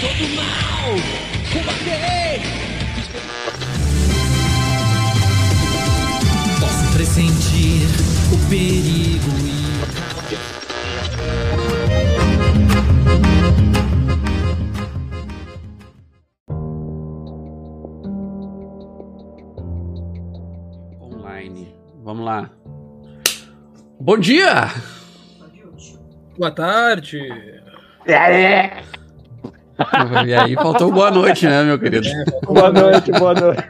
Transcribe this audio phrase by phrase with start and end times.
[0.00, 0.94] Todo mal!
[1.52, 2.40] Combater!
[6.60, 7.88] Posso pressentir
[8.32, 9.60] o perigo e.
[22.02, 22.50] Vamos lá.
[24.00, 24.72] Bom dia!
[26.40, 27.18] Boa tarde.
[30.26, 32.08] E aí faltou boa noite, né, meu querido?
[32.46, 33.62] Boa noite, boa noite.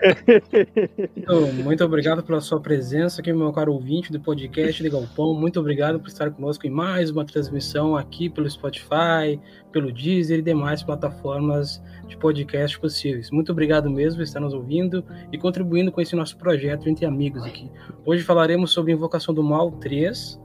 [1.17, 5.35] Então, muito obrigado pela sua presença aqui, meu caro ouvinte do podcast de Galpão.
[5.35, 9.41] Muito obrigado por estar conosco em mais uma transmissão aqui pelo Spotify,
[9.73, 13.33] pelo Deezer e demais plataformas de podcast possíveis.
[13.33, 17.43] Muito obrigado mesmo por estar nos ouvindo e contribuindo com esse nosso projeto entre amigos
[17.43, 17.69] aqui.
[18.07, 20.39] Hoje falaremos sobre Invocação do Mal 3.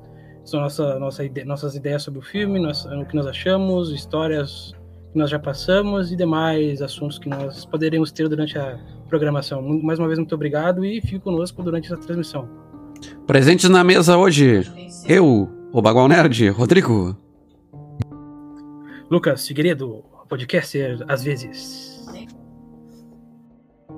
[0.45, 4.73] São nossa, nossa ide nossas ideias sobre o filme, nossa, o que nós achamos, histórias
[5.11, 8.77] que nós já passamos e demais assuntos que nós poderemos ter durante a
[9.09, 9.61] programação.
[9.81, 12.47] Mais uma vez, muito obrigado e fique conosco durante essa transmissão.
[13.25, 14.61] Presentes na mesa hoje,
[15.07, 17.17] eu, o Bagual Nerd, Rodrigo.
[19.09, 21.94] Lucas Figueiredo, podcaster às vezes.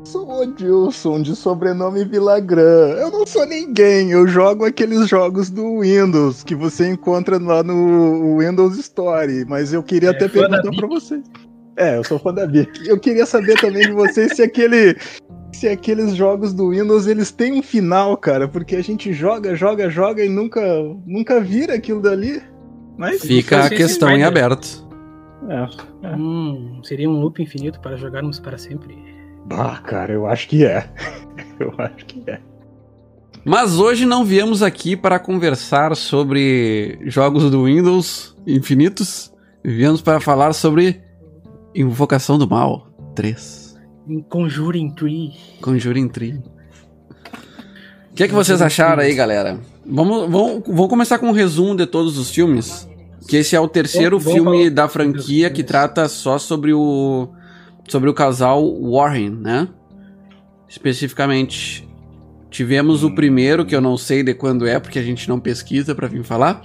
[0.08, 2.91] Sou o Odilson, de sobrenome Villagrã.
[2.97, 8.39] Eu não sou ninguém, eu jogo aqueles jogos do Windows que você encontra lá no
[8.39, 11.22] Windows Store, mas eu queria É, até perguntar pra vocês.
[11.75, 12.66] É, eu sou fã da Bia.
[12.85, 14.95] Eu queria saber também de vocês se aquele
[15.52, 19.89] se aqueles jogos do Windows eles têm um final, cara, porque a gente joga, joga,
[19.89, 20.61] joga e nunca
[21.05, 22.41] nunca vira aquilo dali.
[22.97, 24.88] Mas Fica a questão em aberto.
[26.02, 26.16] é.
[26.16, 29.16] Hum, seria um loop infinito para jogarmos para sempre.
[29.50, 30.90] Ah, cara, eu acho que é.
[31.59, 32.40] Eu acho que é.
[33.44, 39.34] Mas hoje não viemos aqui para conversar sobre jogos do Windows infinitos.
[39.63, 41.02] Viemos para falar sobre
[41.74, 43.75] Invocação do Mal 3.
[44.07, 45.31] Em Conjuring Tree.
[45.62, 46.38] Conjuring 3.
[46.38, 49.59] O que é que vocês acharam aí, galera?
[49.86, 52.88] Vamos, vamos, vamos começar com um resumo de todos os filmes.
[53.28, 57.30] Que esse é o terceiro filme falar da franquia que trata só sobre o
[57.88, 59.68] sobre o casal Warren, né?
[60.68, 61.88] Especificamente.
[62.50, 65.94] Tivemos o primeiro, que eu não sei de quando é, porque a gente não pesquisa
[65.94, 66.62] pra vir falar.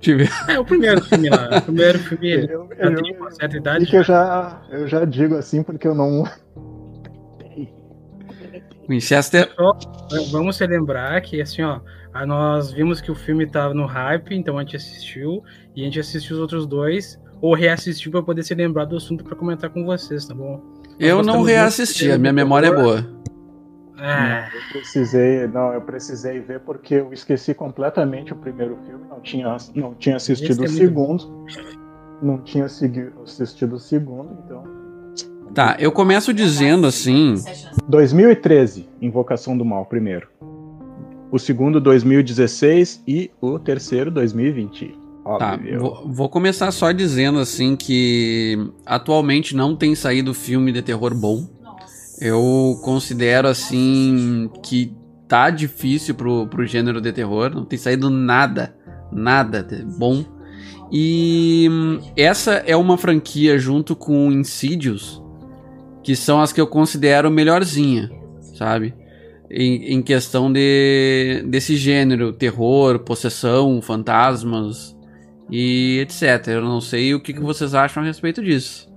[0.00, 0.28] Tive...
[0.48, 1.58] É, o primeiro filme lá.
[1.58, 3.86] O primeiro filme Eu, já eu, tem uma certa E idade.
[3.86, 6.24] que eu já, eu já digo assim porque eu não.
[8.88, 9.50] Winchester.
[9.54, 9.72] Só,
[10.30, 11.80] Vamos se lembrar que, assim, ó,
[12.12, 15.42] a- nós vimos que o filme tava no hype, então a gente assistiu,
[15.76, 19.24] e a gente assistiu os outros dois, ou reassistiu pra poder se lembrar do assunto
[19.24, 20.60] pra comentar com vocês, tá bom?
[20.98, 23.06] Eu não reassisti, a minha memória é boa.
[24.00, 29.20] Ah, Eu precisei, não, eu precisei ver porque eu esqueci completamente o primeiro filme, não
[29.20, 31.44] tinha, não tinha assistido o é muito segundo.
[32.22, 34.64] Não tinha assistido o segundo, então.
[35.54, 37.34] Tá, eu começo dizendo assim.
[37.88, 40.28] 2013, Invocação do Mal, primeiro.
[41.30, 45.07] O segundo, 2016 e o terceiro, 2020.
[45.36, 45.80] Tá, Óbvio.
[45.80, 48.56] vou, vou começar só dizendo assim que
[48.86, 51.46] atualmente não tem saído filme de terror bom.
[52.18, 54.96] Eu considero assim que
[55.28, 58.74] tá difícil pro, pro gênero de terror, não tem saído nada,
[59.12, 60.24] nada de bom.
[60.90, 61.68] E
[62.16, 65.22] essa é uma franquia junto com Insidious,
[66.02, 68.10] que são as que eu considero melhorzinha,
[68.56, 68.94] sabe?
[69.50, 74.97] Em, em questão de, desse gênero, terror, possessão, fantasmas
[75.50, 76.48] e etc.
[76.48, 78.88] Eu não sei o que, que vocês acham a respeito disso.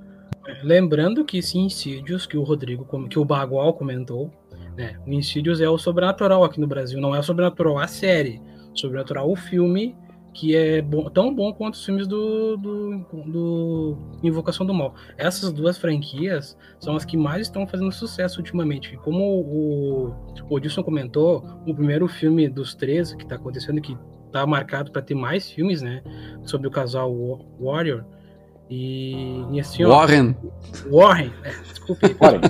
[0.64, 4.32] lembrando que esse Insidious, que o Rodrigo, que o Bagual comentou,
[4.78, 4.98] né?
[5.06, 8.42] O Insidious é o sobrenatural aqui no Brasil, não é o sobrenatural a série.
[8.74, 9.96] Sobrenatural o filme,
[10.34, 12.98] que é bom- tão bom quanto os filmes do, do,
[13.28, 14.96] do Invocação do Mal.
[15.18, 18.96] Essas duas franquias são as que mais estão fazendo sucesso ultimamente.
[19.04, 20.08] Como o,
[20.50, 23.98] o Odilson comentou, o primeiro filme dos três que está acontecendo, que
[24.32, 26.02] tá marcado para ter mais filmes, né?
[26.44, 28.04] Sobre o casal Wa- Warrior.
[28.70, 30.36] E, e assim, ó, Warren,
[30.90, 32.16] Warren, é, desculpe.
[32.20, 32.42] Warren.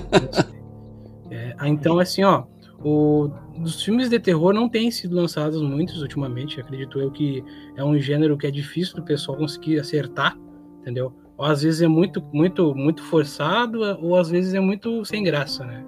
[1.32, 2.44] É, ah, então, assim, ó,
[2.84, 6.60] o, dos filmes de terror não têm sido lançados muitos ultimamente.
[6.60, 7.44] Acredito eu que
[7.76, 10.38] é um gênero que é difícil do pessoal conseguir acertar,
[10.82, 11.14] entendeu?
[11.38, 15.66] Ou às vezes é muito, muito, muito forçado, ou às vezes é muito sem graça,
[15.66, 15.84] né?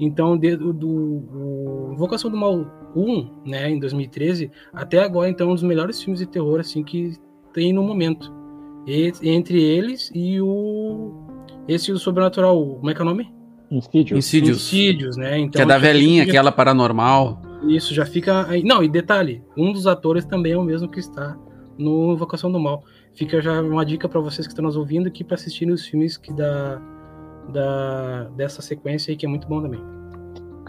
[0.00, 5.48] Então, de, do, do o Invocação do Mal 1, né, em 2013, até agora, então,
[5.48, 7.14] é um dos melhores filmes de terror, assim, que
[7.52, 8.32] tem no momento.
[8.86, 11.26] E, entre eles e o.
[11.68, 13.32] Esse do Sobrenatural, como é que é o nome?
[13.70, 14.18] Insidious.
[14.26, 15.38] Insidious, Insidious, né?
[15.38, 17.40] Então, que é da velhinha, fica- aquela paranormal.
[17.68, 18.46] Isso, já fica.
[18.48, 21.36] aí- Não, e detalhe: um dos atores também é o mesmo que está
[21.78, 22.82] no Invocação do Mal.
[23.14, 26.16] Fica já uma dica para vocês que estão nos ouvindo aqui para assistirem os filmes
[26.16, 26.80] que da,
[27.52, 29.80] da dessa sequência aí que é muito bom também.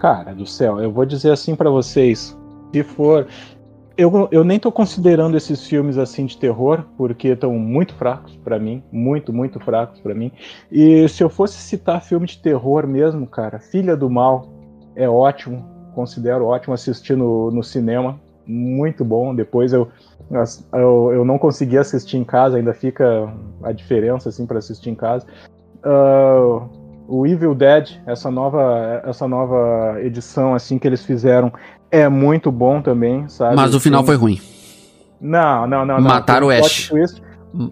[0.01, 2.35] Cara do céu, eu vou dizer assim para vocês,
[2.73, 3.27] se for
[3.95, 8.57] eu, eu nem tô considerando esses filmes assim de terror, porque estão muito fracos para
[8.57, 10.31] mim, muito, muito fracos para mim.
[10.71, 14.49] E se eu fosse citar filme de terror mesmo, cara, Filha do Mal
[14.95, 15.63] é ótimo,
[15.93, 19.35] considero ótimo assistir no, no cinema, muito bom.
[19.35, 19.87] Depois eu,
[20.73, 23.31] eu, eu não consegui assistir em casa, ainda fica
[23.61, 25.27] a diferença assim para assistir em casa.
[25.85, 31.51] Uh, o Evil Dead, essa nova, essa nova edição assim que eles fizeram
[31.89, 33.55] é muito bom também, sabe?
[33.55, 34.07] Mas o final tem...
[34.07, 34.41] foi ruim.
[35.19, 36.01] Não, não, não.
[36.01, 36.89] Mataram um o Ash.
[36.89, 37.21] Twist.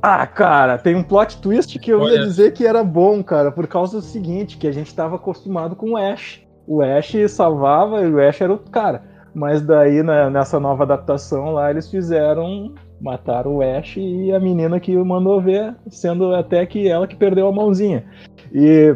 [0.02, 2.16] Ah, cara, tem um plot twist que eu Olha.
[2.16, 5.76] ia dizer que era bom, cara, por causa do seguinte, que a gente estava acostumado
[5.76, 6.42] com o Ash.
[6.68, 9.04] O Ash salvava e o Ash era o cara.
[9.34, 14.80] Mas daí, na, nessa nova adaptação lá, eles fizeram matar o Ash e a menina
[14.80, 18.04] que mandou ver, sendo até que ela que perdeu a mãozinha.
[18.54, 18.96] E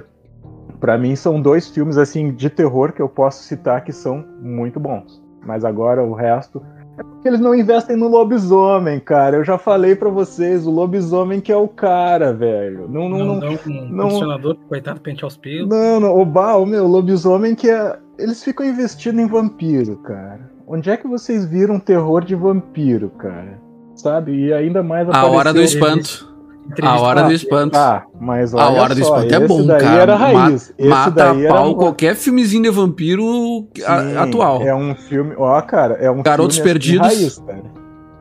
[0.83, 4.81] para mim são dois filmes assim de terror que eu posso citar que são muito
[4.81, 5.23] bons.
[5.45, 6.61] Mas agora o resto
[6.97, 9.37] é porque eles não investem no lobisomem, cara.
[9.37, 12.89] Eu já falei para vocês, o lobisomem que é o cara, velho.
[12.89, 13.39] Não, não, não.
[13.39, 15.69] Não, um não funcionador, coitado, pentear os pelos.
[15.69, 16.19] Não, não.
[16.19, 17.97] O Baal, meu, lobisomem que é.
[18.19, 20.51] Eles ficam investindo em vampiro, cara.
[20.67, 23.57] Onde é que vocês viram terror de vampiro, cara?
[23.95, 24.33] Sabe?
[24.33, 26.32] E ainda mais A hora do espanto.
[26.81, 27.77] A hora do espanto.
[27.77, 30.01] Ah, mas a hora do espanto é bom, daí cara.
[30.01, 30.73] Era raiz.
[30.79, 31.75] Ma mata a pau era...
[31.75, 34.61] qualquer filmezinho de vampiro Sim, atual.
[34.61, 37.07] É um filme, ó, cara, é um Garotos filme Perdidos.
[37.07, 37.63] Raiz, cara.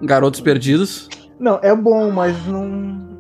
[0.03, 1.09] Garotos Perdidos.
[1.39, 3.13] Não, é bom, mas não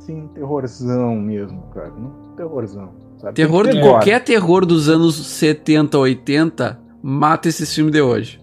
[0.00, 1.92] sim, terrorzão mesmo, cara.
[1.96, 2.90] Não terrorzão.
[3.18, 3.34] Sabe?
[3.34, 8.40] Terror, ter qualquer terror dos anos 70, 80 mata esse filme de hoje.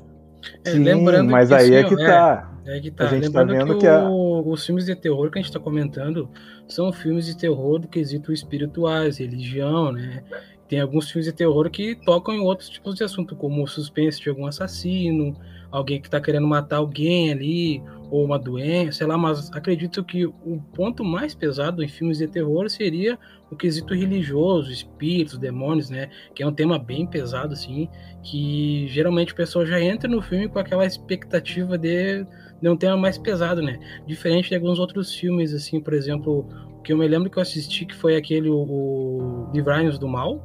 [0.66, 2.52] É, Sim, lembrando mas que, aí assim, é que é, tá.
[2.66, 3.06] É que tá.
[3.06, 4.10] A gente tá Lembrando tá vendo que, que a...
[4.10, 6.30] os filmes de terror que a gente tá comentando
[6.68, 10.24] são filmes de terror do quesito espirituais, religião, né?
[10.68, 14.20] Tem alguns filmes de terror que tocam em outros tipos de assunto, como o suspense
[14.20, 15.38] de algum assassino,
[15.70, 20.26] alguém que tá querendo matar alguém ali, ou uma doença, sei lá, mas acredito que
[20.26, 23.20] o ponto mais pesado em filmes de terror seria
[23.52, 26.10] o quesito religioso, espíritos, demônios, né?
[26.34, 27.88] Que é um tema bem pesado, assim,
[28.24, 32.26] que geralmente o pessoal já entra no filme com aquela expectativa de
[32.66, 33.78] de um tema mais pesado, né?
[34.08, 36.48] Diferente de alguns outros filmes, assim, por exemplo,
[36.84, 40.42] que eu me lembro que eu assisti, que foi aquele, o, o Livrai-nos do Mal.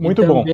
[0.00, 0.44] Muito também, bom.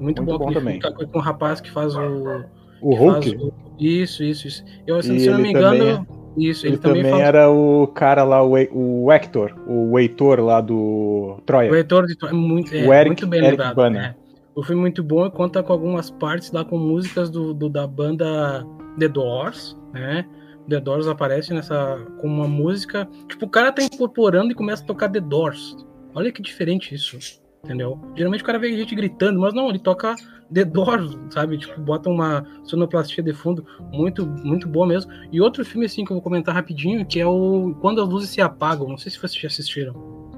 [0.00, 0.80] Muito, muito bom, bom também.
[0.80, 2.46] Com um rapaz que faz o...
[2.80, 3.36] O Hulk?
[3.36, 4.64] O, isso, isso, isso.
[4.86, 5.84] Eu, assim, se não me engano...
[5.84, 10.40] É, isso, ele, ele também, também era o cara lá, o, o Hector, o Heitor
[10.40, 11.70] lá do Troia.
[11.70, 13.74] O Heitor de Troia, muito, é, o Eric, muito bem Eric lembrado.
[13.74, 14.02] Banner.
[14.02, 14.14] É.
[14.54, 17.68] O filme é muito bom e conta com algumas partes lá com músicas do, do
[17.68, 18.66] da banda
[18.98, 20.26] The Doors, né?
[20.68, 24.86] The Doors aparece nessa com uma música, tipo, o cara tá incorporando e começa a
[24.86, 25.76] tocar The Doors.
[26.14, 27.18] Olha que diferente isso,
[27.64, 28.00] entendeu?
[28.14, 30.14] Geralmente o cara vê gente gritando, mas não, ele toca
[30.52, 31.58] The Doors, sabe?
[31.58, 35.10] Tipo, bota uma sonoplastia de fundo muito muito boa mesmo.
[35.32, 38.30] E outro filme assim que eu vou comentar rapidinho, que é o Quando as luzes
[38.30, 40.31] se apagam, não sei se vocês já assistiram.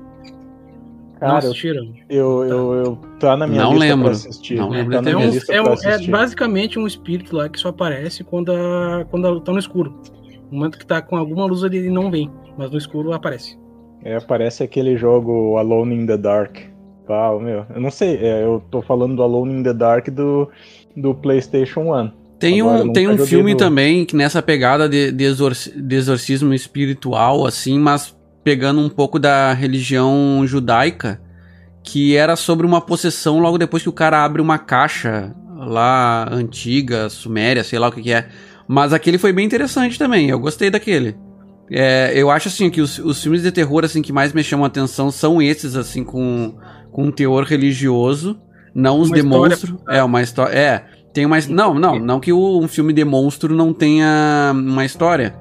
[1.18, 1.94] Cara, não assistiram?
[2.08, 4.04] Eu, eu, eu, tá na minha não lista lembro.
[4.04, 4.54] pra assistir.
[4.56, 4.92] Não lembro.
[4.94, 8.24] Tá na é, minha um, lista é, é basicamente um espírito lá que só aparece
[8.24, 9.94] quando, a, quando tá no escuro.
[10.50, 13.58] No momento que tá com alguma luz ele não vem, mas no escuro aparece.
[14.02, 16.58] É, parece aquele jogo Alone in the Dark.
[17.08, 20.48] Ah, meu, eu não sei, é, eu tô falando do Alone in the Dark do,
[20.96, 22.10] do PlayStation 1.
[22.38, 23.58] Tem um, tem um filme no...
[23.58, 29.18] também que nessa pegada de, de, exorci de exorcismo espiritual, assim, mas pegando um pouco
[29.18, 31.20] da religião judaica,
[31.82, 37.08] que era sobre uma possessão logo depois que o cara abre uma caixa lá antiga,
[37.08, 38.28] suméria, sei lá o que, que é.
[38.68, 41.16] Mas aquele foi bem interessante também, eu gostei daquele.
[41.70, 44.64] É, eu acho assim que os, os filmes de terror assim que mais me chamam
[44.64, 46.54] a atenção são esses assim com,
[46.92, 48.38] com um teor religioso,
[48.74, 49.80] não os uma de monstro.
[49.88, 50.52] É uma história.
[50.54, 54.84] É, tem uma não, não, não que o, um filme de monstro não tenha uma
[54.84, 55.34] história,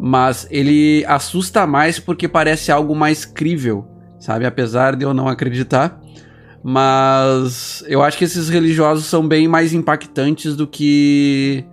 [0.00, 3.86] mas ele assusta mais porque parece algo mais crível
[4.20, 4.44] sabe?
[4.44, 6.00] Apesar de eu não acreditar.
[6.62, 11.64] Mas eu acho que esses religiosos são bem mais impactantes do que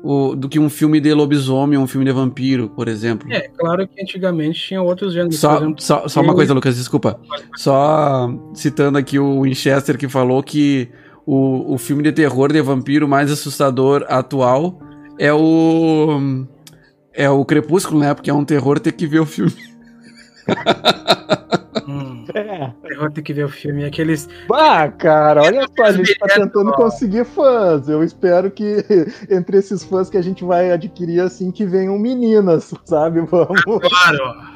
[0.00, 3.30] o, do que um filme de lobisomem ou um filme de vampiro, por exemplo.
[3.32, 5.40] É, claro que antigamente tinha outros gêneros.
[5.40, 7.18] Só, exemplo, só, só uma coisa, Lucas, desculpa.
[7.56, 10.88] Só citando aqui o Winchester que falou que
[11.26, 14.78] o, o filme de terror de vampiro mais assustador atual
[15.18, 16.46] é o.
[17.14, 18.14] É o Crepúsculo, né?
[18.14, 19.52] Porque é um terror ter que ver o filme.
[21.86, 22.72] Hum, É.
[22.90, 23.84] eu ter que ver o filme.
[23.84, 24.28] Aqueles.
[24.52, 27.88] Ah, cara, olha só, a gente tá tentando conseguir fãs.
[27.88, 28.84] Eu espero que
[29.30, 33.20] entre esses fãs que a gente vai adquirir, assim, que venham meninas, sabe?
[33.20, 34.52] Vamos, Claro!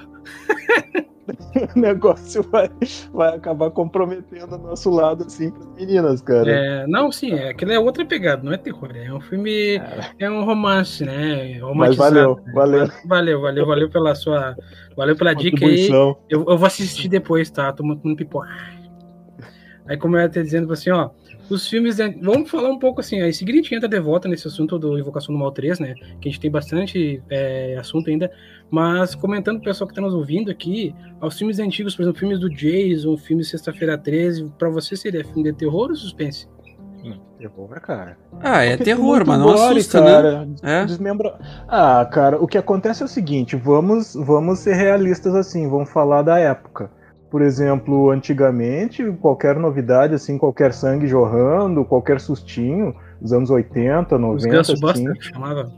[1.74, 2.70] o negócio vai,
[3.12, 6.50] vai acabar comprometendo o nosso lado, assim, pras meninas, cara.
[6.50, 8.90] É, não, sim, é, aquilo é outra pegada, não é terror.
[8.94, 9.80] É um filme.
[10.18, 11.58] É um romance, né?
[11.74, 12.52] Mas valeu, né?
[12.52, 12.88] valeu.
[13.06, 14.56] Valeu, valeu, valeu pela sua.
[14.96, 15.88] Valeu pela dica aí.
[15.90, 17.72] Eu, eu vou assistir depois, tá?
[17.72, 18.48] Tô tomando pipoca.
[19.88, 21.10] Aí, como eu ia te dizendo assim, ó,
[21.48, 21.98] os filmes.
[21.98, 24.46] né, Vamos falar um pouco assim, aí, em seguida a gente entra de volta nesse
[24.46, 25.94] assunto do Invocação do Mal 3, né?
[26.20, 28.30] Que a gente tem bastante é, assunto ainda.
[28.70, 32.40] Mas comentando o pessoal que tá nos ouvindo aqui, aos filmes antigos, por exemplo, filmes
[32.40, 36.48] do Jason, filmes Sexta-feira 13, pra você seria filme de terror ou suspense?
[37.38, 38.16] Terror, cara.
[38.40, 40.06] Ah, é Porque terror, mas não gore, assusta, né?
[40.10, 40.48] cara.
[40.62, 40.84] É?
[40.86, 41.38] Desmembra...
[41.68, 46.22] Ah, cara, o que acontece é o seguinte, vamos, vamos ser realistas assim, vamos falar
[46.22, 46.90] da época.
[47.30, 54.20] Por exemplo, antigamente, qualquer novidade, assim, qualquer sangue jorrando, qualquer sustinho, nos anos 80, Os
[54.20, 55.70] 90, assim, Ghostbusters, que chamava.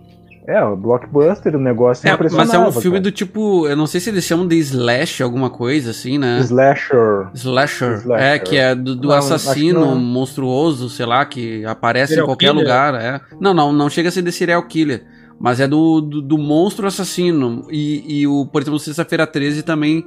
[0.46, 3.00] é, o blockbuster, o negócio É, mas é um filme cara.
[3.02, 3.66] do tipo.
[3.66, 6.38] Eu não sei se eles chamam de slash, alguma coisa assim, né?
[6.40, 7.28] Slasher.
[7.34, 7.94] Slasher.
[7.98, 8.26] Slasher.
[8.26, 12.48] É, que é do, do Não, assassino monstruoso, sei lá, que aparece Serial em qualquer
[12.50, 12.62] killer?
[12.62, 12.94] lugar.
[12.94, 13.20] É.
[13.40, 15.04] Não, não, não chega a ser de serial killer.
[15.40, 17.64] Mas é do, do, do monstro assassino.
[17.70, 20.04] E, e o, por exemplo, Sexta-feira 13 também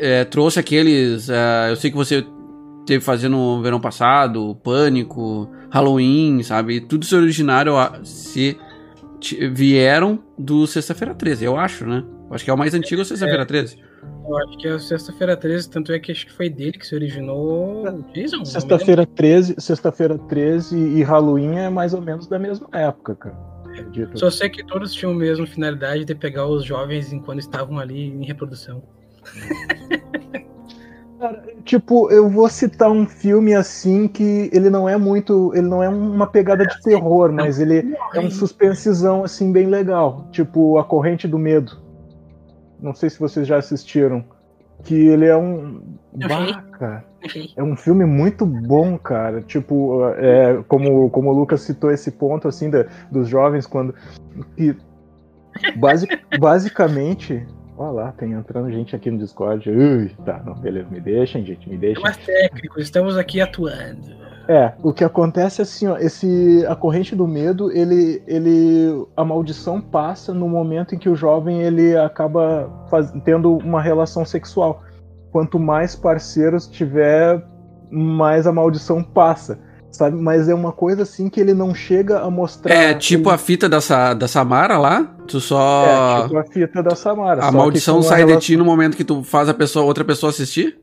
[0.00, 1.28] é, trouxe aqueles.
[1.28, 2.24] é, eu sei que você
[2.86, 6.80] teve fazendo no verão passado, Pânico, Halloween, sabe?
[6.80, 8.56] Tudo se originário a- se
[9.52, 12.04] vieram do Sexta-feira 13, eu acho, né?
[12.28, 13.78] Eu Acho que é o mais antigo Sexta-feira 13.
[14.28, 16.86] Eu acho que é a Sexta-feira 13, tanto é que acho que foi dele que
[16.86, 18.44] se originou o Jason.
[18.44, 23.36] Sexta-feira 13, sexta-feira 13 e Halloween é mais ou menos da mesma época, cara.
[23.94, 24.18] Lembro.
[24.18, 28.06] Só sei que todos tinham a mesma finalidade de pegar os jovens enquanto estavam ali
[28.08, 28.82] em reprodução.
[31.18, 35.50] Cara, tipo, eu vou citar um filme assim que ele não é muito.
[35.54, 40.26] Ele não é uma pegada de terror, mas ele é um suspensezão assim bem legal.
[40.30, 41.78] Tipo, A Corrente do Medo.
[42.80, 44.22] Não sei se vocês já assistiram.
[44.84, 45.80] Que ele é um.
[46.78, 47.04] Cara.
[47.56, 49.40] É um filme muito bom, cara.
[49.40, 53.94] Tipo, é, como, como o Lucas citou esse ponto assim da- dos jovens quando.
[54.54, 54.76] Que,
[55.78, 56.06] basi-
[56.38, 57.44] basicamente.
[57.78, 59.68] Olha lá, tem entrando gente aqui no Discord.
[59.70, 62.02] Ui, tá, não, beleza, me deixem, gente, me deixem.
[62.02, 64.00] Mas técnicos, estamos aqui atuando.
[64.48, 69.24] É, o que acontece é assim, ó, esse a corrente do medo, ele ele a
[69.24, 74.82] maldição passa no momento em que o jovem ele acaba faz- tendo uma relação sexual.
[75.32, 77.44] Quanto mais parceiros tiver,
[77.90, 79.58] mais a maldição passa.
[79.96, 80.16] Sabe?
[80.16, 82.74] Mas é uma coisa assim que ele não chega a mostrar.
[82.74, 85.04] É tipo ele- a fita da, Sa- da Samara lá.
[85.26, 85.84] Tu só.
[85.86, 87.42] É, tipo a fita da Samara.
[87.42, 90.28] a maldição sai de relação- ti no momento que tu faz a pessoa, outra pessoa
[90.30, 90.78] assistir?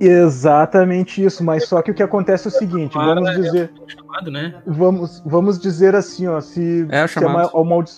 [0.00, 3.72] Exatamente isso, mas só que o que acontece é o seguinte, Samara vamos é dizer,
[3.86, 4.54] Chamado, né?
[4.66, 7.28] vamos, vamos dizer assim, ó, se, É, se, a,
[7.64, 7.90] maldi-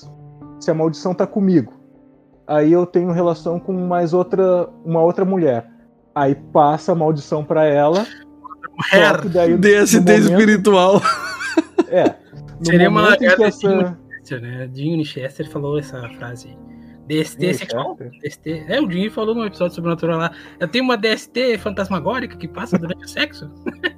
[0.58, 1.72] se a maldição tá comigo,
[2.46, 5.66] aí eu tenho relação com mais outra, uma outra mulher,
[6.14, 8.06] aí passa a maldição pra ela,
[9.22, 11.02] que daí DST momento- espiritual.
[11.88, 12.14] é,
[12.62, 13.96] Seria uma que largada essa...
[14.18, 14.70] Chester, né?
[14.74, 16.56] Jim Winchester falou essa frase.
[17.08, 17.96] DST sexual?
[17.98, 18.20] Winchester?
[18.22, 18.64] DST.
[18.72, 20.30] É, o Jim falou no episódio sobrenatural lá.
[20.60, 23.50] Eu tenho uma DST fantasmagórica que passa durante o sexo.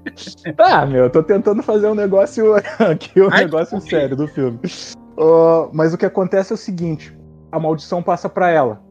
[0.58, 3.88] Ah, meu, eu tô tentando fazer um negócio aqui, um Ai, negócio ok.
[3.88, 4.58] sério do filme.
[5.16, 7.16] Ó, mas o que acontece é o seguinte:
[7.50, 8.82] a maldição passa pra ela.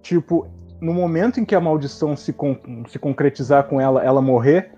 [0.00, 0.46] Tipo,
[0.80, 2.56] no momento em que a maldição se, con-
[2.88, 4.70] se concretizar com ela, ela morrer,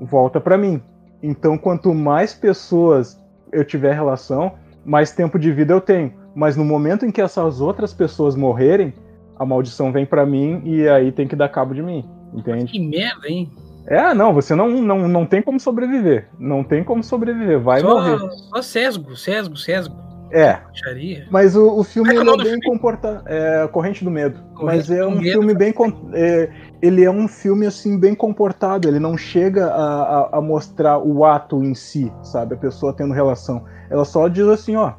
[0.00, 0.82] volta pra mim.
[1.22, 3.20] Então, quanto mais pessoas
[3.52, 4.52] eu tiver relação,
[4.84, 6.12] mais tempo de vida eu tenho.
[6.34, 8.92] Mas no momento em que essas outras pessoas morrerem,
[9.38, 12.04] a maldição vem pra mim e aí tem que dar cabo de mim.
[12.32, 12.72] Entende?
[12.72, 13.50] Que merda, hein?
[13.86, 16.28] É, não, você não, não, não tem como sobreviver.
[16.38, 18.30] Não tem como sobreviver, vai só, morrer.
[18.30, 19.94] só sesgo, sesgo, sesgo.
[20.34, 21.26] É, Baixaria.
[21.30, 23.22] mas o, o filme é é é bem comportado.
[23.26, 24.40] É Corrente do Medo.
[24.54, 25.22] Corrente mas é um Medo.
[25.22, 25.72] filme bem.
[25.72, 26.50] con- é,
[26.82, 28.88] ele é um filme assim bem comportado.
[28.88, 32.54] Ele não chega a, a- a mostrar o ato em si, sabe?
[32.54, 33.64] A pessoa tendo relação.
[33.88, 34.92] Ela só diz assim, ó.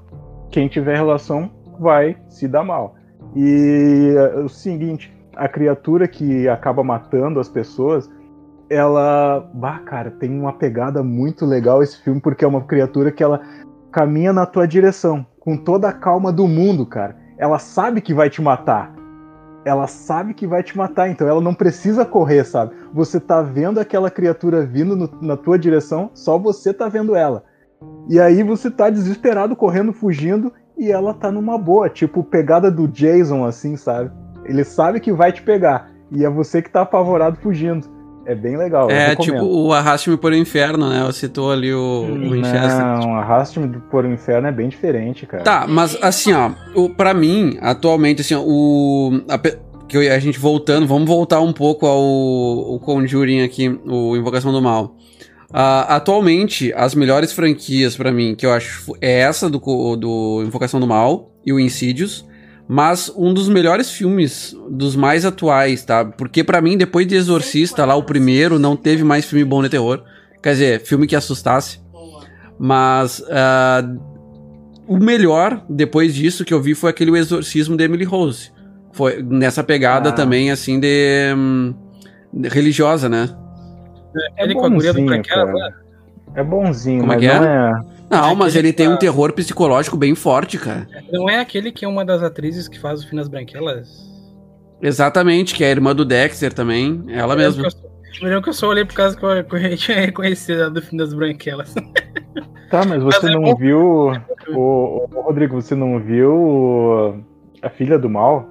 [0.49, 2.95] Quem tiver relação vai se dar mal.
[3.35, 8.09] E é o seguinte, a criatura que acaba matando as pessoas,
[8.69, 13.21] ela, bah, cara, tem uma pegada muito legal esse filme porque é uma criatura que
[13.21, 13.41] ela
[13.95, 17.15] caminha na tua direção com toda a calma do mundo, cara.
[17.37, 18.93] Ela sabe que vai te matar.
[19.63, 22.75] Ela sabe que vai te matar, então ela não precisa correr, sabe?
[22.93, 27.45] Você tá vendo aquela criatura vindo no- na tua direção, só você tá vendo ela.
[28.09, 32.89] E aí você tá desesperado, correndo, fugindo, e ela tá numa boa, tipo pegada do
[32.89, 34.11] Jason, assim, sabe?
[34.43, 35.89] Ele sabe que vai te pegar.
[36.11, 37.87] e é você que tá apavorado fugindo.
[38.25, 38.89] É bem legal.
[38.89, 41.03] É tipo o Arraste-me para o Inferno, né?
[41.05, 42.79] Você citou ali o, o Winchester.
[42.79, 45.43] Não, Arraste-me por o Inferno é bem diferente, cara.
[45.43, 49.21] Tá, mas assim, ó, o, pra mim, atualmente, assim, ó, o.
[49.29, 49.37] A,
[49.87, 54.61] que a gente voltando, vamos voltar um pouco ao o Conjuring aqui, o Invocação do
[54.61, 54.95] Mal.
[55.53, 59.59] Ah, atualmente, as melhores franquias pra mim, que eu acho, é essa do,
[59.95, 62.25] do Invocação do Mal e o Insidious.
[62.67, 66.03] Mas um dos melhores filmes, dos mais atuais, tá?
[66.03, 69.69] Porque pra mim, depois de Exorcista, lá o primeiro, não teve mais filme bom de
[69.69, 70.01] terror.
[70.41, 71.79] Quer dizer, filme que assustasse.
[72.57, 73.87] Mas ah,
[74.87, 78.51] o melhor, depois disso, que eu vi foi aquele O Exorcismo de Emily Rose.
[78.93, 80.13] Foi nessa pegada Ah.
[80.13, 81.73] também, assim, de, hum,
[82.33, 83.29] de religiosa, né?
[84.37, 85.75] Ele com a guria do bonzinho, Branquela, cara.
[86.35, 87.39] É bonzinho, Como é mas que é?
[87.39, 87.81] não é.
[88.09, 90.87] Não, É mas ele tem um tá- terror psicológico bem forte, cara.
[91.11, 93.87] não é aquele que é uma das atrizes que faz o Finas Branquelas?
[94.81, 97.03] Exatamente, que é a irmã do Dexter também.
[97.07, 97.61] Ela Eu mesma.
[97.61, 97.85] que eu só-
[98.21, 99.25] Eu lembro que eu só olhei por causa que
[99.65, 101.73] eu tinha reconhecido a do Finas Branquelas.
[102.69, 103.55] Tá, mas você Mas é não bom.
[103.55, 103.79] viu.
[104.49, 107.23] O, o- Rodrigo, você não viu
[107.61, 108.49] a filha do mal?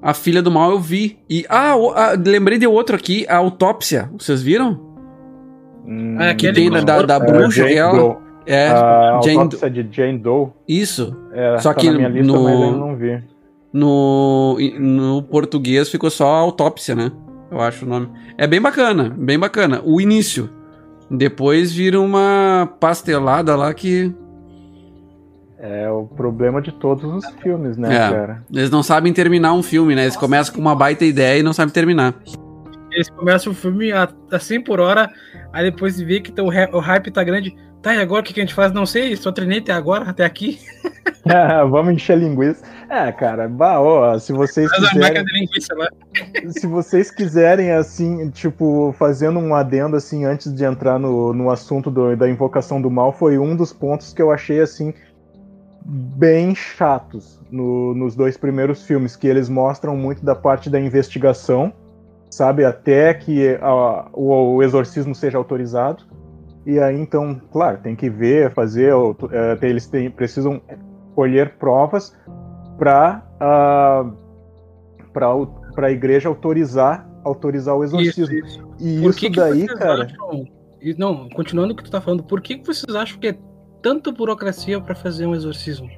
[0.00, 1.18] A filha do mal eu vi.
[1.28, 1.44] E.
[1.48, 4.08] Ah, o- ah, lembrei de outro aqui, a autópsia.
[4.16, 4.80] Vocês viram?
[5.84, 8.16] Hum, Ah, aquele Tem da, da, da é, bruxa Jane que ela.
[8.46, 10.48] É, a Jane autópsia de Jane Doe.
[10.68, 11.16] isso.
[11.32, 13.22] É, Só tá que na minha lista, no- mas eu não vi.
[13.72, 17.10] No, no português ficou só autópsia, né?
[17.50, 18.08] Eu acho o nome.
[18.38, 19.82] É bem bacana, bem bacana.
[19.84, 20.48] O início.
[21.10, 24.12] Depois vira uma pastelada lá que.
[25.58, 27.98] É o problema de todos os filmes, né, É.
[28.10, 28.44] cara?
[28.52, 30.02] Eles não sabem terminar um filme, né?
[30.02, 32.14] Eles começam com uma baita ideia e não sabem terminar.
[32.92, 35.10] Eles começam o filme a, a 100 por hora,
[35.52, 37.54] aí depois vê que tá- o hype tá grande.
[37.86, 38.72] Tá, e agora o que, que a gente faz?
[38.72, 40.58] Não sei, só treinei até agora, até aqui.
[41.70, 42.64] Vamos encher linguiça.
[42.90, 45.22] É, cara, bah, ó, se vocês quiserem.
[45.32, 45.72] linguiça
[46.50, 51.88] se vocês quiserem, assim, tipo, fazendo um adendo, assim, antes de entrar no, no assunto
[51.88, 54.92] do- da invocação do mal, foi um dos pontos que eu achei, assim,
[55.84, 61.72] bem chatos no- nos dois primeiros filmes, que eles mostram muito da parte da investigação,
[62.32, 66.02] sabe, até que a- o, o exorcismo seja autorizado.
[66.66, 68.92] E aí, então, claro, tem que ver, fazer,
[69.30, 70.60] eh, tem- eles têm- precisam
[71.14, 72.12] colher provas
[72.76, 73.22] para
[75.12, 78.24] para a igreja autorizar autorizar o exorcismo.
[78.36, 78.68] Isso, isso.
[78.80, 80.44] E Por isso que que daí, vocês cara, acham-
[80.80, 83.38] e- Não, continuando o que tu tá falando, por que, que vocês acham que é
[83.82, 85.88] tanta burocracia pra fazer um exorcismo?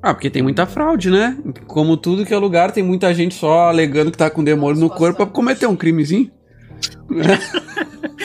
[0.00, 1.36] Ah, porque tem muita fraude, né?
[1.66, 4.88] Como tudo que é lugar, tem muita gente só alegando que tá com demônio no
[4.88, 6.30] corpo pra cometer um crimezinho.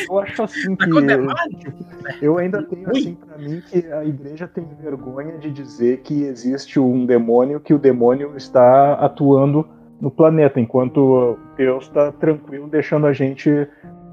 [0.09, 4.67] Eu acho assim que é eu ainda tenho assim para mim que a igreja tem
[4.81, 9.67] vergonha de dizer que existe um demônio, que o demônio está atuando
[9.99, 13.49] no planeta, enquanto Deus está tranquilo deixando a gente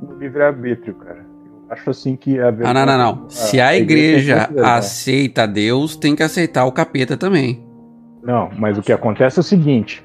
[0.03, 1.27] no livre arbítrio, cara.
[1.68, 3.31] Eu acho assim que a Ah, não, não, não.
[3.31, 4.74] Se a igreja tem vergonha.
[4.74, 7.66] aceita Deus, tem que aceitar o capeta também.
[8.22, 10.05] Não, mas o que acontece é o seguinte: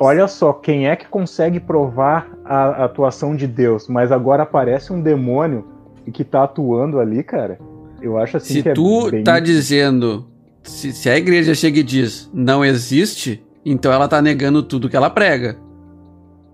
[0.00, 5.00] olha só, quem é que consegue provar a atuação de Deus, mas agora aparece um
[5.00, 5.64] demônio
[6.12, 7.56] que tá atuando ali, cara?
[8.02, 9.22] Eu acho assim Se que é tu bem...
[9.22, 10.26] tá dizendo,
[10.64, 14.96] se, se a igreja chega e diz não existe, então ela tá negando tudo que
[14.96, 15.56] ela prega.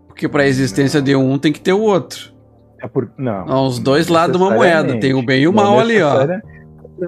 [0.07, 2.35] Porque pra existência de um tem que ter o outro.
[2.83, 3.11] É por...
[3.17, 3.67] Não.
[3.67, 5.01] Os dois lados de uma moeda.
[5.01, 6.27] Tem o bem e o Não mal ali, ó.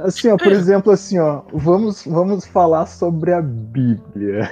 [0.03, 4.51] Assim, ó, por exemplo, assim, ó, vamos, vamos falar sobre a Bíblia.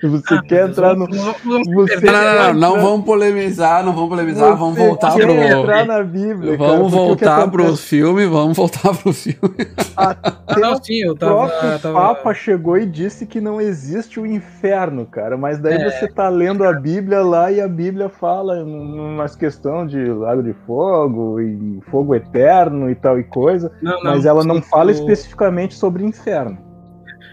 [0.00, 1.04] Se você Ah, quer entrar no.
[1.06, 5.14] vamos- vamos- vamos Você Não, não, não, não, vamos polemizar, não vamos polemizar, vamos voltar
[5.14, 5.32] quer pro.
[5.34, 9.54] entrar na Bíblia, cara, Vamos o que voltar pro acontece- filme, vamos voltar pro filme.
[9.96, 11.48] Ah, Até não, o sim, eu O tava.
[11.48, 15.36] próprio tava- Papa chegou e disse que não existe o inferno, cara.
[15.36, 15.90] Mas daí É.
[15.90, 20.54] você tá lendo a Bíblia lá e a Bíblia fala umas questão de lago de
[20.66, 23.70] fogo e fogo eterno e tal e coisa.
[23.82, 26.56] Não, mas ela não fala o- especificamente sobre inferno.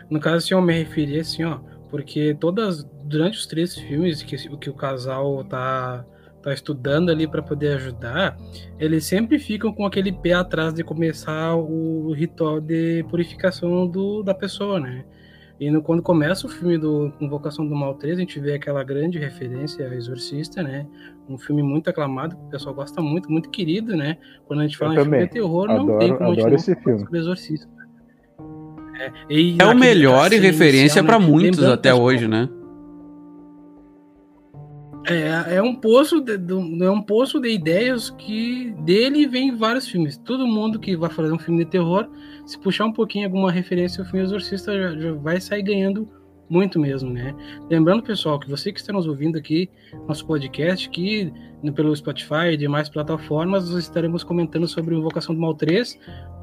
[0.10, 1.58] No caso, assim, eu me referi assim, ó,
[1.89, 6.06] porque todas, durante os três filmes que, que o casal tá,
[6.41, 8.38] tá estudando ali para poder ajudar,
[8.80, 14.34] eles sempre ficam com aquele pé atrás de começar o ritual de purificação do, da
[14.34, 15.06] pessoa, né?
[15.60, 18.84] E no, quando começa o filme do Invocação do Mal 3, a gente vê aquela
[18.84, 20.86] grande referência ao Exorcista, né?
[21.28, 24.17] Um filme muito aclamado, que o pessoal gosta muito, muito querido, né?
[24.45, 26.43] Quando a gente fala Eu em filme de terror, não Adoro- tem como a gente
[26.47, 27.00] não falar filme.
[27.00, 27.76] sobre Exorcista.
[28.99, 31.25] É, e É o melhor e referência pra né?
[31.25, 32.49] muitos até hoje, né?
[35.10, 39.88] É, é um poço de, do- é um poço de ideias que dele vem vários
[39.88, 40.17] filmes.
[40.17, 42.10] Todo mundo que vai fazer um filme de terror,
[42.45, 46.10] se puxar um pouquinho alguma referência ao filme Exorcista, já, já vai sair ganhando
[46.49, 47.33] muito mesmo, né?
[47.69, 49.69] Lembrando, pessoal, que você que está nos ouvindo aqui,
[50.07, 51.31] nosso podcast, que
[51.75, 55.97] pelo Spotify e demais plataformas, nós estaremos comentando sobre Invocação do Mal 3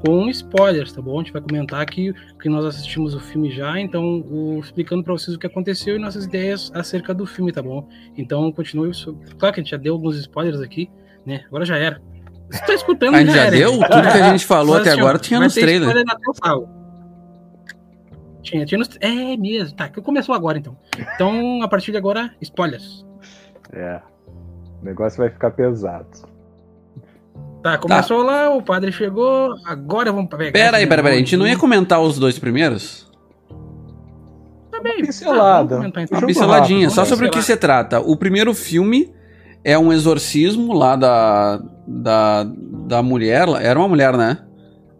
[0.05, 1.19] com spoilers, tá bom?
[1.19, 5.13] A gente vai comentar aqui que nós assistimos o filme já, então o, explicando para
[5.13, 7.87] vocês o que aconteceu e nossas ideias acerca do filme, tá bom?
[8.17, 8.91] Então continue.
[9.37, 10.89] Claro que a gente já deu alguns spoilers aqui,
[11.25, 11.43] né?
[11.47, 12.01] Agora já era.
[12.49, 13.71] Você tá escutando, A gente já, deu?
[13.71, 15.93] Tudo que a gente falou até agora tinha nos trailers.
[18.43, 18.89] Tinha, tinha nos...
[19.01, 19.75] É mesmo.
[19.75, 20.77] Tá, que começou agora então.
[21.15, 23.03] Então, a partir de agora, spoilers.
[23.73, 23.99] É.
[24.85, 26.05] O negócio vai ficar pesado.
[27.63, 28.31] Tá, começou tá.
[28.31, 30.51] lá, o padre chegou, agora vamos pegar.
[30.51, 33.11] Pera aí, pera, pera, a gente não ia comentar os dois primeiros?
[34.71, 35.01] Tá bem.
[35.01, 35.79] Pincelada.
[35.79, 36.19] Tá, então.
[36.19, 37.99] Uma pinceladinha, só sobre o que se trata.
[37.99, 39.11] O primeiro filme
[39.63, 44.37] é um exorcismo lá da, da, da mulher, era uma mulher, né?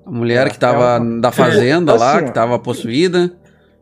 [0.04, 1.21] A mulher é, que tava é uma...
[1.21, 3.38] da fazenda é, lá, assim, que tava possuída.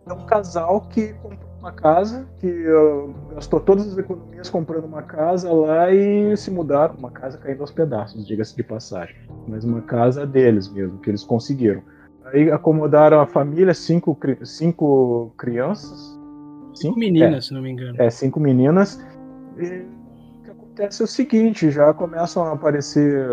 [0.06, 1.16] É um casal que
[1.64, 6.96] uma casa, que uh, gastou todas as economias comprando uma casa lá e se mudaram.
[6.96, 9.16] Uma casa caindo aos pedaços, diga-se de passagem.
[9.48, 11.82] Mas uma casa deles mesmo, que eles conseguiram.
[12.26, 16.20] Aí acomodaram a família, cinco, cinco crianças.
[16.76, 17.96] Cinco, meninas, é, se não me engano.
[18.02, 19.02] É, cinco meninas.
[19.58, 23.26] E o que acontece é o seguinte, já começam a aparecer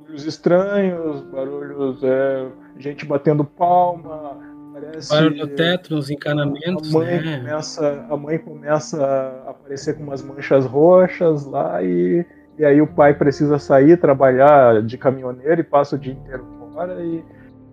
[0.00, 4.38] barulhos estranhos, barulhos, é, gente batendo palma,
[4.82, 5.08] parece.
[5.08, 7.38] Barulho no teto, nos encanamentos, a mãe né?
[7.38, 12.24] Começa, a mãe começa a aparecer com umas manchas roxas lá e,
[12.58, 17.00] e aí o pai precisa sair, trabalhar de caminhoneiro e passa o dia inteiro fora
[17.02, 17.22] e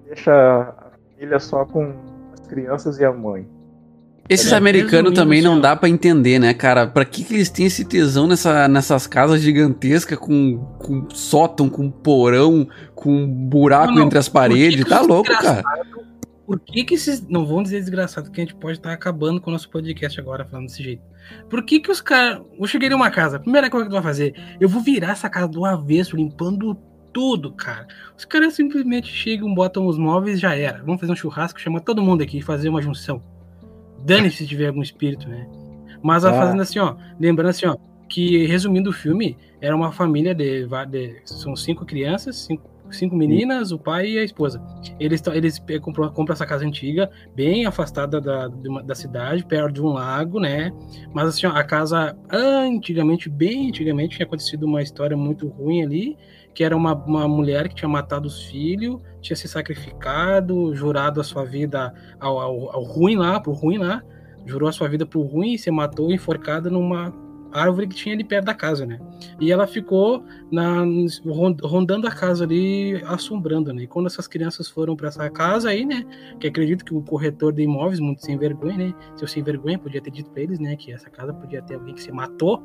[0.06, 1.94] deixa a família só com
[2.34, 3.48] as crianças e a mãe.
[4.30, 6.86] Esses é, americanos também não dá para entender, né, cara?
[6.86, 11.90] Pra que, que eles têm esse tesão nessa, nessas casas gigantescas com, com sótão, com
[11.90, 14.06] porão, com buraco não, não.
[14.06, 14.86] entre as paredes?
[14.86, 15.64] Tá louco, cara.
[16.50, 17.22] Por que que esses...
[17.28, 20.20] Não vão dizer desgraçado que a gente pode estar tá acabando com o nosso podcast
[20.20, 21.04] agora, falando desse jeito.
[21.48, 22.42] Por que que os caras...
[22.60, 25.48] Eu cheguei numa casa, primeira coisa que tu vai fazer, eu vou virar essa casa
[25.48, 26.76] do avesso, limpando
[27.14, 27.86] tudo, cara.
[28.18, 30.80] Os caras simplesmente chegam, botam os móveis e já era.
[30.80, 33.22] Vamos fazer um churrasco, chama todo mundo aqui, fazer uma junção.
[34.04, 35.48] Dane se tiver algum espírito, né?
[36.02, 36.34] Mas a ah.
[36.34, 37.78] fazenda assim, ó, lembrando assim, ó,
[38.10, 43.72] que resumindo o filme, era uma família de, de são cinco crianças, cinco, cinco meninas,
[43.72, 44.62] o pai e a esposa.
[45.00, 49.90] Eles eles compram, compram essa casa antiga, bem afastada da, da cidade, perto de um
[49.90, 50.72] lago, né?
[51.14, 56.18] Mas assim, ó, a casa antigamente, bem antigamente, tinha acontecido uma história muito ruim ali,
[56.54, 61.24] que era uma, uma mulher que tinha matado os filhos tinha se sacrificado, jurado a
[61.24, 64.02] sua vida ao, ao, ao ruim lá, pro ruim lá,
[64.46, 67.14] jurou a sua vida pro ruim e se matou enforcada numa
[67.52, 69.00] árvore que tinha ali perto da casa, né?
[69.40, 70.84] E ela ficou na,
[71.64, 73.84] rondando a casa ali, assombrando, né?
[73.84, 76.06] E quando essas crianças foram para essa casa aí, né?
[76.40, 78.94] Que acredito que o corretor de imóveis, muito sem vergonha, né?
[79.16, 80.76] Seu sem vergonha, podia ter dito para eles, né?
[80.76, 82.62] Que essa casa podia ter alguém que se matou,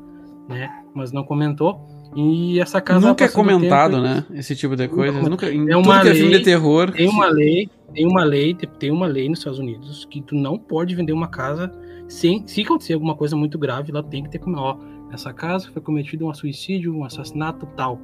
[0.48, 0.70] né?
[0.94, 1.86] Mas não comentou.
[2.16, 4.24] E essa casa nunca é comentado, tempo, né?
[4.34, 5.20] Esse tipo de coisa.
[5.20, 6.92] Nunca, nunca é uma lei, filme de terror.
[6.92, 10.56] Tem uma lei, tem uma lei, tem uma lei nos Estados Unidos que tu não
[10.56, 11.72] pode vender uma casa
[12.08, 14.76] sem, se acontecer alguma coisa muito grave, ela tem que ter como, ó,
[15.12, 18.00] essa casa foi cometido um suicídio, um assassinato tal,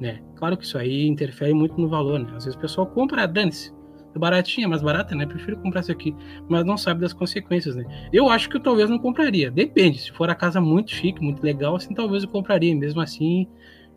[0.00, 0.20] né?
[0.36, 2.26] Claro que isso aí interfere muito no valor, né?
[2.36, 3.72] Às vezes o pessoal compra, dane-se
[4.14, 5.26] é baratinha, mais barata, né?
[5.26, 6.14] Prefiro comprar isso aqui,
[6.48, 7.84] mas não sabe das consequências, né?
[8.12, 9.50] Eu acho que eu talvez não compraria.
[9.50, 9.98] Depende.
[9.98, 12.74] Se for a casa muito chique, muito legal, assim, talvez eu compraria.
[12.74, 13.48] Mesmo assim,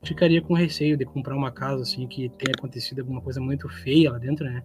[0.03, 4.11] ficaria com receio de comprar uma casa assim que tenha acontecido alguma coisa muito feia
[4.11, 4.63] lá dentro, né?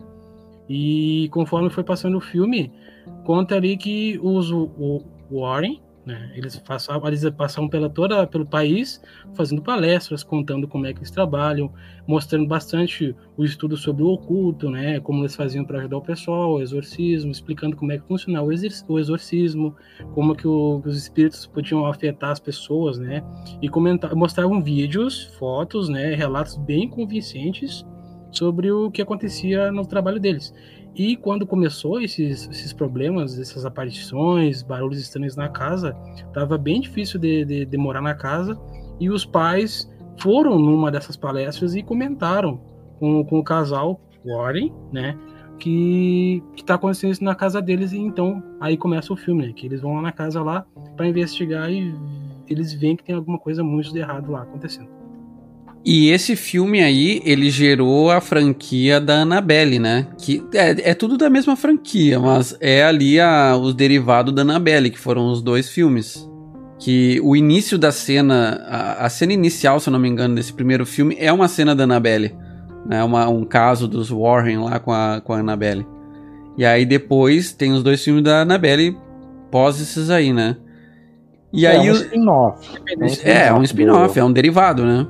[0.69, 2.73] E conforme foi passando o filme,
[3.25, 6.33] conta ali que os o, o Warren né?
[6.35, 9.01] Eles, passavam, eles passavam pela toda, pelo país
[9.35, 11.73] fazendo palestras, contando como é que eles trabalham,
[12.07, 14.99] mostrando bastante o estudo sobre o oculto, né?
[14.99, 18.99] como eles faziam para ajudar o pessoal, o exorcismo, explicando como é que funcionava o
[18.99, 19.77] exorcismo,
[20.13, 23.23] como que o, os espíritos podiam afetar as pessoas, né?
[23.61, 23.71] E
[24.15, 26.15] mostravam vídeos, fotos, né?
[26.15, 27.87] relatos bem convincentes
[28.33, 30.53] sobre o que acontecia no trabalho deles.
[30.95, 37.19] E quando começou esses, esses problemas, essas aparições, barulhos estranhos na casa, estava bem difícil
[37.19, 38.61] de, de, de, morar na casa.
[39.01, 42.61] E os pais foram numa dessas palestras e comentaram
[42.99, 45.19] com, com o casal Warren, né?
[45.59, 47.93] Que, que tá acontecendo isso na casa deles.
[47.93, 49.53] E então aí começa o filme, né?
[49.55, 51.95] Que eles vão lá na casa lá para investigar e
[52.47, 55.02] eles veem que tem alguma coisa muito de errado lá acontecendo.
[55.85, 60.07] E esse filme aí, ele gerou a franquia da Annabelle, né?
[60.17, 64.91] Que é, é tudo da mesma franquia, mas é ali a, os derivados da Annabelle,
[64.91, 66.29] que foram os dois filmes.
[66.79, 70.53] Que o início da cena, a, a cena inicial, se eu não me engano, desse
[70.53, 72.35] primeiro filme, é uma cena da Annabelle.
[72.87, 73.03] Né?
[73.03, 75.87] Uma, um caso dos Warren lá com a, com a Annabelle.
[76.57, 78.97] E aí depois tem os dois filmes da Annabelle
[79.51, 80.57] pós esses aí, né?
[81.53, 81.91] E é aí.
[81.91, 82.69] um o- spin-off.
[83.25, 85.07] É, um spin-off, é um derivado, né?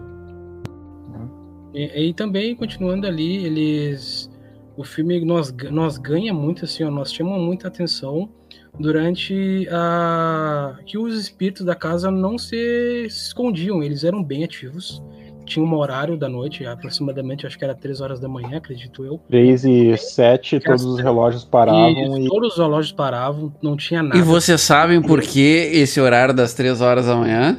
[1.74, 4.30] E, e também, continuando ali, eles.
[4.76, 8.30] O filme nós, nós ganha muito, assim, ó, nós chamamos muita atenção
[8.78, 10.76] durante a.
[10.86, 15.02] que os espíritos da casa não se escondiam, eles eram bem ativos.
[15.44, 19.20] Tinha um horário da noite, aproximadamente, acho que era três horas da manhã, acredito eu.
[19.28, 22.28] 3 e 7, todos os relógios paravam e e.
[22.28, 24.16] todos os relógios paravam, não tinha nada.
[24.16, 27.58] E vocês sabem por que esse horário das 3 horas da manhã?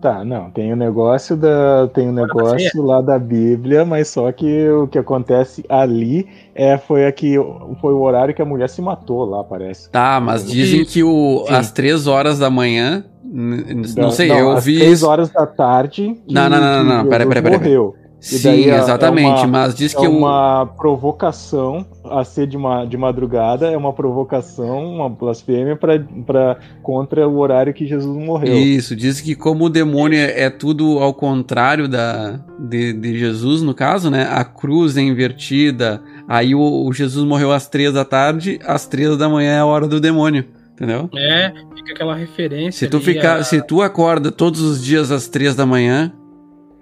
[0.00, 1.88] Tá, não, tem o negócio da.
[1.92, 6.76] Tem o da negócio lá da Bíblia, mas só que o que acontece ali é,
[6.76, 7.34] foi aqui,
[7.80, 9.90] foi o horário que a mulher se matou lá, parece.
[9.90, 11.54] Tá, mas dizem que o, Sim.
[11.54, 13.04] às 3 horas da manhã.
[13.28, 14.78] Não sei, eu às ouvi.
[14.78, 16.14] três horas da tarde.
[16.26, 17.58] que- Não, não, não, não, não, pera, pera, pera.
[17.58, 17.94] morreu.
[18.18, 20.10] Sim, é- é exatamente, uma- mas diz É que o.
[20.10, 26.56] uma provocação a ser de, ma de madrugada, é uma provocação, uma blasfêmia pra, pra,
[26.82, 28.56] contra o horário que Jesus morreu.
[28.56, 33.74] Isso, diz que como o demônio é tudo ao contrário da, de, de Jesus, no
[33.74, 34.26] caso, né?
[34.30, 39.16] A cruz é invertida, aí o, o Jesus morreu às três da tarde, às três
[39.16, 41.08] da manhã é a hora do demônio, entendeu?
[41.16, 42.72] É, fica aquela referência.
[42.86, 46.12] Se tu, ali ficar, a- se tu acorda todos os dias às três da manhã,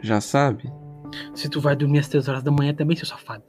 [0.03, 0.65] já sabe.
[1.35, 3.45] Se tu vai dormir às 3 horas da manhã também, seu safado.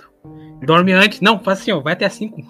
[0.65, 1.21] Dorme antes.
[1.21, 2.41] Não, faz assim, ó, vai até às 5.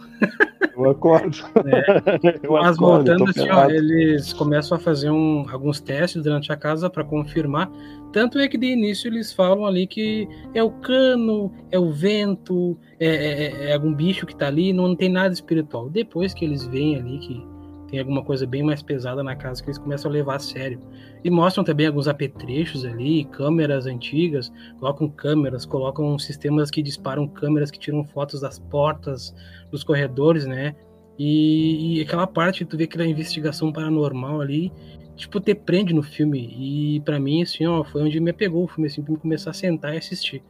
[0.76, 1.38] Eu acordo.
[2.44, 6.58] Eu Mas acordo, voltando assim, ó, eles começam a fazer um- alguns testes durante a
[6.58, 7.70] casa para confirmar.
[8.12, 12.78] Tanto é que de início eles falam ali que é o cano, é o vento,
[13.00, 15.90] é, é- é- é algum bicho que tá ali, não tem nada espiritual.
[15.90, 17.55] Depois que eles veem ali que
[17.96, 20.80] tem alguma coisa bem mais pesada na casa, que eles começam a levar a sério.
[21.24, 27.72] E mostram também alguns apetrechos ali, câmeras antigas, colocam câmeras, colocam sistemas que disparam câmeras
[27.72, 29.34] que tiram fotos das portas,
[29.72, 30.76] dos corredores, né?
[31.18, 34.74] E, e aquela parte, tu vê aquela investigação paranormal ali,
[35.16, 36.54] tipo, te prende no filme.
[36.60, 39.52] E pra mim, assim, ó, foi onde me pegou o filme, assim, pra me começar
[39.52, 40.44] a sentar e assistir.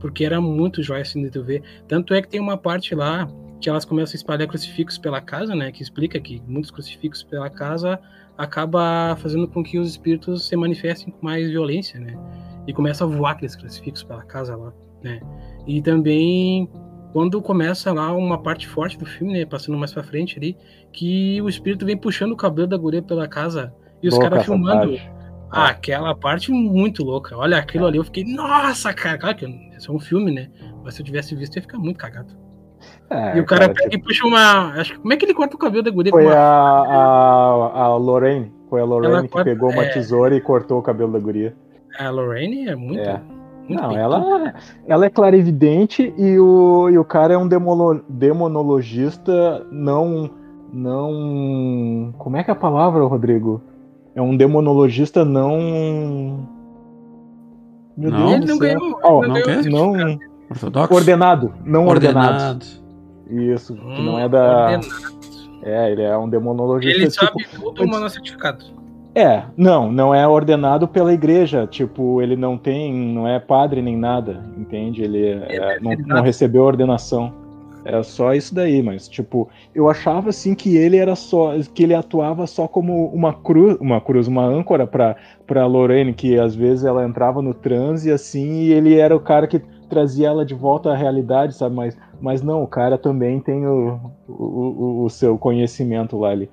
[0.00, 1.62] Porque era muito jóia, assim, de tu ver.
[1.86, 3.28] Tanto é que tem uma parte lá
[3.60, 5.72] que elas começam a espalhar crucifixos pela casa, né?
[5.72, 7.98] Que explica que muitos crucifixos pela casa
[8.36, 12.16] acaba fazendo com que os espíritos se manifestem com mais violência, né?
[12.66, 15.20] E começa a voar aqueles crucifixos pela casa lá, né?
[15.66, 16.68] E também
[17.12, 20.54] quando começa lá uma parte forte do filme, né, passando mais pra frente ali,
[20.92, 24.92] que o espírito vem puxando o cabelo da guria pela casa e os caras filmando.
[24.92, 25.10] parte.
[25.50, 27.34] Ah, aquela parte muito louca.
[27.36, 30.50] Olha aquilo ali, eu fiquei, nossa, cara, claro que é um filme, né?
[30.84, 32.45] Mas se eu tivesse visto, eu ia ficar muito cagado.
[33.10, 34.72] É, e o cara, pega tipo, e puxa uma.
[34.80, 36.80] Acho que como é que ele corta o cabelo da guria Foi uma a,
[37.76, 38.52] a, a Lorraine.
[38.68, 39.88] Foi a Lorraine Ela que corta- pegou uma é.
[39.90, 41.54] tesoura e cortou o cabelo da guria.
[41.98, 42.98] A Lorraine é muito.
[42.98, 43.20] É.
[43.68, 44.54] muito Não, ela,
[44.86, 50.28] ela é clarividente e o, e o cara é um demolo- demonologista não.
[50.72, 52.12] não.
[52.18, 53.62] Como é que é a palavra, Rodrigo?
[54.14, 56.48] É um demonologista não.
[57.96, 58.26] Meu Não?
[58.26, 58.78] Deus Ele não céu.
[58.78, 59.00] ganhou.
[59.02, 60.18] Ó, ele não ganhou não.
[60.50, 60.94] Ortodoxo?
[60.94, 62.32] ordenado, não ordenado.
[62.34, 62.66] Ordenado.
[63.28, 64.64] Isso, que Hum, não é da.
[64.76, 64.86] ordenado.
[65.62, 66.96] É, ele é um demonologista.
[67.00, 68.64] Ele tipo, sabe tudo, mas não é certificado.
[69.14, 71.66] É, não, não é ordenado pela igreja.
[71.66, 75.02] Tipo, ele não tem, não é padre nem nada, entende?
[75.02, 77.32] Ele é, É, não, não recebeu ordenação.
[77.84, 81.94] É só isso daí, mas tipo, eu achava assim que ele era só, que ele
[81.94, 85.14] atuava só como uma cruz, uma cruz, uma âncora para
[85.46, 89.46] para Lorraine, que às vezes ela entrava no transe assim e ele era o cara
[89.46, 91.74] que trazia ela de volta à realidade, sabe?
[91.74, 96.50] Mas, mas não, o cara também tem o, o, o, seu conhecimento lá ali.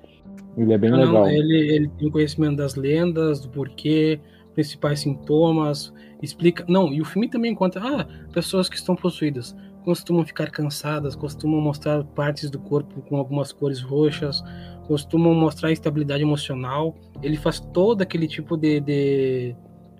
[0.56, 1.26] Ele é bem Não, legal.
[1.26, 4.20] ele, ele tem conhecimento das lendas, do porquê,
[4.54, 5.92] principais sintomas,
[6.22, 6.64] explica.
[6.68, 11.60] Não, e o filme também conta, ah, pessoas que estão possuídas costumam ficar cansadas, costumam
[11.60, 14.42] mostrar partes do corpo com algumas cores roxas,
[14.86, 16.96] costumam mostrar instabilidade emocional.
[17.22, 19.54] Ele faz todo aquele tipo de, de-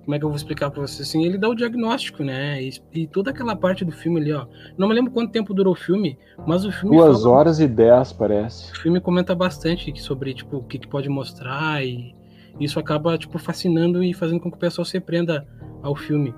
[0.05, 1.25] como é que eu vou explicar para você assim?
[1.25, 2.63] Ele dá o diagnóstico, né?
[2.63, 4.47] E, e toda aquela parte do filme ali, ó.
[4.77, 7.67] Não me lembro quanto tempo durou o filme, mas o filme Duas fala- horas e
[7.67, 8.73] dez, parece.
[8.73, 12.15] o filme comenta bastante sobre tipo, o que, que pode mostrar e
[12.61, 15.47] isso acaba tipo fascinando e fazendo com que o pessoal se prenda
[15.83, 16.35] ao filme.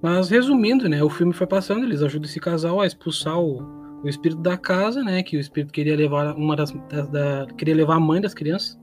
[0.00, 3.60] Mas resumindo, né, o filme foi passando, eles ajudam esse casal a expulsar o,
[4.04, 7.74] o espírito da casa, né, que o espírito queria levar uma das, da, da- queria
[7.74, 8.78] levar a mãe das crianças,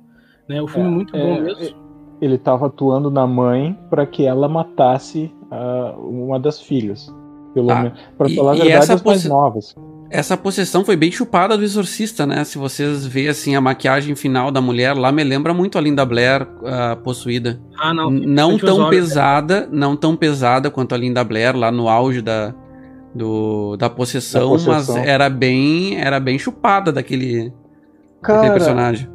[0.49, 0.62] né?
[0.62, 1.85] O filme É, é muito é, bom mesmo.
[2.21, 7.13] Ele estava atuando na mãe para que ela matasse ah, uma das filhas.
[7.54, 7.99] Pelo Ah, menos.
[8.17, 9.75] Pra e- falar a verdade, essa as mais novas.
[10.10, 12.43] Essa possessão foi bem chupada do exorcista, né?
[12.43, 16.06] Se vocês verem assim a maquiagem final da mulher, lá me lembra muito a Linda
[16.06, 17.60] Blair ah, possuída.
[17.80, 18.12] Ah, não.
[18.12, 18.89] N- não tão olhos, né?
[18.91, 22.54] pesada, não tão pesada quanto a Linda Blair lá no auge da,
[23.13, 24.95] do, da, possessão, Da possessão.
[24.97, 27.51] mas era bem, era bem chupada daquele
[28.21, 29.08] aquele Cara, personagem.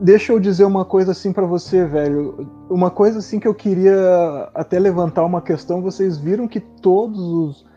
[0.00, 2.48] Deixa eu dizer uma coisa assim pra você, velho.
[2.68, 5.82] Uma coisa assim que eu queria até levantar uma questão.
[5.82, 7.70] Vocês viram que todos os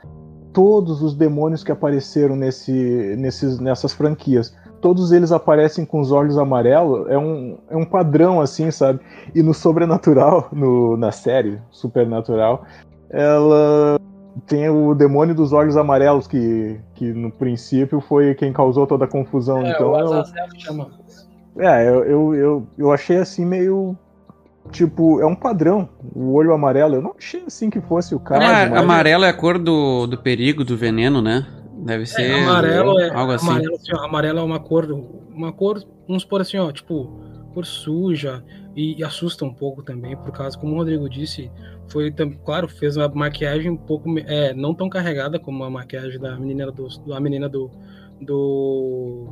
[0.53, 6.38] todos os demônios que apareceram nesse, nesses, nessas franquias, todos eles aparecem com os olhos
[6.38, 7.09] amarelos.
[7.09, 8.99] É um, é um padrão assim, sabe?
[9.33, 12.63] E no sobrenatural, no, na série Supernatural,
[13.09, 13.99] ela
[14.45, 19.07] tem o demônio dos olhos amarelos que, que no princípio foi quem causou toda a
[19.07, 19.62] confusão.
[19.62, 21.02] É, então o eu- Azazel chama.
[21.57, 23.97] É, eu, eu, eu, eu achei assim meio.
[24.71, 25.89] Tipo, é um padrão.
[26.15, 26.95] O olho amarelo.
[26.95, 28.41] Eu não achei assim que fosse o caso.
[28.41, 31.45] Ah, mas- amarelo é a cor do, do perigo, do veneno, né?
[31.85, 33.49] Deve ser É, amarelo é algo assim.
[33.49, 34.89] amarelo, assim, ó, amarelo é uma cor,
[35.29, 37.19] uma cor, vamos supor assim, ó, tipo,
[37.53, 38.41] cor suja
[38.73, 41.51] e, e assusta um pouco também, por causa, como o Rodrigo disse,
[41.89, 42.09] foi,
[42.45, 46.71] claro, fez uma maquiagem um pouco, é, não tão carregada como a maquiagem da menina
[46.71, 47.69] do, da menina do,
[48.21, 49.27] do,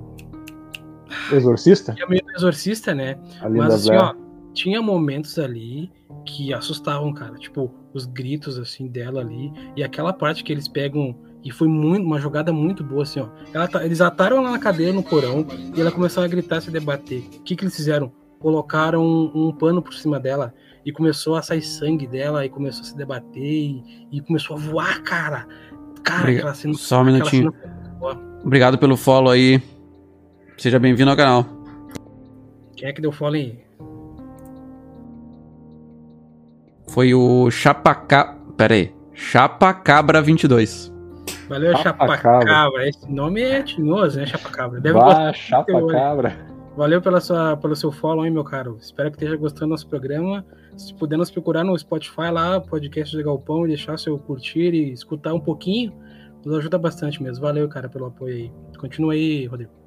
[1.31, 1.95] Exorcista?
[2.07, 3.17] menina do exorcista, né?
[3.41, 4.13] A Linda Mas assim, ó,
[4.53, 5.91] tinha momentos ali
[6.25, 7.35] que assustavam, cara.
[7.35, 9.51] Tipo, os gritos assim dela ali.
[9.75, 11.15] E aquela parte que eles pegam.
[11.43, 13.27] E foi muito, uma jogada muito boa, assim, ó.
[13.53, 15.45] Ela tá- eles ataram ela na cadeira no porão
[15.75, 17.23] e ela começou a gritar, se debater.
[17.37, 18.11] O que, que eles fizeram?
[18.39, 20.53] Colocaram um, um pano por cima dela
[20.85, 24.59] e começou a sair sangue dela e começou a se debater e, e começou a
[24.59, 25.47] voar, cara.
[26.03, 26.73] Cara, Obriga- aquela cena.
[26.75, 27.53] Só um aquela minutinho.
[27.59, 28.21] cena.
[28.43, 29.61] Obrigado pelo follow aí.
[30.57, 31.45] Seja bem-vindo ao canal.
[32.75, 33.59] Quem é que deu follow aí?
[36.89, 38.35] Foi o Chapaca...
[38.57, 38.93] Pera aí.
[39.13, 40.91] Chapacabra 22.
[41.47, 42.17] Valeu, Chapacabra.
[42.17, 42.89] Chapacabra.
[42.89, 44.79] Esse nome é tinhoso, né, Chapacabra?
[44.79, 45.91] Deve gostar Vá, chapa conteúdo.
[45.93, 46.37] cabra.
[46.75, 48.77] Valeu pela sua, pelo seu follow, hein, meu caro.
[48.79, 50.45] Espero que esteja gostando do nosso programa.
[50.77, 54.93] Se puder nos procurar no Spotify lá, podcast de Galpão, e deixar seu curtir e
[54.93, 55.93] escutar um pouquinho,
[56.45, 57.43] nos ajuda bastante mesmo.
[57.43, 58.51] Valeu, cara, pelo apoio aí.
[58.77, 59.80] Continua aí, Rodrigo.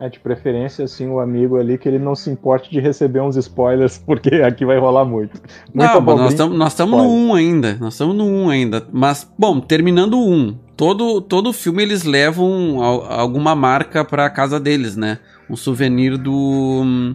[0.00, 3.36] É de preferência, assim, o amigo ali que ele não se importe de receber uns
[3.36, 5.40] spoilers, porque aqui vai rolar muito.
[5.74, 7.30] Muita Não, nós estamos nós estamos no spoiler.
[7.30, 7.76] 1 ainda.
[7.80, 8.86] Nós estamos no 1 ainda.
[8.92, 10.56] Mas, bom, terminando o 1.
[10.76, 15.18] Todo, todo filme eles levam al- alguma marca pra casa deles, né?
[15.50, 17.14] Um souvenir do.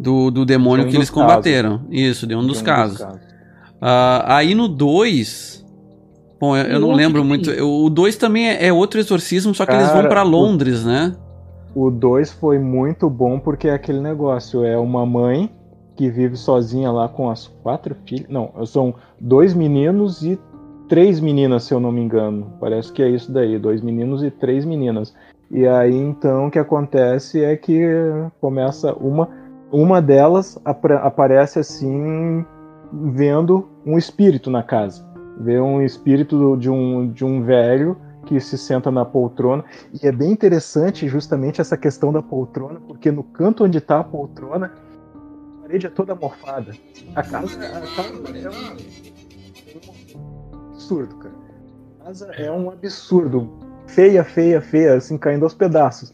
[0.00, 1.30] Do, do demônio De um que eles dos casos.
[1.32, 1.80] combateram.
[1.90, 3.04] Isso, de um dos De um casos.
[3.82, 5.66] Ah, aí no 2.
[6.40, 7.50] Bom, eu, eu não lembro muito.
[7.50, 10.28] eu- O 2 também é, é outro exorcismo, só que eles vão Cara, pra o-
[10.28, 11.14] Londres, né?
[11.74, 15.50] O 2 foi muito bom porque é aquele negócio, é uma mãe
[15.96, 18.28] que vive sozinha lá com as quatro filhas.
[18.28, 20.38] Não, são dois meninos e
[20.88, 22.52] três meninas, se eu não me engano.
[22.60, 25.14] Parece que é isso daí, dois meninos e três meninas.
[25.50, 27.82] E aí então o que acontece é que
[28.40, 29.28] começa uma
[29.70, 32.44] uma delas apra- aparece assim
[32.92, 35.06] vendo um espírito na casa.
[35.40, 37.96] Vê um espírito de um de um velho
[38.28, 43.10] que se senta na poltrona e é bem interessante justamente essa questão da poltrona, porque
[43.10, 44.70] no canto onde está a poltrona,
[45.56, 46.74] a parede é toda mofada.
[47.16, 48.76] A casa, a casa é um
[50.72, 51.34] absurdo, cara.
[52.00, 53.50] A casa é um absurdo.
[53.86, 56.12] Feia, feia, feia, assim, caindo aos pedaços.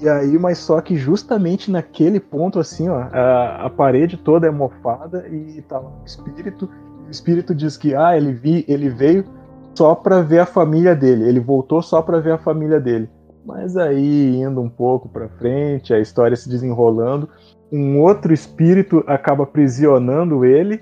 [0.00, 4.50] E aí, mas só que justamente naquele ponto, assim, ó, a, a parede toda é
[4.50, 6.68] mofada e tá lá o espírito.
[7.04, 9.24] E o espírito diz que, ah, ele, vi, ele veio
[9.74, 11.28] só para ver a família dele.
[11.28, 13.08] Ele voltou só para ver a família dele.
[13.44, 17.28] Mas aí, indo um pouco para frente, a história se desenrolando,
[17.72, 20.80] um outro espírito acaba aprisionando ele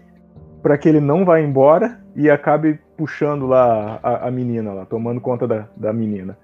[0.63, 5.21] para que ele não vá embora e acabe puxando lá a, a menina, lá, tomando
[5.21, 6.37] conta da, da menina.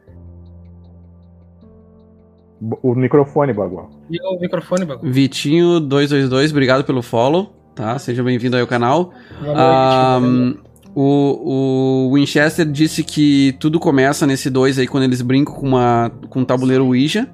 [2.83, 3.91] O microfone, Bagual.
[4.09, 5.13] Liga o microfone, bagulho.
[5.13, 7.99] Vitinho222, obrigado pelo follow, tá?
[7.99, 9.13] Seja bem-vindo aí ao canal.
[9.39, 10.66] Valeu, Ah, Vitinho.
[10.99, 16.11] O, o Winchester disse que tudo começa nesse 2 aí quando eles brincam com, uma,
[16.31, 17.29] com um tabuleiro Ouija.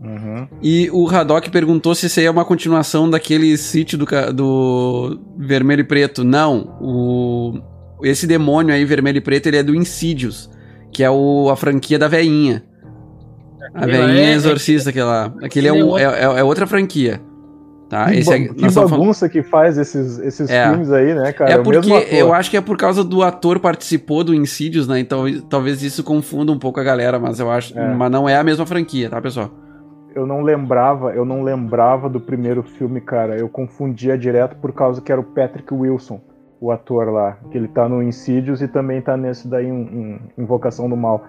[0.00, 0.46] Uhum.
[0.62, 5.80] E o Haddock perguntou se isso aí é uma continuação daquele sítio do, do Vermelho
[5.80, 6.22] e Preto.
[6.22, 7.58] Não, o,
[8.04, 10.48] esse demônio aí, Vermelho e Preto, ele é do Insidious,
[10.92, 12.62] que é o, a franquia da veinha.
[13.74, 15.34] A veinha é- exorcista, aquela.
[15.42, 17.20] Aquele é, aquele é um- é, é- é outra franquia.
[17.94, 18.10] Tá?
[18.10, 20.68] que é, que estamos falando- bagunça que faz esses, esses É.
[20.68, 21.52] filmes aí, né, cara?
[21.52, 24.98] é porque eu acho que é por causa do ator participou do Insidious, né?
[24.98, 27.78] Então talvez isso confunda um pouco a galera, mas eu acho.
[27.78, 27.94] É.
[27.94, 29.50] Mas não é a mesma franquia, tá, pessoal?
[30.16, 33.36] eu não lembrava, eu não lembrava do primeiro filme, cara.
[33.36, 36.20] Eu confundia direto por causa que era o Patrick Wilson,
[36.60, 40.42] o ator lá, que ele tá no Insidious e também tá nesse daí um, um
[40.42, 41.24] Invocação do Mal.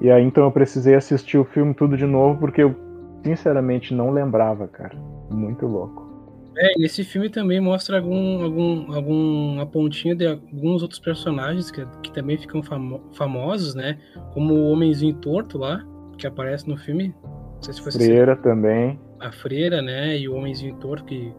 [0.00, 2.74] E aí então eu precisei assistir o filme tudo de novo porque eu
[3.22, 4.96] sinceramente não lembrava, cara.
[5.30, 6.09] Muito louco.
[6.56, 12.12] É, nesse filme também mostra algum, algum, alguma pontinha de alguns outros personagens que, que
[12.12, 13.98] também ficam famo- famosos, né?
[14.34, 15.84] Como o Homenzinho Torto lá,
[16.18, 17.14] que aparece no filme.
[17.24, 18.98] Não sei se foi Freira também.
[19.20, 20.18] a Freira, né?
[20.18, 21.32] E o Homenzinho Torto, que,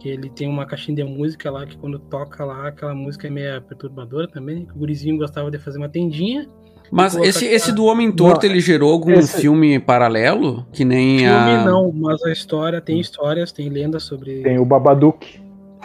[0.00, 3.30] que ele tem uma caixinha de música lá, que quando toca lá, aquela música é
[3.30, 4.66] meio perturbadora também.
[4.66, 6.46] que O gurizinho gostava de fazer uma tendinha.
[6.90, 10.66] Mas esse, aquela- esse do Homem Torto, Não, ele gerou algum esse- filme paralelo?
[10.72, 11.64] Que nem Filme a.
[11.64, 15.38] não, mas a história tem histórias, tem lendas sobre Tem o Babadook.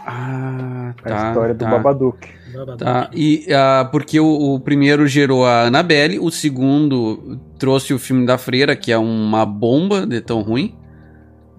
[0.07, 1.27] Ah, A tá.
[1.29, 1.69] história do tá.
[1.71, 2.27] Babadook.
[2.53, 2.77] Babadook.
[2.83, 8.25] Tá, e ah, porque o, o primeiro gerou a Annabelle, o segundo trouxe o filme
[8.25, 10.75] da Freira, que é uma bomba de tão ruim.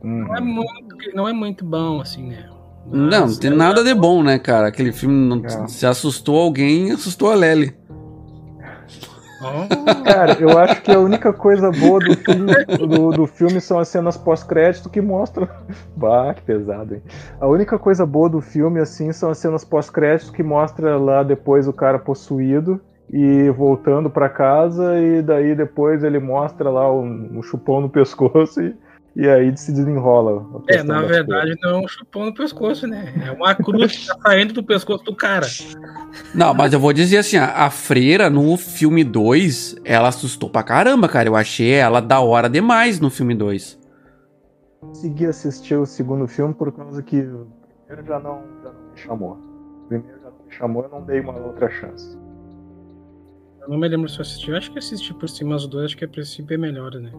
[0.03, 0.25] Uhum.
[0.27, 2.47] Não é muito, não é muito bom, assim, né?
[2.87, 4.69] não, não Mas tem é- nada de bom, né, cara?
[4.69, 5.69] Aquele filme não, Não.
[5.69, 7.75] se assustou alguém, assustou a Lely.
[9.41, 9.67] Ó,
[10.05, 13.89] Cara, eu acho que a única coisa boa do filme, do, do filme são as
[13.89, 15.49] cenas pós-crédito que mostram.
[15.97, 17.03] Bah, que pesado, hein?
[17.41, 21.67] A única coisa boa do filme, assim, são as cenas pós-crédito que mostra lá depois
[21.67, 22.81] o cara possuído
[23.11, 28.61] e voltando pra casa, e daí depois ele mostra lá um, um chupão no pescoço
[28.61, 28.75] e,
[29.17, 30.63] e aí se desenrola.
[30.69, 33.15] É, na verdade não é um chupão no pescoço, né?
[33.27, 35.47] É uma cruz que tá saindo do pescoço do cara.
[36.35, 41.09] Não, mas eu vou dizer assim, a, Freira no filme 2, ela assustou pra caramba,
[41.09, 41.31] cara.
[41.31, 43.79] Eu achei ela da hora demais no filme 2.
[44.83, 47.47] consegui assistir o segundo filme por causa que o
[47.87, 49.33] primeiro já não, já não me chamou.
[49.33, 52.19] O primeiro já não me chamou, eu não dei uma outra chance.
[53.63, 54.51] Eu não me lembro se eu assisti.
[54.51, 57.11] Eu acho que assisti por cima os dois, acho que a princípio é melhor, né?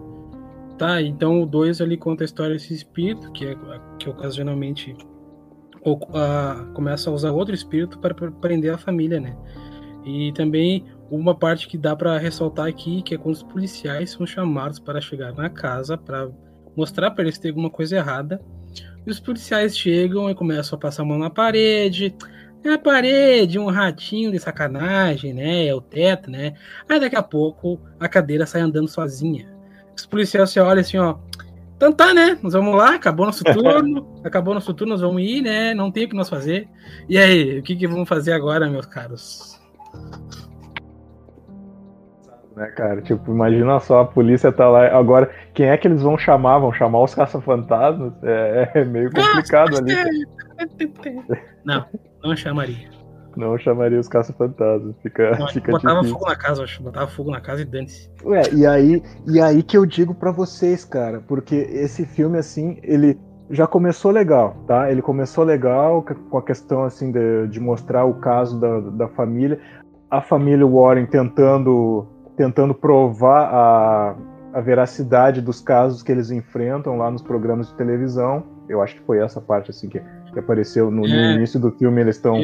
[0.77, 3.57] Tá, então o 2 ali conta a história desse espírito, que, é,
[3.97, 4.95] que ocasionalmente
[5.81, 9.35] ou, ah, começa a usar outro espírito para prender a família, né?
[10.05, 14.25] E também uma parte que dá para ressaltar aqui, que é quando os policiais são
[14.25, 16.29] chamados para chegar na casa para
[16.75, 18.39] mostrar para eles tem alguma coisa errada.
[19.05, 22.13] E os policiais chegam e começam a passar a mão na parede.
[22.63, 25.67] É a parede, um ratinho de sacanagem, né?
[25.67, 26.53] É o teto, né?
[26.87, 29.56] Aí daqui a pouco a cadeira sai andando sozinha.
[29.97, 31.15] Os policiais se olham assim, ó.
[31.75, 32.37] Então tá, né?
[32.41, 35.73] Nós vamos lá, acabou nosso turno, acabou nosso turno, nós vamos ir, né?
[35.73, 36.67] Não tem o que nós fazer.
[37.09, 39.59] E aí, o que, que vamos fazer agora, meus caros?
[42.55, 43.01] Né, cara?
[43.03, 44.87] Tipo, imagina só, a polícia tá lá.
[44.97, 46.57] Agora, quem é que eles vão chamar?
[46.57, 48.13] Vão chamar os caça-fantasmas?
[48.23, 49.93] É, é meio complicado ali.
[51.63, 51.85] Não,
[52.23, 52.96] não chamaria.
[53.37, 54.95] Não chamaria os caça-fantasmas.
[55.03, 56.17] Fica, Não, fica botava difícil.
[56.17, 56.81] fogo na casa, eu acho.
[56.83, 58.09] Botava fogo na casa e dane-se.
[58.25, 62.79] Ué, e aí, e aí que eu digo pra vocês, cara, porque esse filme, assim,
[62.81, 63.17] ele
[63.49, 64.91] já começou legal, tá?
[64.91, 69.59] Ele começou legal com a questão, assim, de, de mostrar o caso da, da família,
[70.09, 74.15] a família Warren tentando, tentando provar a,
[74.53, 78.43] a veracidade dos casos que eles enfrentam lá nos programas de televisão.
[78.67, 80.01] Eu acho que foi essa parte, assim, que,
[80.37, 81.35] que apareceu no, no É.
[81.35, 82.39] início do filme, eles estão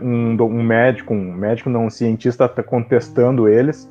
[0.00, 3.90] um, um médico, um médico não, um cientista tá contestando eles.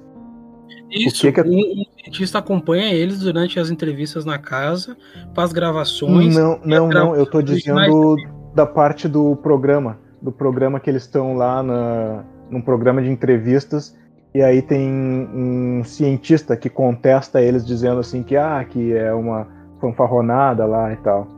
[0.90, 1.48] Isso, que que é- um,
[1.82, 4.96] um cientista acompanha eles durante as entrevistas na casa,
[5.36, 6.36] faz gravações.
[6.36, 8.16] Não, não, não, eu tô dizendo
[8.56, 13.96] da parte do programa, do programa que eles estão lá na, num programa de entrevistas
[14.34, 19.48] e aí tem um cientista que contesta eles dizendo assim que ah, que é uma
[19.82, 21.37] fanfarronada lá e tal.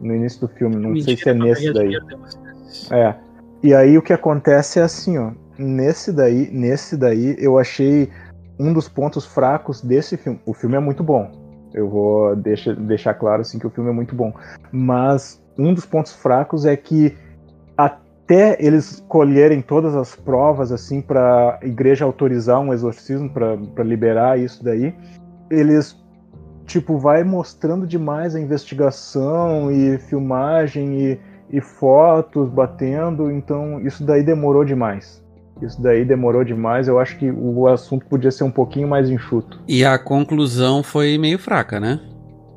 [0.00, 1.96] No início do filme, não sei se é Mentira, nesse daí.
[2.90, 3.14] É.
[3.62, 5.32] E aí o que acontece é assim, ó.
[5.58, 8.08] Nesse daí, nesse daí, eu achei
[8.58, 10.40] um dos pontos fracos desse filme.
[10.46, 11.30] O filme é muito bom.
[11.74, 14.32] Eu vou deixa, deixar claro assim que o filme é muito bom.
[14.70, 17.16] Mas um dos pontos fracos é que
[17.76, 24.38] até eles colherem todas as provas assim para a igreja autorizar um exorcismo para liberar
[24.38, 24.94] isso daí,
[25.50, 25.96] eles
[26.68, 31.18] tipo vai mostrando demais a investigação e filmagem e
[31.50, 35.24] e fotos batendo, então isso daí demorou demais.
[35.62, 36.86] Isso daí demorou demais.
[36.86, 39.60] Eu acho que o assunto podia ser um pouquinho mais enxuto.
[39.66, 42.00] E a conclusão foi meio fraca, né?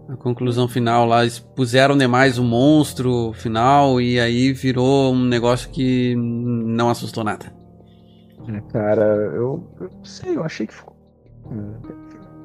[0.07, 5.69] A conclusão final lá, eles puseram demais o monstro final e aí virou um negócio
[5.69, 7.45] que não assustou nada.
[8.71, 10.95] Cara, eu, eu não sei, eu achei que ficou.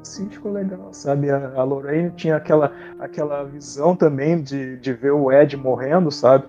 [0.07, 1.29] Sim, ficou legal, sabe?
[1.31, 6.45] A, a Lorraine tinha aquela, aquela visão também de, de ver o Ed morrendo, sabe?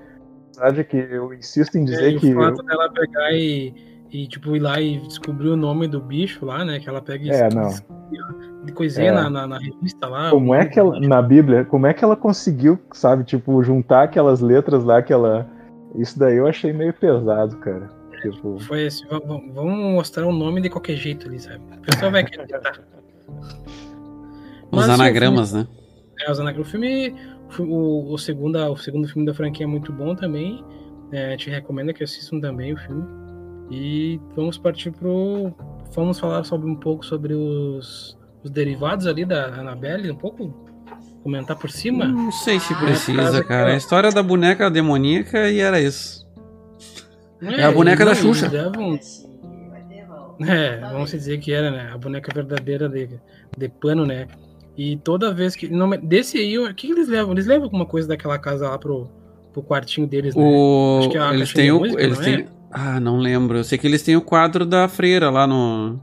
[0.52, 2.34] Sabe que eu insisto em É, dizer e que.
[2.34, 3.74] o fato dela pegar e,
[4.12, 6.80] e, tipo, ir lá e descobrir o nome do bicho lá, né?
[6.80, 7.70] Que ela pega e É, não.
[8.64, 9.12] de coisinha É.
[9.12, 10.30] na, na, na revista lá.
[10.30, 14.40] Como é que ela, na Bíblia, como é que ela conseguiu, sabe, tipo, juntar aquelas
[14.40, 15.50] letras lá que ela.
[15.96, 17.90] Isso daí eu achei meio pesado, cara.
[18.22, 21.62] Tipo, Foi assim, vamos mostrar o nome de qualquer jeito ali, sabe?
[21.72, 22.80] A pessoa vai acreditar.
[24.72, 25.68] Os Mas, anagramas, né?
[26.22, 26.68] É, os anagramas.
[26.68, 27.16] O filme,
[27.60, 30.64] o, o, segunda, o segundo filme da franquia é muito bom também.
[31.12, 33.06] É, te recomendo que assistam também o filme.
[33.72, 35.54] E vamos partir pro.
[35.94, 40.54] Vamos falar sobre um pouco sobre os, os derivados ali da Annabelle, um pouco
[41.24, 42.06] comentar por cima?
[42.06, 43.74] Não sei se Ah, precisa, casa cara.
[43.74, 46.26] A história da boneca demoníaca e era isso.
[47.42, 48.48] É a eles boneca da Xuxa.
[48.48, 49.00] eles levam-
[50.40, 51.90] É, vamos dizer que era, né?
[51.94, 53.10] A boneca verdadeira de,
[53.58, 54.28] de pano, né?
[54.78, 55.68] E toda vez que.
[55.70, 57.32] Não, desse aí, o que, que eles levam?
[57.34, 59.10] Eles levam alguma coisa daquela casa lá pro,
[59.52, 60.44] pro quartinho deles, né?
[60.44, 60.98] O...
[61.00, 61.80] Acho que é a Eles têm de o.
[61.80, 62.36] música, Eles não têm...
[62.42, 62.46] é?
[62.72, 63.58] Ah, não lembro.
[63.58, 66.00] Eu sei que eles têm o quadro da freira lá no.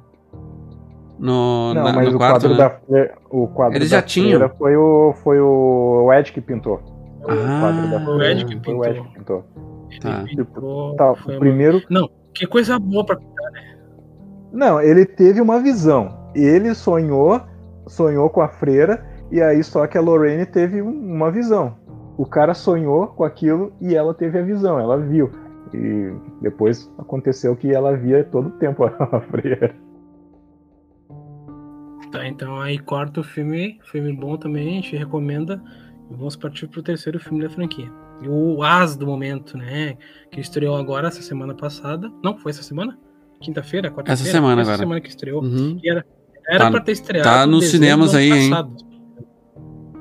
[1.16, 2.56] No, Não, na- mas no o quarto, quadro né?
[2.56, 4.30] da Fre- o quadro Eles da já tinham.
[4.40, 6.80] freira foi o foi o Ed que pintou.
[7.22, 9.04] O Ah, quadro da o Ed freira que foi o Ed pintou.
[9.12, 9.44] que pintou.
[10.00, 10.24] Tá.
[10.26, 13.16] Ele pintou, Tá, foi o uma- primeiro Não, que coisa boa pra.
[14.54, 16.30] Não, ele teve uma visão.
[16.32, 17.40] Ele sonhou,
[17.88, 21.76] sonhou com a freira, e aí só que a Lorraine teve um- uma visão.
[22.16, 25.28] O cara sonhou com aquilo e ela teve a visão, ela viu.
[25.72, 29.74] E depois aconteceu que ela via todo o tempo a freira.
[32.12, 35.60] Tá, então aí corta o filme, filme bom também, a gente recomenda.
[36.08, 37.90] Vamos partir pro terceiro filme da franquia.
[38.24, 39.96] O as do momento, né?
[40.30, 42.08] Que estreou agora essa semana passada.
[42.22, 42.96] Não, foi essa semana?
[43.44, 43.90] Quinta-feira?
[43.90, 44.12] Quarta-feira?
[44.22, 44.82] Essa semana essa agora.
[44.82, 45.42] semana que estreou.
[45.42, 45.78] Uhum.
[46.48, 47.24] Era Tá- pra ter estreado.
[47.28, 48.50] tá nos cinemas aí, hein?
[48.50, 48.74] passado.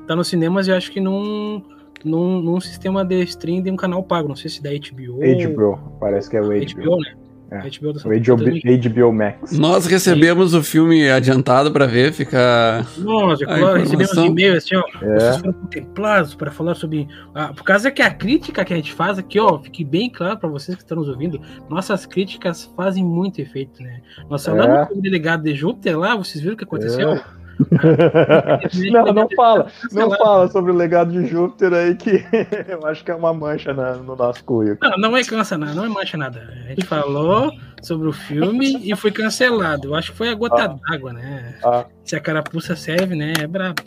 [0.06, 1.62] Tá nos cinemas e eu acho que num,
[2.04, 4.28] num, num sistema de stream de um canal pago.
[4.28, 5.20] Não sei se da HBO.
[5.20, 6.82] HBO, parece que é o HBO.
[6.82, 7.14] HBO, né?
[7.54, 7.60] É.
[7.78, 9.06] HBO Santa HBO.
[9.08, 9.58] HBO Max.
[9.58, 12.84] Nós recebemos o filme adiantado pra ver, fica.
[12.98, 14.82] Nossa, A claro, recebemos e-mails assim, ó.
[15.02, 15.18] É.
[15.18, 17.08] Vocês foram contemplados para falar sobre.
[17.34, 20.38] Ah, por causa que a crítica que a gente faz aqui, ó, fique bem claro
[20.38, 24.00] para vocês que estão nos ouvindo, nossas críticas fazem muito efeito, né?
[24.28, 24.86] Nós falamos É.
[24.86, 27.10] com o delegado de Júpiter lá, vocês viram o que aconteceu?
[27.12, 27.24] É.
[28.90, 32.24] Não, não fala, não fala sobre o legado de Júpiter aí que
[32.68, 34.76] eu acho que é uma mancha na- no nosso cuio.
[34.82, 36.48] Não, não é cansa nada, não é mancha nada.
[36.64, 37.52] A gente falou
[37.82, 39.88] sobre o filme e foi cancelado.
[39.88, 40.76] Eu acho que foi a gota Ah.
[40.90, 41.54] d'água, né?
[41.64, 41.84] Ah.
[42.04, 43.32] Se a carapuça serve, né?
[43.40, 43.82] É brabo.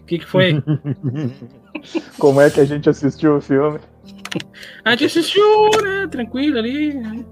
[0.00, 0.62] O que, que foi?
[2.18, 3.78] Como é que a gente assistiu o filme?
[4.84, 6.06] A gente assistiu, né?
[6.10, 6.94] Tranquilo ali.
[6.94, 7.24] né?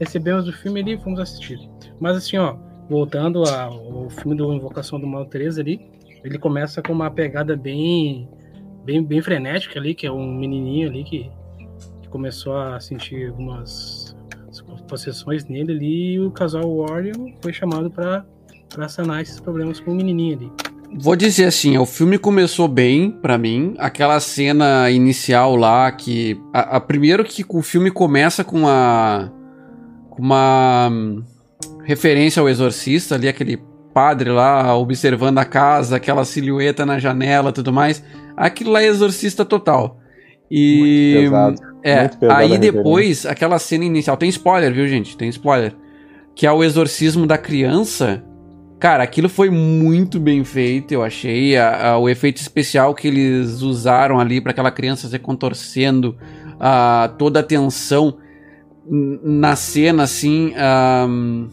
[0.00, 1.58] Recebemos o filme ali e fomos assistir.
[2.00, 2.56] Mas assim, ó,
[2.92, 5.80] voltando ao filme do Invocação do Mal 13 ali,
[6.22, 8.28] ele começa com uma pegada bem,
[8.84, 11.30] bem, bem frenética ali, que é um menininho ali que,
[12.02, 14.14] que começou a sentir algumas
[14.86, 18.24] possessões nele ali e o casal Warrior foi chamado para
[18.74, 20.52] para sanar esses problemas com o menininho ali.
[20.98, 23.74] Vou dizer assim, o filme começou bem pra mim.
[23.78, 26.40] Aquela cena inicial lá que.
[26.54, 29.30] A, a- primeiro que o filme começa com uma.
[30.08, 30.90] Com uma
[31.84, 33.58] referência ao exorcista ali, aquele
[33.92, 38.02] padre lá observando a casa, aquela silhueta na janela e tudo mais.
[38.36, 39.98] Aquilo lá é exorcista total.
[40.50, 41.12] E.
[41.14, 41.72] Muito pesado.
[41.84, 44.16] É, Muito pesada a aí depois, aquela cena inicial.
[44.16, 45.16] Tem spoiler, viu, gente?
[45.16, 45.74] Tem spoiler.
[46.34, 48.24] Que é o exorcismo da criança.
[48.78, 51.56] Cara, aquilo foi muito bem feito, eu achei.
[51.56, 56.16] A- a- o efeito especial que eles usaram ali para aquela criança se contorcendo,
[56.58, 58.16] a toda a tensão
[58.88, 60.52] na cena, assim.
[60.56, 61.48] ahm,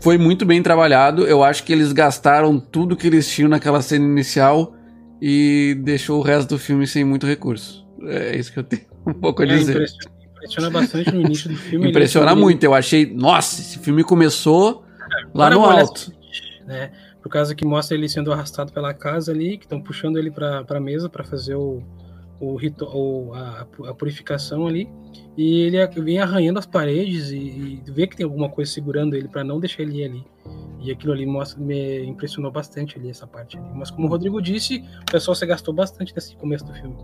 [0.00, 1.26] foi muito bem trabalhado.
[1.26, 4.74] Eu acho que eles gastaram tudo que eles tinham naquela cena inicial
[5.20, 7.86] e deixou o resto do filme sem muito recurso.
[8.06, 9.72] É isso que eu tenho um pouco a É, dizer.
[9.72, 11.84] impressiona, impressiona bastante no início do filme.
[11.86, 12.62] ele- Impressiona ele- muito.
[12.64, 14.84] Eu achei, nossa, esse filme começou
[15.34, 16.12] lá Agora no alto.
[16.66, 16.90] né?
[17.22, 20.62] Por causa que mostra ele sendo arrastado pela casa ali, que estão puxando ele para
[20.68, 21.82] a mesa para fazer o,
[22.40, 24.88] o, rito, o a, a purificação ali.
[25.36, 29.28] E ele vem arranhando as paredes e, e vê que tem alguma coisa segurando ele
[29.28, 30.24] para não deixar ele ir ali.
[30.80, 33.66] E aquilo ali mostra, me impressionou bastante ali, essa parte ali.
[33.74, 36.96] Mas como o Rodrigo disse, o pessoal se gastou bastante nesse começo do filme.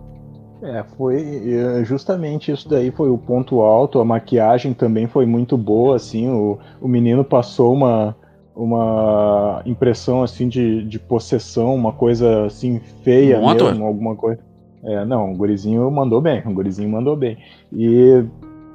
[0.61, 3.99] É, foi justamente isso daí foi o ponto alto.
[3.99, 6.29] A maquiagem também foi muito boa, assim.
[6.29, 8.15] O, o menino passou uma,
[8.55, 14.39] uma impressão assim de, de possessão, uma coisa assim feia mesmo, alguma coisa.
[14.83, 17.37] É, não, o gurizinho mandou bem, o gurizinho mandou bem.
[17.71, 18.23] E,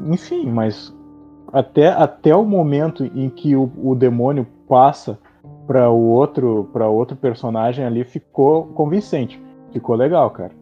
[0.08, 0.94] enfim, mas
[1.52, 5.18] até, até o momento em que o, o demônio passa
[5.66, 9.40] para o outro para outro personagem ali ficou convincente,
[9.72, 10.52] ficou legal, cara.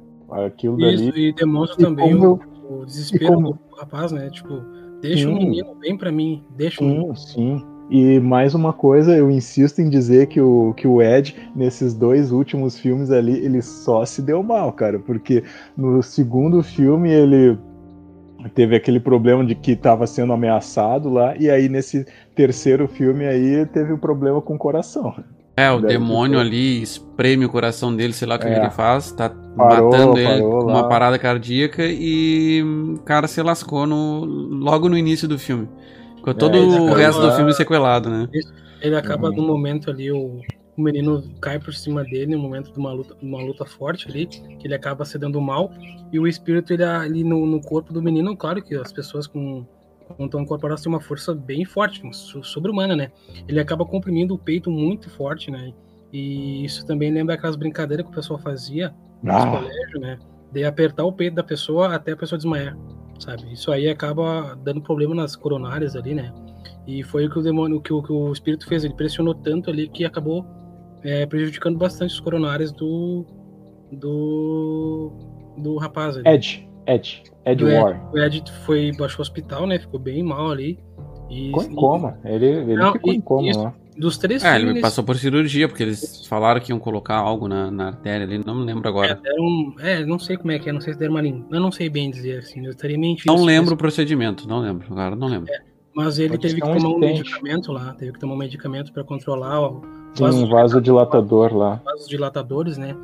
[0.47, 4.31] Aquilo dali Isso, e demonstra e também como o, o desespero como- do rapaz, né?
[4.31, 4.63] Tipo,
[5.01, 5.39] deixa o Sim.
[5.39, 7.15] menino, vem para mim, deixa o menino.
[7.15, 7.74] Sim, sim.
[7.91, 12.33] E mais uma coisa, eu insisto em dizer que o, que o Ed, nesses dois
[12.33, 15.45] últimos filmes ali, ele só se deu mal, cara, porque
[15.77, 17.59] no segundo filme ele
[18.55, 23.67] teve aquele problema de que estava sendo ameaçado lá, e aí nesse terceiro filme aí
[23.67, 25.15] teve o problema com o coração.
[25.57, 28.59] É, o Daí demônio ficou- ali espreme o coração dele, sei lá o que É.
[28.59, 32.61] ele faz, tá Parou, matando ele com uma parada cardíaca e
[32.97, 35.69] o cara se lascou no, logo no início do filme.
[36.25, 38.29] Ficou todo É, o resto do filme sequelado, né?
[38.81, 39.37] Ele acaba Uhum.
[39.37, 40.41] no momento ali, o,
[40.77, 44.27] o menino cai por cima dele, no momento de uma luta, uma luta forte ali,
[44.27, 45.71] que ele acaba se dando mal,
[46.13, 49.67] e o espírito ele ali no, no corpo do menino, claro que as pessoas com
[50.19, 53.11] com tom corporal têm uma força bem forte, uma so- sobre-humana, né?
[53.49, 55.73] Ele acaba comprimindo o peito muito forte, né?
[56.13, 59.47] E isso também lembra aquelas brincadeiras que o pessoal fazia no Ah.
[59.63, 60.19] colégio, né?
[60.53, 62.77] De apertar o peito da pessoa até a pessoa desmaiar,
[63.19, 63.53] sabe?
[63.53, 66.33] Isso aí acaba dando problema nas coronárias ali, né?
[66.87, 68.85] E foi o que o demônio, o que o, que o espírito fez.
[68.85, 70.45] Ele pressionou tanto ali que acabou
[71.03, 73.25] é, prejudicando bastante os coronários do
[73.93, 75.11] do
[75.59, 76.29] do rapaz ali.
[76.29, 77.79] Ed, Ed, Ed Do Ed.
[77.83, 78.11] War.
[78.13, 79.79] O Ed foi baixou ao hospital, né?
[79.79, 80.79] Ficou bem mal ali.
[81.31, 82.19] E, Ficou em coma.
[82.25, 83.75] Ele, ele Não, ficou e- em coma isso- lá.
[83.97, 87.49] Dos três É, filmes ele passou por cirurgia, porque eles falaram que iam colocar algo
[87.49, 89.15] na, na artéria ali, não me lembro agora.
[89.23, 91.47] deram, é, não sei como é que é, não sei se deram uma língua.
[91.51, 93.33] Eu não sei bem dizer assim, eu estaria mentindo.
[93.33, 95.53] Não lembro o procedimento, não lembro, agora não lembro.
[95.95, 98.93] Mas ele Pode teve que um tomar um medicamento lá, teve que tomar um medicamento
[98.93, 99.81] para controlar o
[100.13, 101.81] Tinha um vaso dilatador lá.
[101.85, 102.97] vasos dilatadores, né?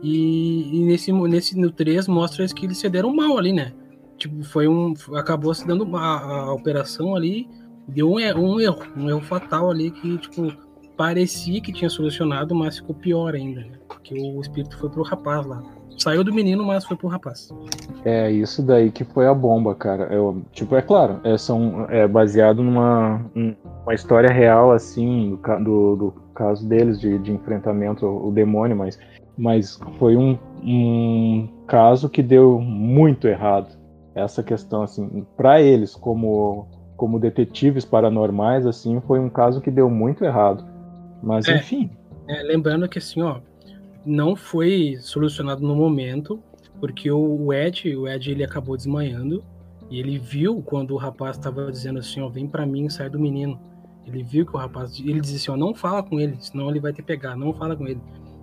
[0.00, 3.72] E, e nesse, nesse no 3 mostra que eles se deram mal ali, né?
[4.16, 4.94] Tipo, foi um.
[5.14, 7.48] Acabou se dando uma, a operação ali,
[7.88, 10.52] deu um, um erro, um erro fatal ali que, tipo,
[10.96, 13.72] parecia que tinha solucionado, mas ficou pior ainda, né?
[13.88, 15.62] Porque o espírito foi pro rapaz lá.
[15.98, 17.48] Saiu do menino, mas foi pro rapaz.
[18.04, 20.04] É isso daí que foi a bomba, cara.
[20.12, 25.96] Eu, tipo, é claro, é, são, é baseado numa um- uma história real, assim, do,
[25.96, 28.98] do, caso deles de, de enfrentamento ao, ao demônio, mas,
[29.38, 33.74] mas foi um, um caso que deu muito errado.
[34.14, 36.66] Essa questão, assim, para eles, como,
[36.96, 40.64] como detetives paranormais, assim, foi um caso que deu muito errado.
[41.22, 41.56] Mas, É.
[41.56, 41.90] enfim,
[42.28, 43.38] É, lembrando que assim, ó,
[44.04, 46.42] não foi solucionado no momento,
[46.80, 49.44] porque o, Ed, o Ed ele acabou desmaiando
[49.88, 53.20] e ele viu quando o rapaz estava dizendo assim, ó, vem pra mim, sai do
[53.20, 53.60] menino.
[54.04, 56.80] Ele viu que o rapaz, ele disse assim, ó, não fala com ele, senão ele
[56.80, 58.00] vai te pegar, não fala com ele.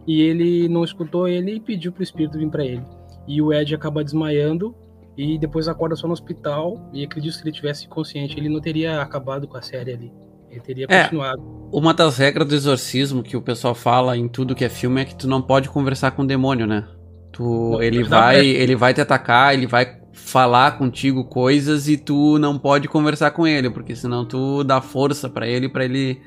[0.08, 2.84] E ele não escutou ele e pediu pro espírito vir pra ele.
[3.28, 4.76] E o Ed acaba desmaiando
[5.18, 8.60] e depois acorda só no hospital e acredito que se ele tivesse consciente, ele não
[8.60, 10.14] teria acabado com a série ali.
[10.50, 11.04] Ele teria É.
[11.04, 11.42] continuado.
[11.72, 15.06] Uma das regras do exorcismo que o pessoal fala em tudo que é filme é
[15.06, 16.88] que tu não pode conversar com o demônio, né?
[17.32, 22.38] Tu, Não, ele vai, ele vai te atacar, ele vai falar contigo coisas e tu
[22.38, 26.22] não pode conversar com ele, porque senão tu dá força pra ele pra ele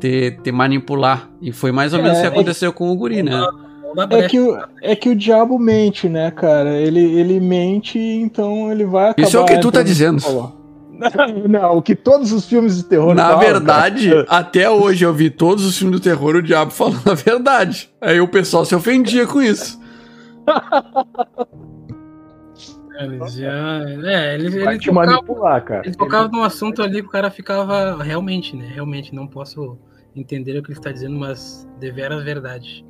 [0.00, 1.30] te, te manipular.
[1.42, 3.32] E foi mais ou É, menos o que é- aconteceu com o guri, né?
[4.10, 6.76] É que, o, é que o diabo mente, né, cara?
[6.76, 9.26] Ele, ele mente, então ele vai acabar...
[9.26, 10.22] Isso é o que tu tá dizendo.
[11.48, 14.26] Não, o que todos os filmes de terror Na falam, verdade, cara.
[14.30, 17.90] até hoje eu vi todos os filmes do terror o diabo falando a verdade.
[18.00, 19.78] Aí o pessoal se ofendia com isso.
[22.98, 23.82] Eles já.
[24.04, 25.82] É, eles, vai eles te tocavam, manipular, cara.
[25.84, 28.02] eles tocavam num assunto ali que o cara ficava.
[28.02, 28.70] Realmente, né?
[28.72, 29.78] Realmente, não posso
[30.14, 32.86] entender o que ele está dizendo, mas deveras verdade.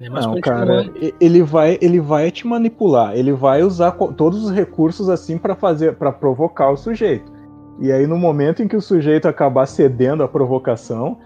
[0.00, 0.08] Né?
[0.10, 0.86] Mas Não, cara,
[1.20, 3.16] ele vai, ele vai te manipular.
[3.16, 7.32] Ele vai usar todos os recursos assim pra fazer, para provocar o sujeito.
[7.80, 11.18] E aí no momento em que o sujeito acabar cedendo à provocação,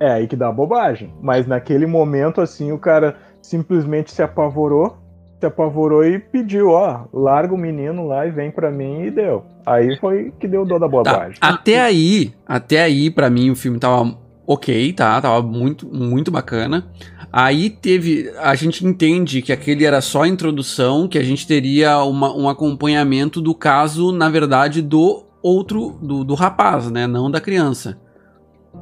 [0.00, 1.12] é aí que dá bobagem.
[1.20, 4.96] Mas naquele momento assim, o cara simplesmente se apavorou,
[5.40, 9.44] se apavorou e pediu, ó, larga o menino lá e vem pra mim e deu.
[9.64, 11.38] Aí foi que deu dor da Tá, bobagem.
[11.40, 14.16] até aí, até aí, pra mim, o filme tava
[14.46, 15.20] ok, tá?
[15.20, 16.86] Tava muito, muito bacana.
[17.32, 18.30] Aí teve.
[18.38, 22.48] A gente entende que aquele era só a introdução, que a gente teria uma- um
[22.48, 25.98] acompanhamento do caso, na verdade, do outro.
[26.00, 27.06] Do, do rapaz, né?
[27.06, 27.98] Não da criança.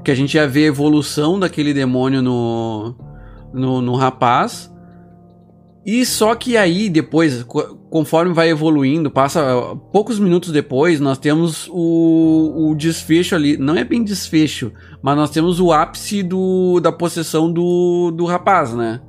[0.04, 2.94] Que a gente ia ver a evolução daquele demônio no,
[3.52, 4.72] no, no rapaz.
[5.86, 11.68] E só que aí, depois, co- conforme vai evoluindo, passa poucos minutos depois, nós temos
[11.70, 13.58] o, o desfecho ali.
[13.58, 14.72] Não é bem desfecho,
[15.02, 19.00] mas nós temos o ápice do, da possessão do, do rapaz, né?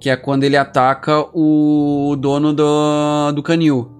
[0.00, 3.90] Que é quando ele ataca o dono do, do canil.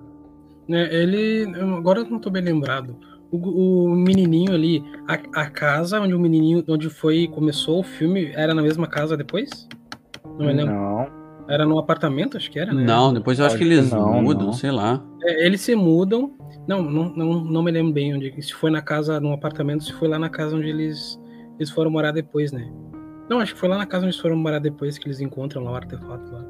[0.66, 1.44] né, ele.
[1.76, 2.96] Agora eu não tô bem lembrado.
[3.30, 8.30] O, o menininho ali, a, a casa onde o menininho, onde foi, começou o filme,
[8.34, 9.50] era na mesma casa depois?
[10.38, 10.74] Não me lembro.
[10.74, 11.21] Não.
[11.48, 12.84] Era no apartamento, acho que era, né?
[12.84, 14.52] Não, depois eu acho que Acho que eles não, mudam, não.
[14.52, 15.02] sei lá.
[15.22, 16.32] É, eles se mudam.
[16.68, 18.40] Não, não, não, não me lembro bem onde.
[18.42, 21.20] Se foi na casa, no apartamento, se foi lá na casa onde eles,
[21.58, 22.70] eles foram morar depois, né?
[23.28, 25.64] Não, acho que foi lá na casa onde eles foram morar depois que eles encontram
[25.64, 26.44] lá o artefato lá.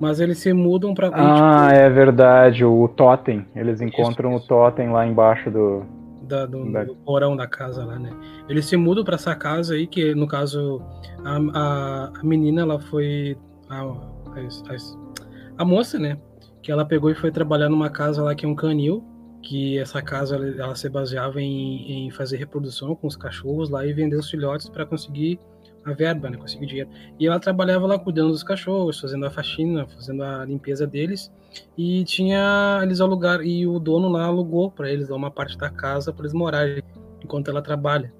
[0.00, 1.08] Mas eles se mudam pra.
[1.12, 3.46] Ah, tipo, é verdade, o totem.
[3.56, 4.44] Eles encontram isso.
[4.44, 5.82] o totem lá embaixo do.
[6.22, 8.10] da- do, da- do porão da casa lá, né?
[8.48, 10.80] Eles se mudam pra essa casa aí, que no caso
[11.24, 13.36] a, a, a menina ela foi.
[13.70, 13.84] A,
[14.34, 14.76] a, a-
[15.58, 16.18] a moça, né?
[16.62, 19.04] Que ela pegou e foi trabalhar numa casa lá que é um canil.
[19.42, 23.92] que essa casa ela se baseava em, em fazer reprodução com os cachorros lá e
[23.92, 25.38] vender os filhotes para conseguir
[25.84, 26.90] a verba, né, conseguir dinheiro.
[27.18, 31.32] E ela trabalhava lá cuidando dos cachorros, fazendo a faxina, fazendo a limpeza deles.
[31.78, 36.12] E tinha eles alugar e o dono lá alugou para eles uma parte da casa
[36.12, 36.82] para eles morarem
[37.24, 38.12] enquanto ela trabalha.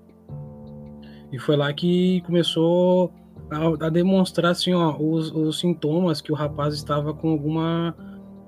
[1.33, 3.13] E foi lá que começou
[3.51, 7.95] a, a demonstrar assim, ó, os, os, sintomas que o rapaz estava com alguma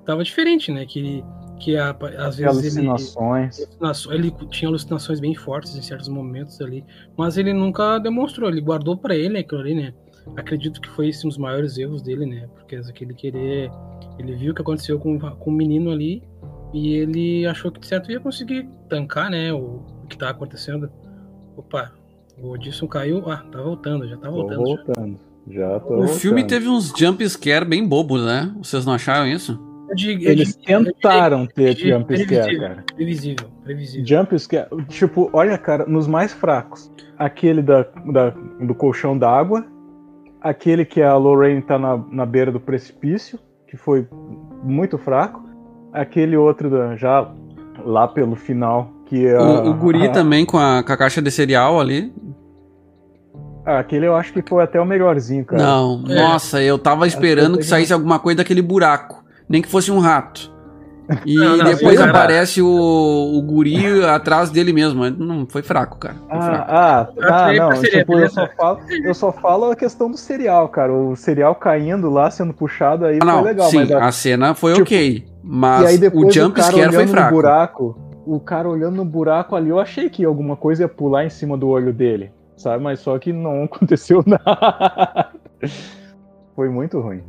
[0.01, 0.87] estava diferente, né?
[0.87, 1.25] Que
[1.61, 3.59] que a, às vezes alucinações.
[4.09, 6.85] Ele, ele tinha alucinações bem fortes em certos momentos ali,
[7.17, 9.95] mas ele nunca demonstrou, ele guardou para ele aquilo ali, né?
[10.37, 12.49] Acredito que foi esse um dos maiores erros dele, né?
[12.55, 13.71] Porque aquele querer,
[14.19, 16.23] ele viu o que aconteceu com, com o menino ali
[16.73, 19.53] e ele achou que de certo ia conseguir tancar, né?
[19.53, 20.91] O, o que tá acontecendo.
[21.57, 21.93] Opa,
[22.43, 24.59] o Odisson caiu, ah, tá voltando, já tá voltando.
[24.59, 25.19] Tô voltando.
[25.49, 26.19] Já, já tô o voltando.
[26.19, 28.53] filme teve uns jump scare bem bobos, né?
[28.59, 29.59] Vocês não acharam isso?
[29.97, 32.85] Eles tentaram ter jump scare, cara.
[32.95, 34.07] Previsível, previsível.
[34.07, 34.69] Jump scare.
[34.89, 36.91] Tipo, olha, cara, nos mais fracos.
[37.19, 37.83] Aquele da,
[38.13, 39.65] da do colchão d'água.
[40.41, 44.07] Aquele que a Lorraine tá na, na beira do precipício, que foi
[44.63, 45.43] muito fraco.
[45.93, 47.31] Aquele outro da, já
[47.85, 49.39] lá pelo final, que é.
[49.39, 50.13] O, o guri a...
[50.13, 52.13] também com a, com a caixa de cereal ali.
[53.65, 55.63] Ah, aquele eu acho que foi até o melhorzinho, cara.
[55.63, 56.15] Não, é.
[56.15, 60.49] nossa, eu tava esperando que saísse alguma coisa daquele buraco nem que fosse um rato.
[61.27, 65.11] E não, não, depois sim, aparece o, o guri atrás dele mesmo.
[65.11, 66.15] Não, foi fraco, cara.
[66.15, 66.71] Foi ah, fraco.
[66.71, 67.09] ah,
[67.49, 67.83] ah, não.
[67.83, 70.93] Tipo, eu, só falo, eu só falo a questão do cereal, cara.
[70.93, 73.71] O cereal caindo lá, sendo puxado aí ah, não, foi legal.
[73.71, 75.25] Sim, mas a, a cena foi tipo, ok.
[75.43, 77.35] Mas o jump scare foi fraco.
[77.35, 81.31] Buraco, o cara olhando no buraco ali, eu achei que alguma coisa ia pular em
[81.31, 82.31] cima do olho dele.
[82.61, 82.85] Sabe?
[82.85, 85.33] Mas só que não aconteceu nada.
[86.55, 87.23] foi muito ruim.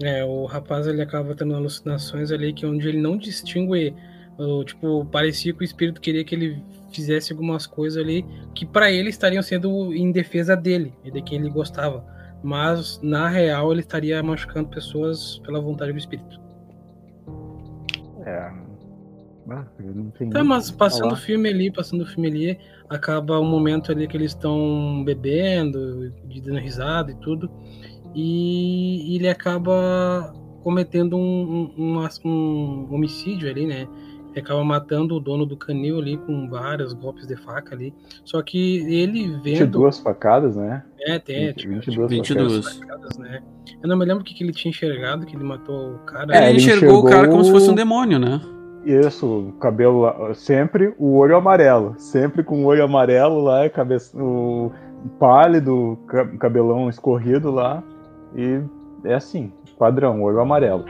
[0.00, 3.94] É, o rapaz ele acaba tendo alucinações ali que onde ele não distingue,
[4.64, 6.62] tipo, parecia que o espírito queria que ele
[6.92, 11.38] fizesse algumas coisas ali que para ele estariam sendo em defesa dele e de quem
[11.38, 12.04] ele gostava,
[12.42, 16.40] mas na real ele estaria machucando pessoas pela vontade do espírito.
[18.24, 18.52] É.
[19.50, 19.66] Ah,
[20.32, 22.58] tá, mas passando o filme ali, passando o filme ali,
[22.92, 26.12] acaba um momento ali que eles estão bebendo,
[26.44, 27.50] dando risada e tudo
[28.14, 33.88] e ele acaba cometendo um, um, um, homicídio ali, né?
[34.30, 37.92] Ele acaba matando o dono do canil ali com vários golpes de faca ali.
[38.24, 39.58] Só que ele vendo.
[39.58, 40.82] 22 facadas, né?
[41.00, 41.52] É, tem.
[41.52, 41.56] 20,
[41.90, 42.78] tipo, 22, 22.
[42.78, 43.42] facadas, né?
[43.82, 46.34] Eu não me lembro o que, que ele tinha enxergado, que ele matou o cara.
[46.34, 48.40] É, ele, enxergou, enxergou o cara como se fosse um demônio, né?
[48.84, 54.72] Isso, cabelo sempre o olho amarelo, sempre com o olho amarelo lá, cabeça, o
[55.18, 55.98] pálido,
[56.38, 57.82] cabelão escorrido lá.
[58.34, 58.60] E
[59.04, 60.84] é assim, padrão, olho amarelo.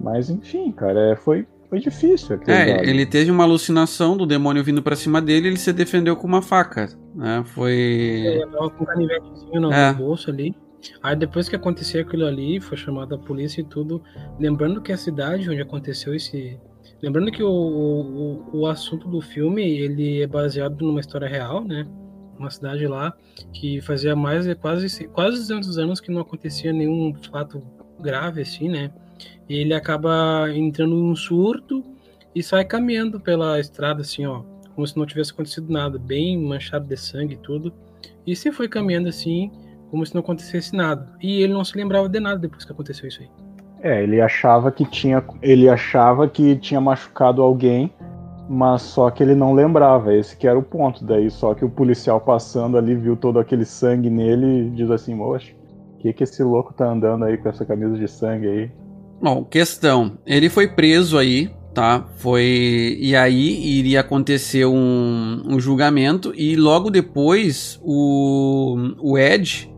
[0.00, 2.38] Mas enfim, cara, é, foi, foi difícil.
[2.46, 6.26] É, ele teve uma alucinação do demônio vindo para cima dele ele se defendeu com
[6.26, 6.88] uma faca.
[7.14, 7.42] Né?
[7.46, 7.72] Foi.
[7.72, 9.92] Ele tava com um canivetezinho no é.
[9.92, 10.54] bolso ali.
[11.02, 14.02] Aí depois que aconteceu aquilo ali, foi chamada a polícia e tudo.
[14.38, 16.58] Lembrando que a cidade onde aconteceu esse.
[17.04, 21.86] Lembrando que o, o, o assunto do filme ele é baseado numa história real, né?
[22.38, 23.12] uma cidade lá
[23.52, 27.62] que fazia mais de quase quase 200 anos que não acontecia nenhum fato
[28.00, 28.90] grave assim, né?
[29.48, 31.84] E ele acaba entrando num surto
[32.34, 34.42] e sai caminhando pela estrada assim, ó,
[34.74, 37.72] como se não tivesse acontecido nada, bem manchado de sangue e tudo.
[38.26, 39.50] E se foi caminhando assim,
[39.90, 41.16] como se não acontecesse nada.
[41.22, 43.43] E ele não se lembrava de nada depois que aconteceu isso aí.
[43.84, 47.92] É, ele achava que tinha, ele achava que tinha machucado alguém
[48.48, 51.04] mas só que ele não lembrava, esse que era o ponto.
[51.04, 55.14] Daí só que o policial passando ali viu todo aquele sangue nele e diz assim,
[55.14, 55.52] moxa,
[55.94, 58.70] o que, que esse louco tá andando aí com essa camisa de sangue aí?
[59.20, 62.04] Bom, questão, ele foi preso aí, tá?
[62.16, 62.98] Foi.
[63.00, 69.72] E aí iria acontecer um, um julgamento, e logo depois o, o Ed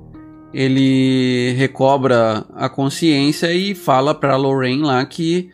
[0.57, 5.50] ele recobra a consciência e fala pra Lorraine lá que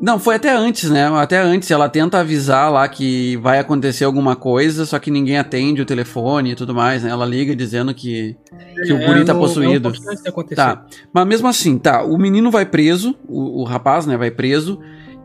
[0.00, 1.06] não, foi até antes, né?
[1.06, 1.70] Até antes.
[1.70, 6.50] Ela tenta avisar lá que vai acontecer alguma coisa, só que ninguém atende o telefone
[6.50, 7.10] e tudo mais, né?
[7.10, 8.36] Ela liga dizendo que,
[8.84, 9.90] que é, o guri tá não, possuído.
[9.90, 10.84] Não tá.
[11.12, 12.02] Mas mesmo assim, tá.
[12.02, 14.16] O menino vai preso, o, o rapaz, né?
[14.16, 14.80] Vai preso.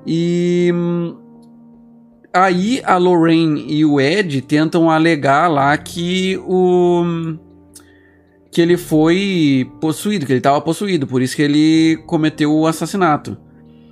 [0.06, 0.72] E.
[2.32, 7.04] Aí a Lorraine e o Ed tentam alegar lá que o.
[8.52, 13.38] Que ele foi possuído, que ele estava possuído, por isso que ele cometeu o assassinato.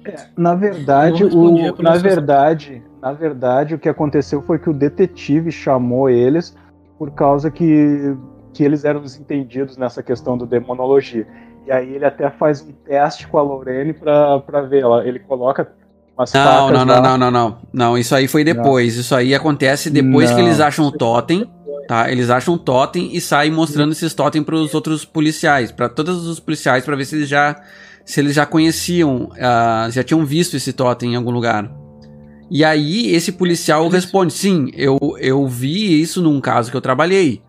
[0.06, 5.52] É, na verdade, o, na verdade, na verdade, o que aconteceu foi que o detetive
[5.52, 6.56] chamou eles
[6.98, 8.16] por causa que,
[8.54, 11.28] que eles eram desentendidos nessa questão do demonologia.
[11.68, 14.82] E aí ele até faz um teste com a Lorene para ver.
[14.82, 15.70] Ela, ele coloca
[16.18, 17.02] Umas Não, facas não, não, lá.
[17.02, 17.58] não, não, não.
[17.72, 18.96] Não, isso aí foi depois.
[18.98, 20.48] Isso aí acontece depois que Não.
[20.48, 21.48] eles acham o totem,
[21.88, 22.12] tá?
[22.12, 26.40] Eles acham o totem e saem mostrando esses totem pros outros policiais, pra todos os
[26.40, 27.56] policiais, pra ver se eles já
[28.06, 31.70] se eles já conheciam, ah, já tinham visto esse totem em algum lugar.
[32.50, 37.42] E aí esse policial responde: "Sim, eu eu vi isso num caso que eu trabalhei.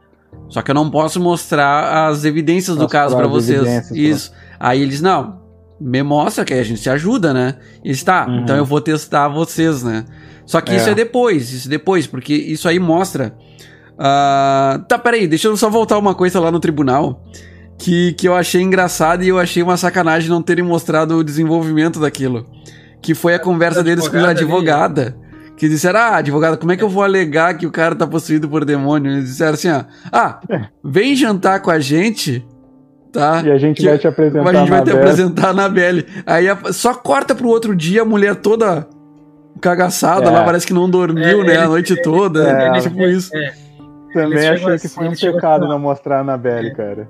[0.48, 4.32] Só que eu não posso mostrar as evidências do caso pra as vocês." pra- Isso.
[4.58, 5.40] Aí eles: "Não,
[5.80, 8.40] me mostra que a gente se ajuda, né?" E eles, tá, Uhum.
[8.40, 10.04] então eu vou testar vocês, né?
[10.44, 10.76] Só que É.
[10.76, 13.36] isso é depois, isso é depois, porque isso aí mostra.
[13.98, 17.22] Ah, tá, peraí, deixa eu só voltar uma coisa lá no tribunal.
[17.80, 22.00] Que, que eu achei engraçado e eu achei uma sacanagem não terem mostrado o desenvolvimento
[22.00, 22.44] daquilo.
[23.00, 25.28] Que foi a conversa deles com a advogada ali.
[25.56, 28.48] Que disseram, ah, advogada, como é que eu vou alegar que o cara tá possuído
[28.48, 29.12] por demônio?
[29.12, 29.82] Eles disseram assim, ó,
[30.12, 30.40] ah,
[30.84, 32.44] vem jantar com a gente,
[33.12, 33.42] tá?
[33.44, 35.00] E a gente Que- vai te apresentar a gente vai na te Bela.
[35.00, 36.06] apresentar na Belle.
[36.26, 38.88] Aí a- só corta pro outro dia a mulher toda
[39.60, 40.30] cagaçada É.
[40.30, 42.48] lá, parece que não dormiu, É, né, a ele- noite toda.
[42.48, 42.80] É.
[42.80, 43.30] tipo isso.
[43.36, 43.52] É,
[44.12, 47.08] Também achei que foi assim, um eles chegam pecado assim, não mostrar a Annabelle, cara.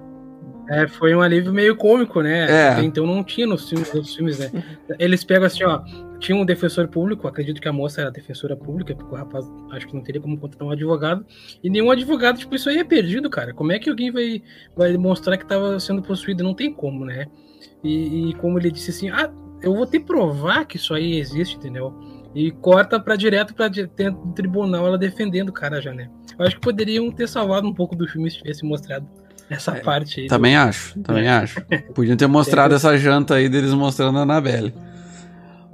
[0.69, 2.47] é, foi um alívio meio cômico, né?
[2.79, 2.83] É.
[2.83, 4.51] Então não tinha nos filmes, nos filmes, né?
[4.99, 5.83] Eles pegam assim, ó.
[6.19, 9.87] Tinha um defensor público, acredito que a moça era defensora pública, porque o rapaz acho
[9.87, 11.25] que não teria como contratar um advogado.
[11.63, 13.55] E nenhum advogado, tipo, isso aí é perdido, cara.
[13.55, 14.43] Como é que alguém vai,
[14.77, 16.43] vai demonstrar que estava sendo possuído?
[16.43, 17.27] Não tem como, né?
[17.85, 19.31] E, e como ele disse assim, ah,
[19.63, 21.95] eu vou ter que provar que isso aí existe, entendeu?
[22.41, 26.09] E corta pra direto di- dentro do tribunal ela defendendo o cara já, né?
[26.39, 29.07] Eu acho que poderiam ter salvado um pouco do filme se tivesse mostrado
[29.51, 30.27] essa É, parte aí.
[30.27, 31.31] do- Também acho, também É.
[31.31, 31.61] acho.
[31.95, 34.73] Podiam ter mostrado essa janta aí deles mostrando a Annabelle.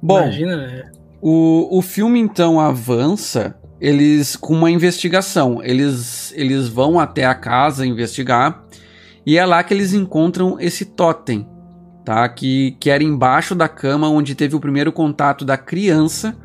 [0.03, 0.93] Bom, Imagina, né?
[1.21, 5.63] o, o filme então avança, eles com uma investigação.
[5.63, 8.65] Eles, eles vão até a casa investigar
[9.27, 11.47] e é lá que eles encontram esse totem,
[12.05, 12.27] tá?
[12.29, 16.37] Que, que era embaixo da cama onde teve o primeiro contato da criança.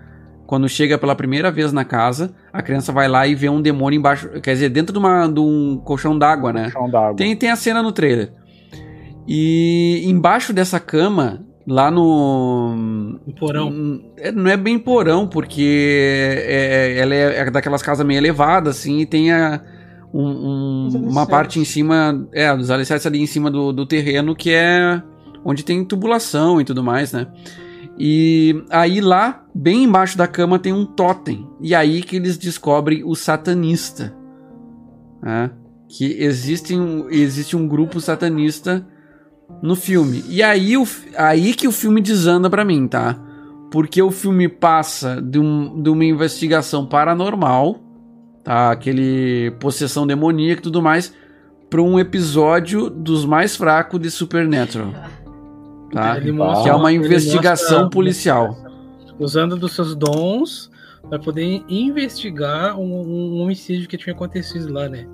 [0.49, 3.99] Quando chega pela primeira vez na casa, a criança vai lá e vê um demônio
[3.99, 6.71] embaixo, quer dizer, dentro de, uma, de um colchão d'água, né?
[6.71, 7.15] Chão d'água.
[7.15, 8.31] Tem, tem a cena no trailer.
[9.27, 12.75] E embaixo dessa cama, lá no.
[13.27, 14.01] No porão.
[14.17, 19.01] É, Não é bem porão, porque é, ela é, é daquelas casas meio elevadas, assim,
[19.01, 19.61] e tem a,
[20.11, 22.27] um- um- uma parte em cima.
[22.33, 24.99] É, dos alicerces ali em cima do, do terreno, que é
[25.45, 27.27] onde tem tubulação e tudo mais, né?
[27.99, 31.45] E aí lá, bem embaixo da cama, tem um totem.
[31.59, 34.15] E aí que eles descobrem o satanista.
[35.21, 35.51] né?
[35.89, 38.87] Que existe um, existe um grupo satanista
[39.61, 40.23] no filme.
[40.29, 40.87] E aí, o,
[41.17, 43.19] aí que o filme desanda pra mim, tá?
[43.69, 47.79] Porque o filme passa de, um, de uma investigação paranormal,
[48.43, 48.71] tá?
[48.71, 51.13] Aquele possessão demoníaca e tudo mais,
[51.69, 54.93] pra um episódio dos mais fracos de Supernatural.
[55.91, 56.17] Tá?
[56.17, 58.55] Ele que é uma investigação mostra- policial.
[59.19, 60.69] Usando dos seus dons
[61.09, 65.07] para poder investigar um, um homicídio que tinha acontecido lá, né?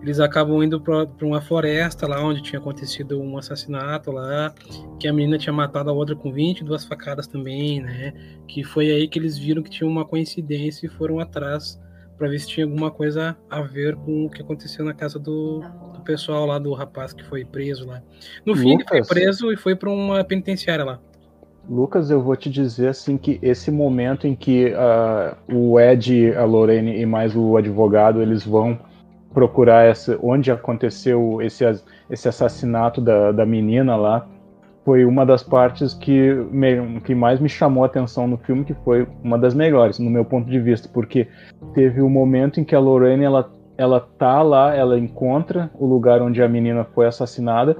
[0.00, 4.52] Eles acabam indo para uma floresta lá onde tinha acontecido um assassinato lá,
[4.98, 8.12] que a menina tinha matado a outra com 22 facadas também, né?
[8.48, 11.78] Que foi aí que eles viram que tinha uma coincidência e foram atrás
[12.16, 15.60] para ver se tinha alguma coisa a ver com o que aconteceu na casa do,
[15.94, 18.02] do pessoal lá, do rapaz que foi preso lá.
[18.44, 19.08] No fim, ele foi Lucas?
[19.08, 21.00] preso e foi para uma penitenciária lá.
[21.68, 26.44] Lucas, eu vou te dizer assim que esse momento em que ah, o Ed, a
[26.44, 28.78] Lorraine e mais o advogado eles vão
[29.32, 31.64] procurar essa, onde aconteceu esse,
[32.10, 34.28] esse assassinato da, da menina lá
[34.84, 38.74] foi uma das partes que, me- que mais me chamou a atenção no filme, que
[38.84, 41.28] foi uma das melhores, no meu ponto de vista, porque
[41.74, 46.20] teve o momento em que a Lorraine ela, ela tá lá, ela encontra o lugar
[46.20, 47.76] onde a menina foi assassinada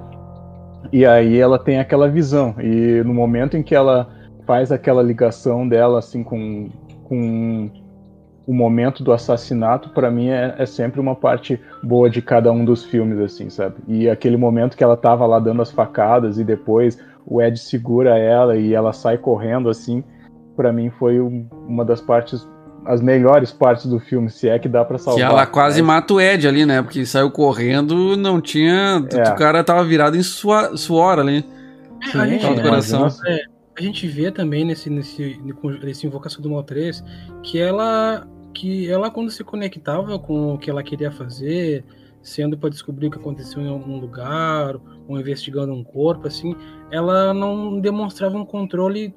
[0.93, 2.55] e aí ela tem aquela visão.
[2.61, 4.09] E no momento em que ela
[4.47, 6.69] faz aquela ligação dela assim com,
[7.05, 7.71] com
[8.47, 12.65] o momento do assassinato, pra mim é, é sempre uma parte boa de cada um
[12.65, 13.77] dos filmes, assim, sabe?
[13.87, 18.19] E aquele momento que ela tava lá dando as facadas e depois o Ed segura
[18.19, 20.03] ela e ela sai correndo, assim,
[20.57, 22.47] pra mim foi um- uma das partes,
[22.85, 25.25] as melhores partes do filme, se é que dá pra salvar.
[25.25, 26.83] Que ela quase Mas- mata o Ed ali, né?
[26.83, 29.07] Porque saiu correndo, não tinha.
[29.13, 29.31] É.
[29.31, 31.45] O cara tava virado em sua, suor ali.
[32.13, 33.07] É, a, gente, do é, coração.
[33.29, 33.39] é,
[33.77, 35.41] a gente vê também nesse, nesse,
[35.83, 37.03] nesse Invocação do Mal 3
[37.43, 41.85] que ela, que ela, quando se conectava com o que ela queria fazer,
[42.23, 44.77] sendo para descobrir o que aconteceu em algum lugar,
[45.09, 46.55] ou investigando um corpo, assim,
[46.91, 49.15] ela não demonstrava um controle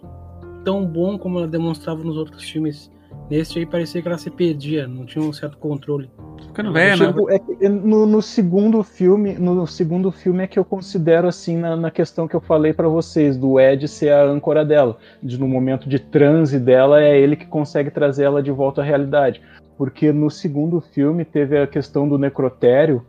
[0.64, 2.92] tão bom como ela demonstrava nos outros filmes.
[3.30, 6.10] Nesse aí parecia que ela se perdia, não tinha um certo controle.
[6.46, 7.08] Ficando velha, né?
[7.08, 11.76] Tipo, é no, no segundo filme, no segundo filme é que eu considero assim na,
[11.76, 15.48] na questão que eu falei pra vocês do Ed ser a âncora dela, de no
[15.48, 19.42] momento de transe dela é ele que consegue trazer ela de volta à realidade,
[19.76, 23.04] porque no segundo filme teve a questão do necrotério,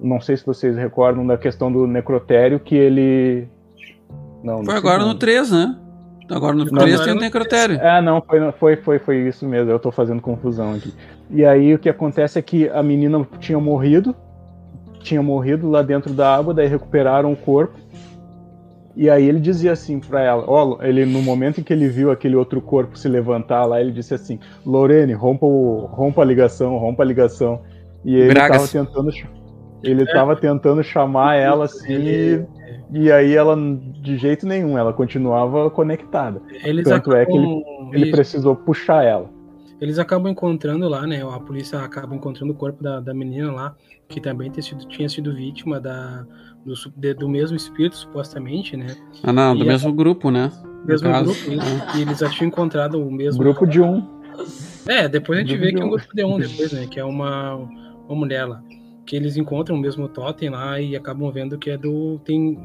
[0.00, 3.48] não sei se vocês recordam da questão do necrotério que ele
[4.42, 5.20] não, no Foi agora no segundo.
[5.20, 5.78] 3, né?
[6.32, 7.78] Agora no Não, 3 não, tem o no necrotério.
[7.82, 9.70] Ah, não, foi, foi, foi, foi isso mesmo.
[9.70, 10.92] Eu tô fazendo confusão aqui.
[11.30, 14.14] E aí o que acontece é que a menina tinha morrido,
[15.00, 17.78] tinha morrido lá dentro da água, daí recuperaram o corpo.
[18.94, 22.10] E aí ele dizia assim pra ela, ó, ele no momento em que ele viu
[22.10, 26.76] aquele outro corpo se levantar lá, ele disse assim: "Lorene, rompa o, rompa a ligação,
[26.76, 27.62] rompa a ligação".
[28.04, 28.70] E ele Bragas.
[28.70, 29.10] tava tentando
[29.82, 32.46] ele tava tentando chamar ela assim, e,
[32.92, 36.40] e aí ela de jeito nenhum, ela continuava conectada.
[36.64, 37.62] Eles Tanto é que acabam,
[37.92, 39.30] Ele isso, precisou puxar ela.
[39.80, 41.22] eles acabam encontrando lá, né?
[41.22, 43.74] A polícia acaba encontrando o corpo da, da menina lá,
[44.08, 46.24] que também ter sido, tinha sido vítima da,
[46.64, 48.94] do, de- do mesmo espírito, supostamente, né?
[49.22, 50.50] Ah, não, do E mesmo grupo, né?
[50.84, 51.98] Mesmo caso, grupo, isso.
[51.98, 53.42] E eles já tinham encontrado o mesmo.
[53.42, 54.02] Grupo de um.
[54.86, 55.90] É, depois a gente Grupo vê que é um um.
[55.90, 56.86] grupo de um depois, né?
[56.90, 58.62] Que é uma, uma mulher lá.
[59.06, 62.18] Que eles encontram o mesmo totem lá e acabam vendo que é do.
[62.24, 62.56] Tem,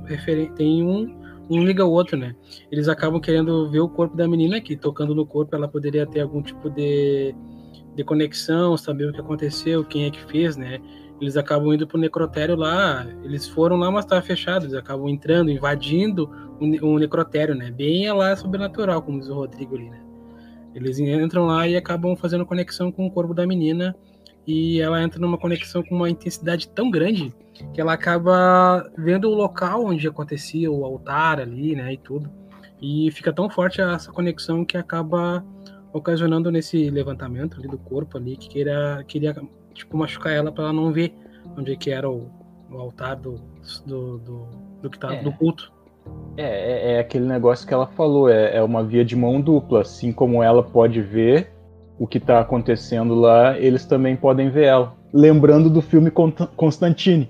[0.56, 1.28] tem um.
[1.50, 2.36] Um liga o outro, né?
[2.70, 6.20] Eles acabam querendo ver o corpo da menina que tocando no corpo ela poderia ter
[6.20, 7.34] algum tipo de,
[7.96, 10.82] de conexão, saber o que aconteceu, quem é que fez, né?
[11.22, 15.50] Eles acabam indo pro necrotério lá, eles foram lá, mas tava fechado, eles acabam entrando,
[15.50, 16.30] invadindo
[16.60, 17.72] o, o necrotério, né?
[17.72, 20.02] Bem é lá sobrenatural, como diz o Rodrigo ali, né?
[20.76, 23.96] Eles entram lá e acabam fazendo conexão com o corpo da menina
[24.48, 27.36] e ela entra numa conexão com uma intensidade tão grande
[27.74, 32.30] que ela acaba vendo o local onde acontecia o altar ali, né, e tudo.
[32.82, 35.44] E fica tão forte essa conexão que acaba
[35.92, 39.36] ocasionando nesse levantamento ali do corpo ali que queira, queria
[39.74, 41.14] tipo machucar ela para ela não ver
[41.58, 42.30] onde é que era o,
[42.72, 43.42] o altar do,
[43.86, 44.48] do, do,
[44.82, 45.24] do que tá É.
[45.24, 45.74] do culto.
[46.38, 49.82] É, é, é aquele negócio que ela falou, é, é uma via de mão dupla.
[49.82, 51.52] Assim como ela pode ver
[52.00, 54.94] o que tá acontecendo lá, eles também podem ver ela.
[55.14, 57.30] Lembrando do filme Con- Constantine,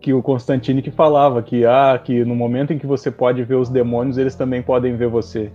[0.00, 3.56] que o Constantine que falava que, ah, que no momento em que você pode ver
[3.56, 5.50] os demônios, eles também podem ver você.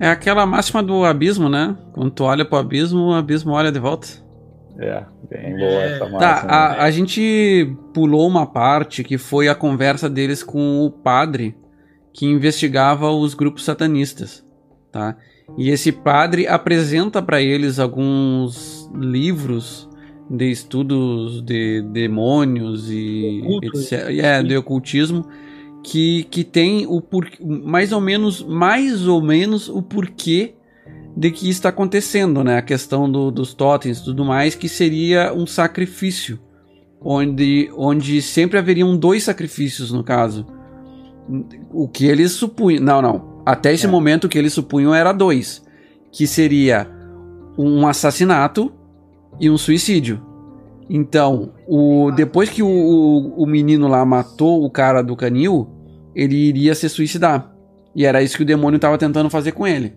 [0.00, 1.76] É aquela máxima do abismo, né?
[1.92, 4.08] Quando tu olha pro abismo, o abismo olha de volta.
[4.76, 5.92] É, bem boa É.
[5.94, 6.18] essa máxima.
[6.18, 11.54] Tá, a, a gente pulou uma parte que foi a conversa deles com o padre
[12.12, 14.44] que investigava os grupos satanistas,
[14.90, 15.16] tá?
[15.56, 19.88] E esse padre apresenta para eles alguns livros
[20.30, 23.92] de estudos de demônios e Oculto, etc.
[24.20, 25.26] É, de ocultismo
[25.82, 30.54] que, que tem o por, mais ou menos mais ou menos o porquê
[31.16, 32.56] de que está acontecendo, né?
[32.56, 36.40] A questão do- dos totens e tudo mais, que seria um sacrifício,
[37.00, 40.46] onde, onde sempre haveriam dois sacrifícios no caso.
[41.70, 42.82] O que eles supunham.
[42.82, 43.33] Não, não.
[43.44, 43.88] Até esse É.
[43.88, 45.62] momento que eles supunham era dois.
[46.12, 46.88] Que seria
[47.58, 48.72] um assassinato
[49.40, 50.22] e um suicídio.
[50.88, 55.68] Então, o, depois que o, o, o menino lá matou o cara do canil,
[56.14, 57.52] ele iria se suicidar.
[57.94, 59.94] E era isso que o demônio estava tentando fazer com ele.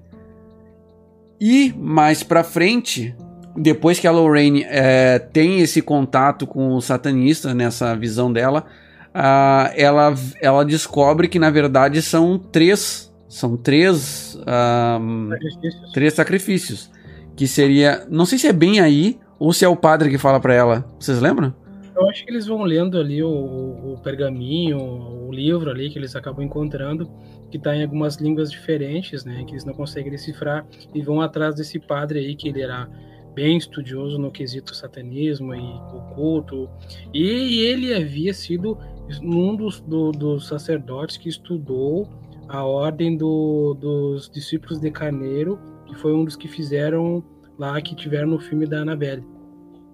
[1.40, 3.16] E mais pra frente,
[3.56, 8.66] depois que a Lorraine é, tem esse contato com o satanista, nessa visão dela,
[9.14, 13.07] ah, ela, ela descobre que na verdade são três.
[13.28, 14.38] São três.
[14.46, 15.00] ah,
[15.30, 15.92] Sacrifícios.
[15.94, 16.92] três sacrifícios.
[17.36, 18.06] Que seria.
[18.10, 20.86] Não sei se é bem aí ou se é o padre que fala pra ela.
[21.00, 21.54] Vocês lembram?
[21.96, 26.16] Eu acho que eles vão lendo ali o, o- pergaminho, o livro ali que eles
[26.16, 27.10] acabam encontrando,
[27.50, 29.44] que tá em algumas línguas diferentes, né?
[29.46, 32.88] Que eles não conseguem decifrar e vão atrás desse padre aí que ele era
[33.34, 35.60] bem estudioso no quesito satanismo e
[35.96, 36.70] oculto.
[37.14, 38.78] E ele havia sido
[39.22, 42.08] um dos, do- dos sacerdotes que estudou
[42.50, 47.24] a ordem do- dos discípulos de Carneiro, que foi um dos que fizeram
[47.58, 49.24] lá, que tiveram no filme da Annabelle.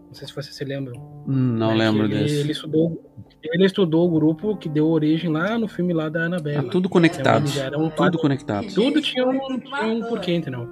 [0.07, 0.99] Não sei se vocês se lembram.
[1.27, 2.35] Hum, não né, lembro ele, desse.
[2.41, 3.01] Ele estudou,
[3.43, 6.63] ele estudou o grupo que deu origem lá no filme lá da Annabelle.
[6.65, 7.49] Tá tudo conectado.
[7.49, 8.67] Então, um Tudo conectado.
[8.73, 10.69] tudo tinha um, tinha um porquê, entendeu?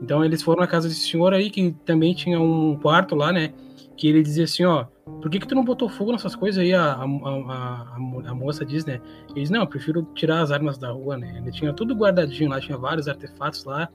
[0.00, 3.52] Então eles foram na casa desse senhor aí, que também tinha um quarto lá, né?
[3.96, 6.74] Que ele dizia assim, ó, por que que tu não botou fogo nessas coisas aí?
[6.74, 9.00] A, a, a, a mo- a moça diz, né?
[9.30, 11.38] Ele diz, não, eu prefiro tirar as armas da rua, né?
[11.38, 13.88] Ele tinha tudo guardadinho lá, tinha vários artefatos lá,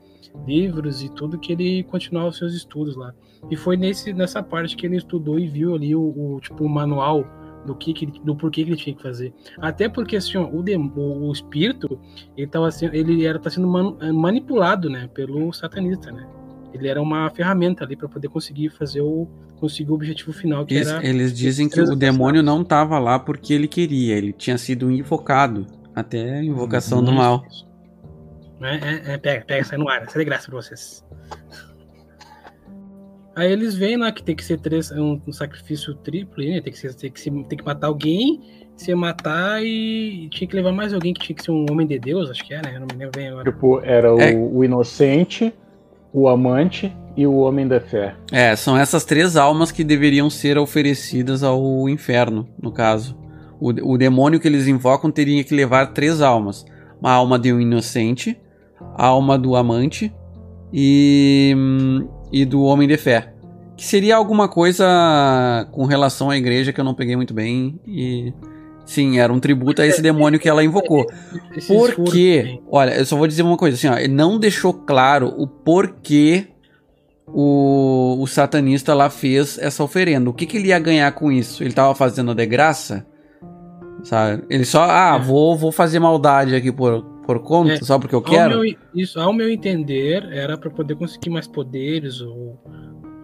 [0.47, 3.13] livros e tudo que ele continuava os seus estudos lá.
[3.49, 6.69] E foi nesse, nessa parte que ele estudou e viu ali o, o, tipo, o
[6.69, 7.25] manual
[7.65, 9.33] do que, que do porquê que ele tinha que fazer.
[9.59, 11.99] Até porque assim, ó, o, dem- o, espírito,
[12.37, 16.27] ele tava sendo, ele era tá sendo man- manipulado, né, pelo satanista, né?
[16.73, 19.27] Ele era uma ferramenta ali para poder conseguir fazer o
[19.61, 23.19] conseguir o objetivo final que Eles, era eles dizem que o demônio não tava lá
[23.19, 25.67] porque ele queria, ele tinha sido invocado.
[25.93, 27.43] Até a invocação do mal.
[28.61, 31.05] É, é, é, pega, pega, sai no ar, sai de graça pra vocês.
[33.35, 36.61] Aí eles veem lá que tem que ser três, um, um sacrifício triplo, né?
[36.61, 40.55] Tem que, ser, tem, que ser, tem que matar alguém, se matar e tinha que
[40.55, 42.75] levar mais alguém que tinha que ser um homem de Deus, acho que é, né?
[42.75, 43.51] Eu não me lembro bem agora.
[43.51, 44.33] Tipo, era o, É.
[44.33, 45.53] o inocente,
[46.13, 48.15] o amante e o homem da fé.
[48.31, 53.17] É, são essas três almas que deveriam ser oferecidas ao inferno, no caso.
[53.59, 56.65] O, o demônio que eles invocam teria que levar três almas:
[56.99, 58.37] uma alma de um inocente,
[58.95, 60.13] a alma do amante
[60.73, 63.33] e, hum, e do homem de fé.
[63.75, 67.79] Que seria alguma coisa com relação à igreja que eu não peguei muito bem.
[67.87, 68.31] E
[68.85, 71.05] sim, era um tributo a esse demônio que ela invocou.
[71.55, 72.41] Esses Por furos quê?
[72.43, 72.63] também.
[72.69, 76.50] Olha, eu só vou dizer uma coisa assim, ó, ele não deixou claro o porquê
[77.27, 80.29] o, o satanista lá fez essa oferenda.
[80.29, 81.63] O que, que ele ia ganhar com isso?
[81.63, 83.05] Ele tava fazendo de graça?
[84.03, 84.43] Sabe?
[84.49, 85.23] Ele só, ah, É.
[85.23, 87.77] vou, vou fazer maldade aqui por, por conta, É.
[87.77, 88.59] só porque eu Ao quero.
[88.61, 92.59] meu, isso, ao meu entender, era para poder conseguir mais poderes ou,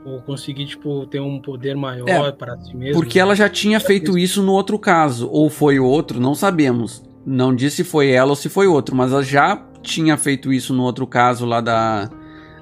[0.05, 2.93] ou conseguir tipo ter um poder maior É, para si mesmo.
[3.01, 7.03] Porque ela já tinha feito isso no outro caso, ou foi outro, não sabemos.
[7.25, 10.73] Não disse se foi ela ou se foi outro, mas ela já tinha feito isso
[10.73, 12.09] no outro caso lá da,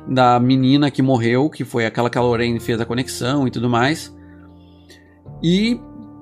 [0.07, 3.69] da menina que morreu, que foi aquela que a Lorraine fez a conexão e tudo
[3.69, 4.15] mais.
[5.41, 5.79] E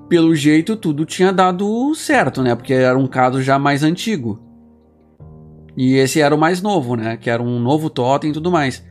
[0.08, 2.54] pelo jeito tudo tinha dado certo, né?
[2.54, 4.40] Porque era um caso já mais antigo.
[5.76, 7.16] E esse era o mais novo, né?
[7.16, 8.84] Que era um novo totem e tudo mais.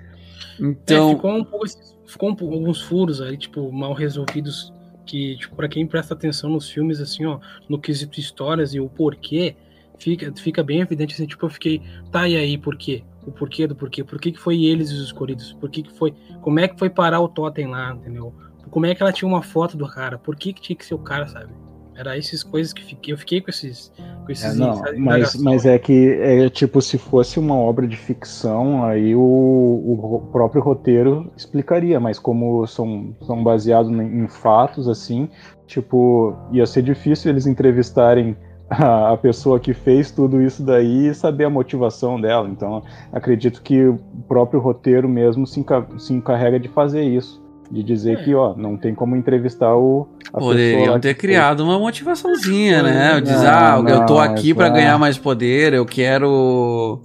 [0.59, 1.65] Então, É, ficou um pouco
[2.05, 4.71] ficou um, pouco- alguns furos aí tipo mal resolvidos
[5.05, 8.87] que tipo para quem presta atenção nos filmes assim ó no quesito histórias e o
[8.87, 9.55] porquê
[9.97, 11.81] fica fica bem evidente assim tipo eu fiquei
[12.11, 14.03] tá e aí por quê o porquê do porquê.
[14.03, 15.53] Por que, que foi eles os escolhidos?
[15.53, 18.33] Por que, que foi como é que foi parar o totem lá entendeu?
[18.69, 20.17] Como é que ela tinha uma foto do cara?
[20.17, 21.53] Por que, que tinha que ser o cara sabe?
[21.95, 23.91] Era essas coisas que fiquei eu fiquei com esses
[24.25, 27.95] com esses É, não, mas, mas é que é tipo se fosse uma obra de
[27.95, 34.87] ficção, aí o, o próprio roteiro explicaria, mas como são, são baseados em, em fatos,
[34.87, 35.29] assim,
[35.67, 38.35] tipo, ia ser difícil eles entrevistarem
[38.79, 42.47] a, a pessoa que fez tudo isso daí e saber a motivação dela.
[42.49, 47.41] Então, acredito que o próprio roteiro mesmo se, enca- se encarrega de fazer isso.
[47.71, 48.23] De dizer É.
[48.23, 50.07] que, ó, não tem como entrevistar o.
[50.31, 53.13] Poderiam ter que criado uma motivaçãozinha, né?
[53.15, 54.79] Não, Diz, ah, eu tô não, aqui pra exato.
[54.79, 56.99] ganhar mais poder, eu quero.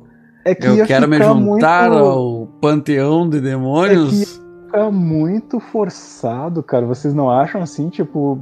[0.45, 4.41] É que Eu quero me juntar muito- ao panteão de demônios.
[4.67, 6.85] fica muito forçado, cara.
[6.85, 8.39] Vocês não acham assim, tipo,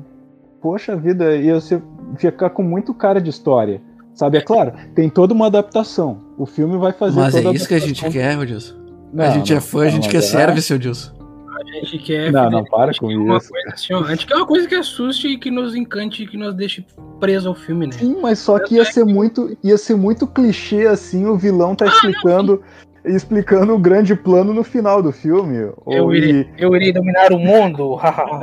[0.66, 1.80] poxa vida, ia ser,
[2.18, 3.80] ficar com muito cara de história.
[4.12, 6.18] Sabe, é claro, tem toda uma adaptação.
[6.36, 8.10] O filme vai fazer Mas é isso que a gente adaptação.
[8.12, 8.74] quer, Rodilson.
[9.12, 11.12] Não, a gente não, é fã, a não, gente mas quer é- service, Rodilson.
[11.56, 12.32] A gente quer.
[12.32, 13.48] Não, não, para a gente com quer uma isso.
[13.48, 16.36] coisa assim, a gente quer uma coisa que assuste e que nos encante e que
[16.36, 16.84] nos deixe
[17.20, 17.92] preso ao filme, né?
[17.92, 21.76] Sim, mas só que ia ser muito, ia ser muito clichê assim, o vilão Ah,
[21.76, 22.60] tá explicando
[23.06, 25.56] explicando o grande plano no final do filme.
[25.56, 27.98] Eu Ou irei, e, eu irei dominar o mundo.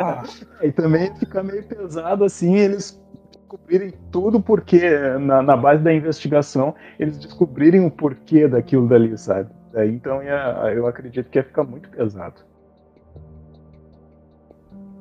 [0.61, 2.99] e também fica meio pesado assim, eles
[3.31, 4.81] descobrirem tudo porque
[5.19, 9.49] na, na base da investigação eles descobrirem o porquê daquilo dali, sabe?
[9.71, 12.41] Daí, então ia, eu acredito que ia ficar muito pesado.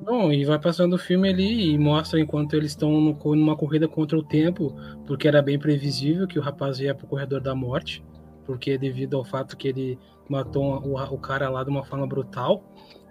[0.05, 4.19] Bom, e vai passando o filme ali e mostra enquanto eles estão numa corrida contra
[4.19, 4.75] o tempo,
[5.07, 8.03] porque era bem previsível que o rapaz ia pro corredor da morte,
[8.45, 12.63] porque devido ao fato que ele matou o, o cara lá de uma forma brutal.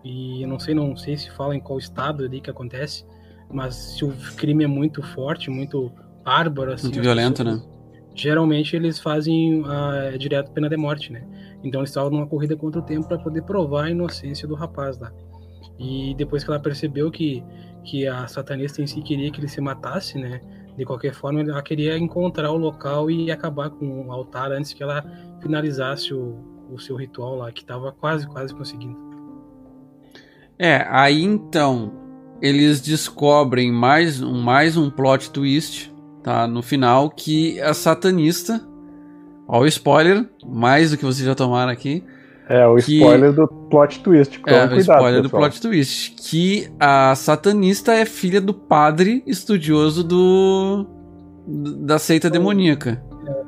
[0.04, 3.06] E eu não sei, não sei se fala em qual estado ali que acontece,
[3.52, 5.92] mas se o crime é muito forte, muito
[6.24, 7.72] bárbaro, assim, Muito violento, pessoas- né?
[8.16, 11.24] geralmente eles fazem ah, direto pena de morte, né?
[11.64, 14.98] Então eles estavam numa corrida contra o tempo para poder provar a inocência do rapaz
[15.00, 15.12] lá.
[15.80, 17.44] E depois que ela percebeu que,
[17.84, 20.42] que a satanista em si queria que ele se matasse, né?
[20.78, 24.82] De qualquer forma, ela queria encontrar o local e acabar com o altar antes que
[24.82, 25.04] ela
[25.42, 26.38] finalizasse o,
[26.72, 28.98] o seu ritual lá, que estava quase, quase conseguindo.
[30.58, 31.92] É, aí então
[32.42, 35.94] eles descobrem mais um, mais um plot twist,
[36.24, 36.48] tá?
[36.48, 38.66] No final, que a satanista.
[39.48, 42.04] Ó, o spoiler, mais do que vocês já tomaram aqui.
[42.50, 44.40] É, o Que- spoiler do plot twist.
[44.40, 45.42] Tome É, o cuidado, spoiler do pessoal.
[45.44, 46.16] plot twist.
[46.30, 50.86] Que a satanista é filha do padre estudioso do.
[51.48, 53.02] da seita demoníaca.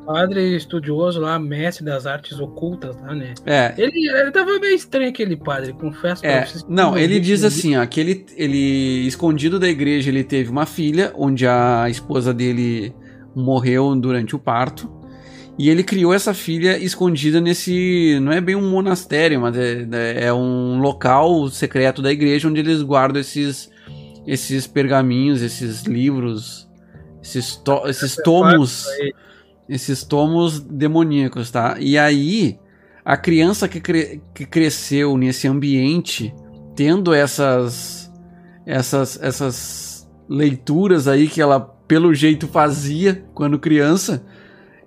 [0.06, 3.34] Padre estudioso lá, mestre das artes ocultas lá, né?
[3.46, 6.66] É, Ele, ele tava meio estranho aquele padre, confesso pra É, vocês.
[6.68, 11.14] não, ele diz assim, ó, que ele, ele, escondido da igreja, ele teve uma filha,
[11.16, 12.94] onde a esposa dele
[13.36, 14.90] morreu durante o parto,
[15.58, 18.20] E ele criou essa filha escondida nesse.
[18.22, 22.82] Não é bem um monastério, mas é, é um local secreto da igreja onde eles
[22.82, 23.70] guardam esses,
[24.26, 26.68] esses pergaminhos, esses livros,
[27.22, 28.86] esses, to, esses tomos.
[29.70, 31.78] Esses tomos demoníacos, tá?
[31.80, 32.60] E aí,
[33.06, 36.34] a criança que, cre que cresceu nesse ambiente,
[36.76, 38.12] tendo essas.
[38.66, 39.22] essas.
[39.22, 39.94] essas
[40.28, 44.26] leituras aí que ela, pelo jeito, fazia quando criança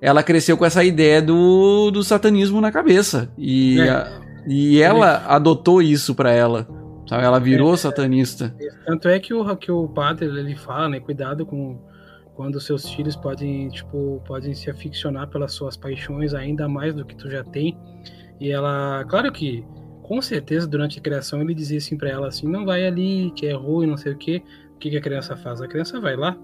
[0.01, 3.31] ela cresceu com essa ideia do, do satanismo na cabeça.
[3.37, 3.91] E, é.
[3.91, 6.67] a, e ela adotou isso para ela.
[7.09, 7.25] Sabe?
[7.25, 8.55] Ela virou é, satanista.
[8.85, 11.01] Tanto é que o, que o padre ele fala, né?
[11.01, 11.79] Cuidado com
[12.35, 17.17] quando seus filhos podem, tipo, podem se aficionar pelas suas paixões ainda mais do que
[17.17, 17.79] tu já tem.
[18.39, 19.65] E ela, claro que,
[20.03, 23.47] com certeza, durante a criação ele dizia assim para ela assim, não vai ali, que
[23.47, 24.43] é ruim, não sei o quê.
[24.75, 25.63] O que, que a criança faz?
[25.63, 26.37] A criança vai lá,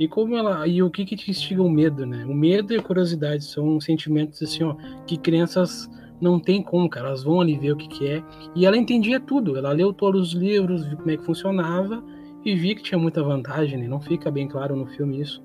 [0.00, 0.66] e como ela.
[0.66, 2.24] E o que, que te instiga o medo, né?
[2.24, 4.74] O medo e a curiosidade são sentimentos assim, ó,
[5.06, 7.08] que crianças não tem como, cara.
[7.08, 8.22] Elas vão ali ver o que, que é.
[8.56, 9.58] E ela entendia tudo.
[9.58, 12.02] Ela leu todos os livros, viu como é que funcionava
[12.42, 13.86] e via que tinha muita vantagem, né?
[13.86, 15.42] Não fica bem claro no filme isso.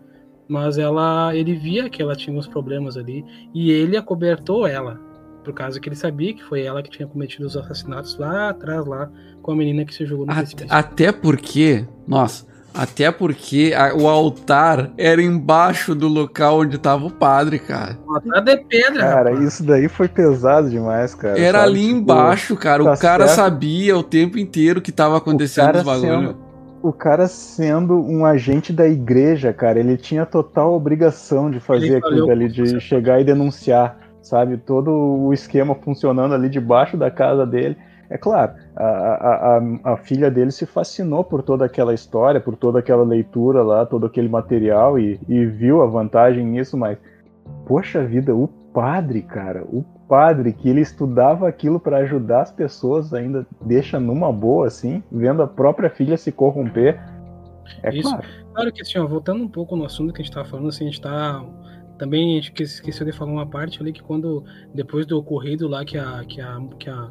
[0.48, 5.02] Mas ela, ele via que ela tinha uns problemas ali e ele acobertou ela,
[5.44, 8.86] por causa que ele sabia que foi ela que tinha cometido os assassinatos lá atrás,
[8.86, 9.12] lá
[9.42, 10.72] com a menina que se jogou no precipício.
[10.72, 12.46] Até porque, nossa,
[12.76, 17.98] até porque a, o altar era embaixo do local onde tava o padre, cara.
[18.06, 19.02] O altar de pedra.
[19.02, 19.48] Cara, rapaz.
[19.48, 21.40] isso daí foi pesado demais, cara.
[21.40, 21.70] Era sabe?
[21.70, 22.84] ali tipo, embaixo, cara.
[22.84, 23.36] Tá o cara certo?
[23.38, 26.36] sabia o tempo inteiro que tava acontecendo os bagulhos.
[26.82, 32.30] O cara sendo um agente da igreja, cara, ele tinha total obrigação de fazer aquilo
[32.30, 34.58] ali, de chegar e denunciar, sabe?
[34.58, 37.76] Todo o esquema funcionando ali debaixo da casa dele.
[38.10, 42.80] É claro, a, a, a, filha dele se fascinou por toda aquela história, por toda
[42.80, 46.98] aquela leitura lá, todo aquele material e, e viu a vantagem nisso, mas,
[47.66, 53.14] poxa vida, o padre, cara, o padre que ele estudava aquilo para ajudar as pessoas
[53.14, 57.00] ainda deixa numa boa, assim, vendo a própria filha se corromper.
[57.82, 58.10] É Isso.
[58.10, 58.28] claro.
[58.54, 60.86] Claro que assim, ó, voltando um pouco no assunto que a gente estava falando, assim,
[60.86, 61.44] a gente tá
[61.98, 65.86] também a gente esqueceu de falar uma parte ali que quando depois do ocorrido lá
[65.86, 67.10] que a que a que a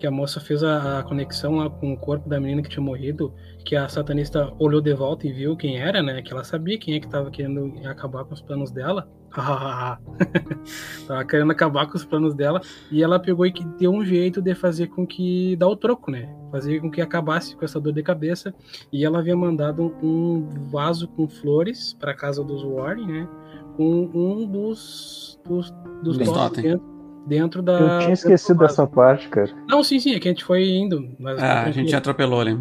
[0.00, 2.82] que a moça fez a, a, conexão lá com o corpo da menina que tinha
[2.82, 3.34] morrido,
[3.66, 6.22] que a satanista olhou de volta e viu quem era, né?
[6.22, 9.06] Que ela sabia quem é que estava querendo acabar com os planos dela.
[11.06, 12.60] tava querendo acabar com os planos dela
[12.90, 16.34] e ela pegou e deu um jeito de fazer com que dar o troco, né?
[16.50, 18.54] Fazer com que acabasse com essa dor de cabeça.
[18.90, 23.28] E ela havia mandado um vaso com flores para casa dos Warren, né?
[23.76, 25.70] Com um dos dos,
[26.02, 27.78] dos dentro dentro da.
[27.78, 29.50] Eu tinha esquecido dessa parte, cara.
[29.68, 31.08] Não, sim, sim, é que a gente foi indo.
[31.18, 32.58] Mas ah, a gente atropelou ali.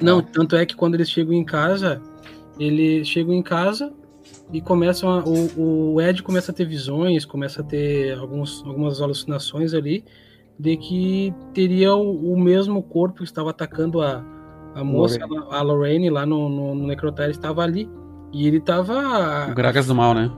[0.00, 0.22] Não, ah.
[0.22, 2.00] tanto é que quando eles chegam em casa,
[2.58, 3.92] eles chegam em casa
[4.52, 9.00] e começam a, o, o Ed começa a ter visões, começa a ter alguns, algumas
[9.00, 10.04] alucinações ali
[10.58, 14.24] de que teria o, o mesmo corpo que estava atacando a,
[14.74, 15.46] a moça, Lorraine.
[15.50, 17.88] a Lorraine, lá no, no, no necrotério, estava ali.
[18.32, 19.50] E ele estava.
[19.50, 20.30] O Gragas do Mal, né?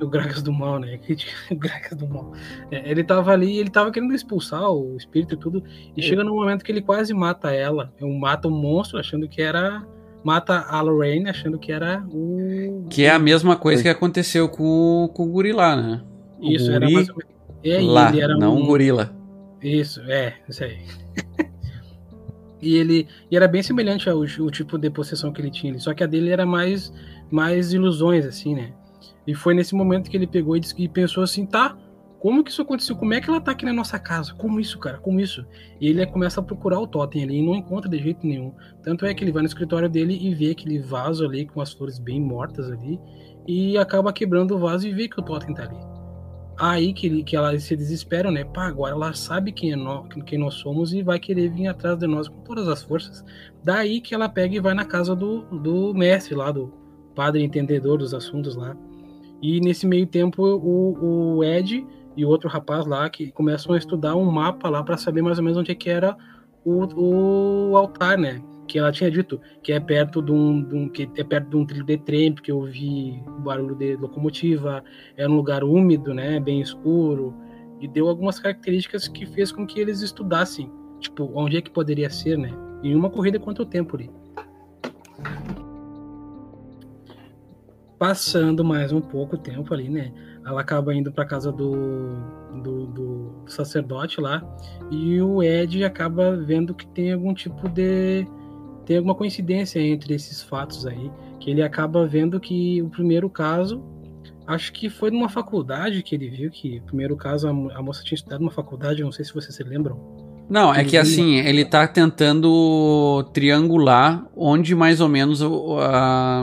[0.00, 0.98] O Gragas do Mal, né?
[1.50, 2.32] O Gragas do Mal.
[2.70, 5.62] É, ele tava ali, ele tava querendo expulsar o espírito e tudo,
[5.96, 6.02] e é.
[6.02, 7.92] chega num momento que ele quase mata ela.
[8.00, 9.84] Mata o um monstro, achando que era.
[10.24, 12.86] Mata a Lorraine, achando que era o.
[12.90, 16.02] Que é a mesma coisa que aconteceu com, com o gorila, né?
[16.40, 16.76] O isso, guri...
[16.76, 17.38] era mais ou menos.
[17.64, 19.16] É, lá, ele era não um gorila.
[19.62, 20.78] Isso, é, isso aí.
[22.60, 25.94] e ele e era bem semelhante ao, ao tipo de possessão que ele tinha, só
[25.94, 26.92] que a dele era mais
[27.30, 28.72] mais ilusões assim, né?
[29.28, 31.76] E foi nesse momento que ele pegou e, disse, e pensou assim, tá,
[32.18, 32.96] como que isso aconteceu?
[32.96, 34.32] Como é que ela tá aqui na nossa casa?
[34.32, 34.96] Como isso, cara?
[34.96, 35.44] Como isso?
[35.78, 38.54] E ele começa a procurar o totem ali e não encontra de jeito nenhum.
[38.82, 41.74] Tanto é que ele vai no escritório dele e vê aquele vaso ali com as
[41.74, 42.98] flores bem mortas ali
[43.46, 45.76] e acaba quebrando o vaso e vê que o totem tá ali.
[46.58, 48.44] Aí que, ele, que ela se desespera, né?
[48.44, 51.98] Pá, agora ela sabe quem, é no, quem nós somos e vai querer vir atrás
[51.98, 53.22] de nós com todas as forças.
[53.62, 56.72] Daí que ela pega e vai na casa do, do mestre lá, do
[57.14, 58.74] padre entendedor dos assuntos lá
[59.40, 61.86] e nesse meio tempo, o, o Ed
[62.16, 65.44] e outro rapaz lá que começam a estudar um mapa lá para saber mais ou
[65.44, 66.16] menos onde é que era
[66.64, 68.42] o, o altar, né?
[68.66, 71.56] Que ela tinha dito que é perto de um, de um, que é perto de
[71.56, 74.82] um trilho de trem, porque eu vi barulho de locomotiva,
[75.16, 76.40] é um lugar úmido, né?
[76.40, 77.34] Bem escuro
[77.80, 82.10] e deu algumas características que fez com que eles estudassem, tipo, onde é que poderia
[82.10, 82.52] ser, né?
[82.82, 84.10] Em uma corrida quanto tempo ali.
[87.98, 90.12] Passando mais um pouco tempo ali, né?
[90.46, 92.14] Ela acaba indo para casa do,
[92.62, 94.42] do, do, sacerdote lá
[94.90, 98.26] e o Ed acaba vendo que tem algum tipo de
[98.86, 103.82] tem alguma coincidência entre esses fatos aí, que ele acaba vendo que o primeiro caso
[104.48, 108.02] Acho que foi numa faculdade que ele viu que, no primeiro caso, a, a moça
[108.02, 110.00] tinha estudado numa faculdade, não sei se vocês se lembram.
[110.48, 116.42] Não, é que assim, ele tá tentando triangular onde mais ou menos o- a-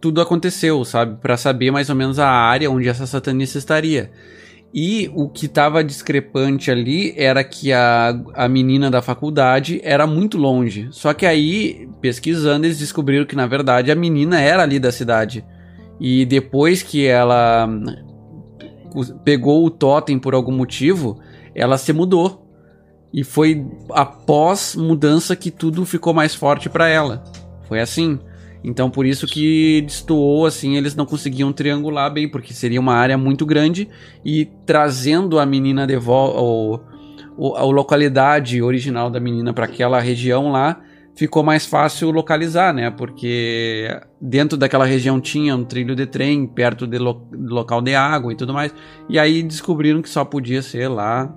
[0.00, 1.20] tudo aconteceu, sabe?
[1.20, 4.10] Pra saber mais ou menos a área onde essa satanista estaria.
[4.72, 10.36] E o que tava discrepante ali era que a, a menina da faculdade era muito
[10.36, 10.88] longe.
[10.90, 15.44] Só que aí, pesquisando, eles descobriram que na verdade a menina era ali da cidade.
[15.98, 17.68] E depois que ela
[19.24, 21.18] pegou o totem por algum motivo,
[21.54, 22.46] ela se mudou.
[23.12, 27.24] E foi após mudança que tudo ficou mais forte pra ela.
[27.66, 28.18] Foi assim.
[28.62, 33.16] Então por isso que destoou assim, eles não conseguiam triangular bem, porque seria uma área
[33.16, 33.88] muito grande
[34.24, 36.38] e trazendo a menina de volta
[37.56, 40.80] a localidade original da menina para aquela região lá,
[41.14, 42.90] ficou mais fácil localizar, né?
[42.90, 43.88] Porque
[44.20, 48.36] dentro daquela região tinha um trilho de trem perto do lo local de água e
[48.36, 48.74] tudo mais.
[49.08, 51.32] E aí descobriram que só podia ser lá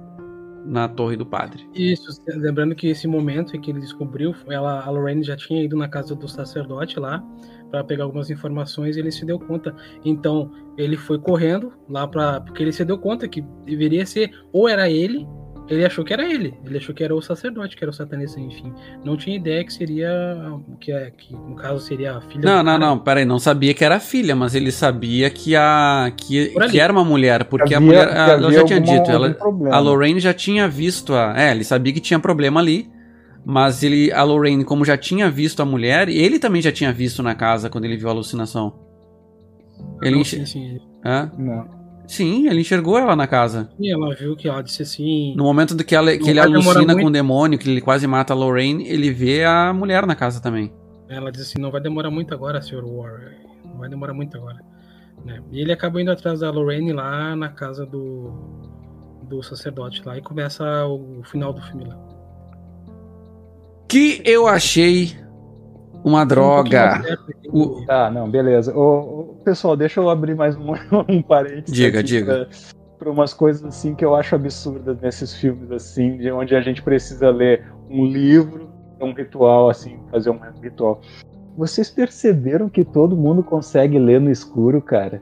[0.66, 1.68] na Torre do Padre.
[1.74, 5.76] Isso, lembrando que esse momento em que ele descobriu, ela, a Lorraine já tinha ido
[5.76, 7.24] na casa do sacerdote lá
[7.70, 9.76] para pegar algumas informações e ele se deu conta.
[10.04, 14.68] Então ele foi correndo lá para porque ele se deu conta que deveria ser ou
[14.68, 15.28] era ele,
[15.72, 18.40] ele achou que era ele, ele achou que era o sacerdote, que era o satanista,
[18.40, 18.74] enfim.
[19.04, 20.10] Não tinha ideia que seria
[20.80, 22.42] que, é, que no caso seria a filha.
[22.44, 22.78] Não, do não, cara.
[22.80, 26.92] não, peraí, não sabia que era filha, mas ele sabia que a que, que era
[26.92, 29.38] uma mulher, porque a Havia- mulher, que ela havia já tinha alguma- dito, ela,
[29.76, 32.90] a Lorraine já tinha visto a, é, ele sabia que tinha problema ali,
[33.46, 37.24] mas ele, a Lorraine, como já tinha visto a mulher, ele também já tinha visto
[37.24, 38.74] na casa quando ele viu a alucinação.
[40.02, 40.80] Ele, Não, enx- sim, sim.
[41.04, 41.32] Hã?
[41.38, 41.81] Não.
[42.08, 43.70] Sim, ele enxergou ela na casa.
[43.80, 45.34] E ela viu que ela disse assim.
[45.36, 48.34] No momento do que, ela, que ele alucina com o demônio, que ele quase mata
[48.34, 50.74] a Lorraine, ele vê a mulher na casa também.
[51.08, 52.84] Ela diz assim, não vai demorar muito agora, Sr.
[52.86, 53.36] Warren.
[53.66, 54.60] Não vai demorar muito agora.
[55.26, 55.42] Né?
[55.52, 58.32] E ele acaba indo atrás da Lorraine lá na casa do,
[59.24, 61.98] do sacerdote lá e começa o, final do filme lá.
[63.88, 65.16] Que eu achei
[66.04, 66.94] uma Um droga.
[66.96, 67.41] aqui.
[67.52, 68.76] O- Tá, não, beleza.
[68.78, 70.74] Ô, pessoal, deixa eu abrir mais um,
[71.10, 71.74] um parênteses.
[71.74, 72.26] Diga, diga.
[72.46, 72.48] pra-
[73.00, 76.84] Pra umas coisas assim que eu acho absurdas nesses filmes, assim, de onde a gente
[76.84, 78.70] precisa ler um livro,
[79.02, 81.02] um ritual, assim, fazer um ritual.
[81.58, 85.20] Vocês perceberam que todo mundo consegue ler no escuro, cara?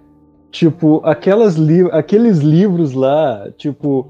[0.51, 4.09] Tipo, aquelas li aqueles livros lá, tipo,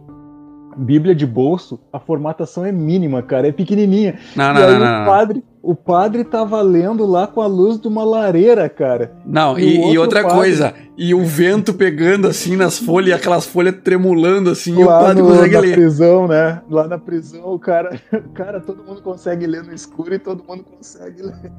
[0.76, 4.18] Bíblia de bolso, a formatação é mínima, cara, é pequenininha.
[4.36, 5.06] Não, e não, aí não, o não.
[5.06, 9.12] padre, o padre tava lendo lá com a luz de uma lareira, cara.
[9.26, 13.14] Não, E e, e outra padre- coisa, e o vento pegando assim nas folhas, e
[13.14, 15.74] aquelas folhas tremulando assim, e o lá padre no- consegue na ler.
[15.74, 16.62] prisão, né?
[16.70, 18.00] Lá na prisão, o cara,
[18.34, 21.52] cara, todo mundo consegue ler no escuro e todo mundo consegue ler.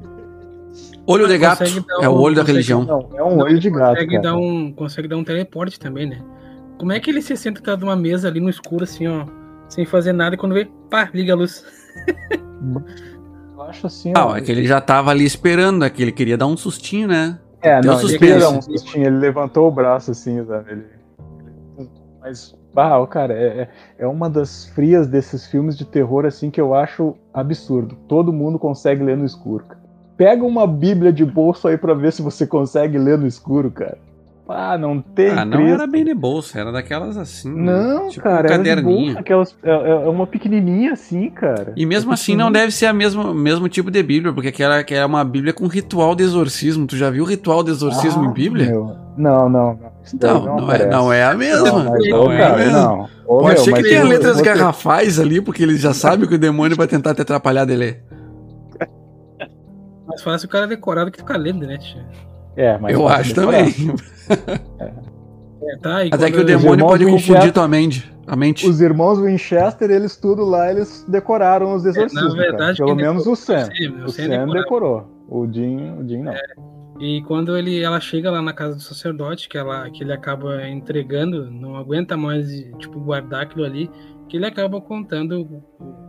[1.06, 2.84] Olho de gato, Consegue é o olho da religião.
[2.84, 4.22] Não, é um olho de gato, consegue cara.
[4.22, 6.22] dar um Consegue dar um teleporte também, né?
[6.78, 9.26] Como é que ele se senta atrás de uma mesa ali no escuro, assim, ó,
[9.68, 11.64] sem fazer nada, e quando vê, pá, liga a luz.
[13.60, 16.12] Eu acho assim, Ah, ó, é que ele já tava ali esperando, é que ele
[16.12, 17.38] queria dar um sustinho, né?
[17.60, 20.72] É, Deu não, ele queria dar um sustinho, ele levantou o braço assim, sabe?
[20.72, 20.84] Ele...
[22.22, 23.68] Mas, bah, cara, é, é-
[23.98, 27.96] é uma das frias desses filmes de terror, assim, que eu acho absurdo.
[28.08, 29.80] Todo mundo consegue ler no escuro, cara.
[30.16, 33.98] Pega uma bíblia de bolso aí pra ver se você consegue ler no escuro, cara.
[34.52, 35.74] Ah, não tem Ah, não preço.
[35.74, 37.50] era bem de bolsa, era daquelas assim.
[37.54, 39.04] Não, tipo cara, um era de caderninho.
[39.06, 41.72] bolsa, aquelas, é, é uma pequenininha assim, cara.
[41.76, 44.82] E mesmo É assim não deve ser a mesmo, mesmo tipo de Bíblia, porque aquela
[44.82, 46.86] que é uma Bíblia com ritual de exorcismo.
[46.86, 48.66] Tu já viu ritual de exorcismo Ah, em Bíblia?
[48.66, 48.96] meu.
[49.16, 49.90] Não, não, não.
[50.14, 50.90] Então, não, é, aparece.
[50.90, 51.68] não é a mesma.
[51.84, 52.72] Não, mas, Não ô, é a mesma.
[52.80, 53.08] não.
[53.26, 55.92] Ô, Pode meu, ser mas que tenha eu- letras você- garrafais ali, porque eles já
[55.94, 58.02] sabem que o demônio vai tentar te atrapalhar de ler.
[60.06, 62.04] Mais fácil o cara decorar do que ficar lendo, né, tia?
[62.56, 63.66] É, mas Eu acho também.
[65.62, 68.10] É, tá, e Até que o demônio pode Winchester- confundir tua mente.
[68.26, 68.66] A mente.
[68.66, 72.34] Os irmãos Winchester, eles tudo lá, eles decoraram os exorcismos.
[72.34, 72.78] na verdade.
[72.78, 73.68] Pelo menos decorou o Sam.
[74.06, 74.52] o Sam, decorava.
[74.52, 75.26] decorou.
[75.28, 76.32] O Jim, o Jim não.
[76.98, 80.66] E quando ele, ela chega lá na casa do sacerdote, que, ela, que ele acaba
[80.68, 82.46] entregando, não aguenta mais,
[82.78, 83.90] tipo, guardar aquilo ali,
[84.28, 85.62] que ele acaba contando,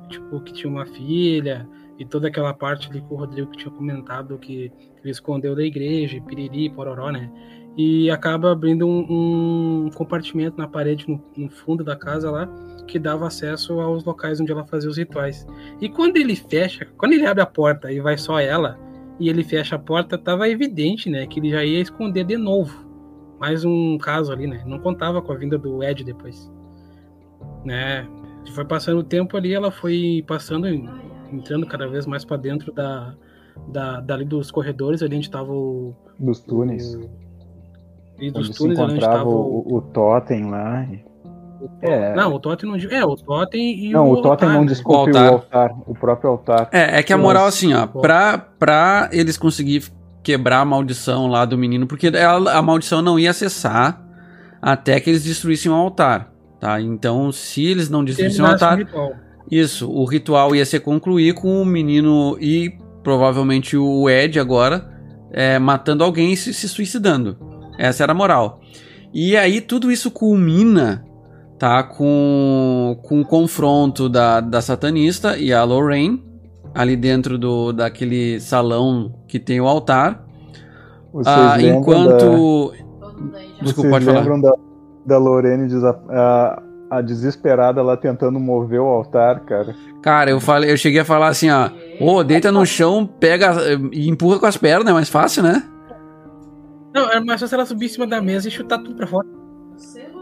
[0.09, 1.67] tipo, que tinha uma filha
[1.99, 4.71] e toda aquela parte ali que o Rodrigo tinha comentado que
[5.03, 7.31] ele escondeu da igreja, piriri, pororó, né?
[7.77, 12.49] E acaba abrindo um, um compartimento na parede no, no fundo da casa lá,
[12.87, 15.47] que dava acesso aos locais onde ela fazia os rituais.
[15.79, 18.77] E quando ele fecha, quando ele abre a porta e vai só ela,
[19.19, 22.89] e ele fecha a porta, tava evidente, né, que ele já ia esconder de novo.
[23.39, 24.63] Mais um caso ali, né?
[24.65, 26.51] Não contava com a vinda do Ed depois.
[27.65, 28.07] Né?
[28.53, 33.15] Foi passando o tempo ali, ela foi passando, entrando cada vez mais para dentro da,
[33.67, 36.95] da dali dos corredores, ali onde tava o, Dos túneis.
[36.95, 37.09] o-
[38.19, 39.63] E dos Onde se túneis onde encontrava estava o.
[39.67, 40.87] o, o Totem lá.
[41.81, 42.15] É.
[42.15, 42.77] Não, o Totem não.
[42.89, 44.13] É, o Totem e Não, o.
[44.13, 44.67] o Totem altar, não, né?
[44.67, 45.31] desculpe, O o altar.
[45.31, 45.75] altar.
[45.87, 46.69] O próprio altar.
[46.71, 49.83] É, é que a moral, assim, ó, pra, pra eles conseguir
[50.23, 54.03] quebrar a maldição lá do menino, porque ela- a maldição não ia cessar
[54.61, 56.79] até que eles destruíssem o altar, tá?
[56.81, 59.13] Então, se eles não destruíssem o altar, ritual.
[59.49, 64.89] isso, o ritual ia se concluir com o menino e provavelmente o Ed agora
[65.31, 67.37] é, matando alguém e se, se suicidando.
[67.77, 68.59] Essa era a moral.
[69.13, 71.03] E aí tudo isso culmina,
[71.57, 71.83] tá?
[71.83, 76.23] Com, com o confronto da, da satanista e a Lorraine
[76.73, 80.25] ali dentro do, daquele salão que tem o altar.
[81.13, 82.73] Vocês Ah, enquanto.
[82.73, 82.81] Já.
[83.61, 84.41] Desculpa, Vocês pode falar.
[84.41, 84.53] da,
[85.05, 89.73] da Lorene desa- a, a desesperada lá tentando mover o altar, cara?
[90.01, 91.69] Cara, eu, falei, eu cheguei a falar assim, ó.
[92.01, 95.63] Ô, deita no chão, pega eh, e empurra com as pernas, é mais fácil, né?
[96.93, 99.25] Não, era mais fácil ela subir em cima da mesa e chutar tudo pra fora.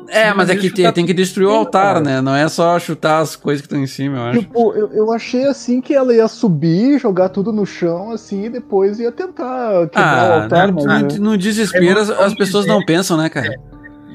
[0.09, 2.19] É, mas é que tem, tem que destruir o altar, né?
[2.21, 4.39] Não é só chutar as coisas que estão em cima, eu acho.
[4.41, 8.49] Tipo, eu, eu achei assim que ela ia subir, jogar tudo no chão, assim, e
[8.49, 10.85] depois ia tentar quebrar o Ah, altar, no, mas.
[10.85, 11.07] no- né?
[11.19, 13.55] no desespero as, Vamos as pessoas não pensam, né, cara?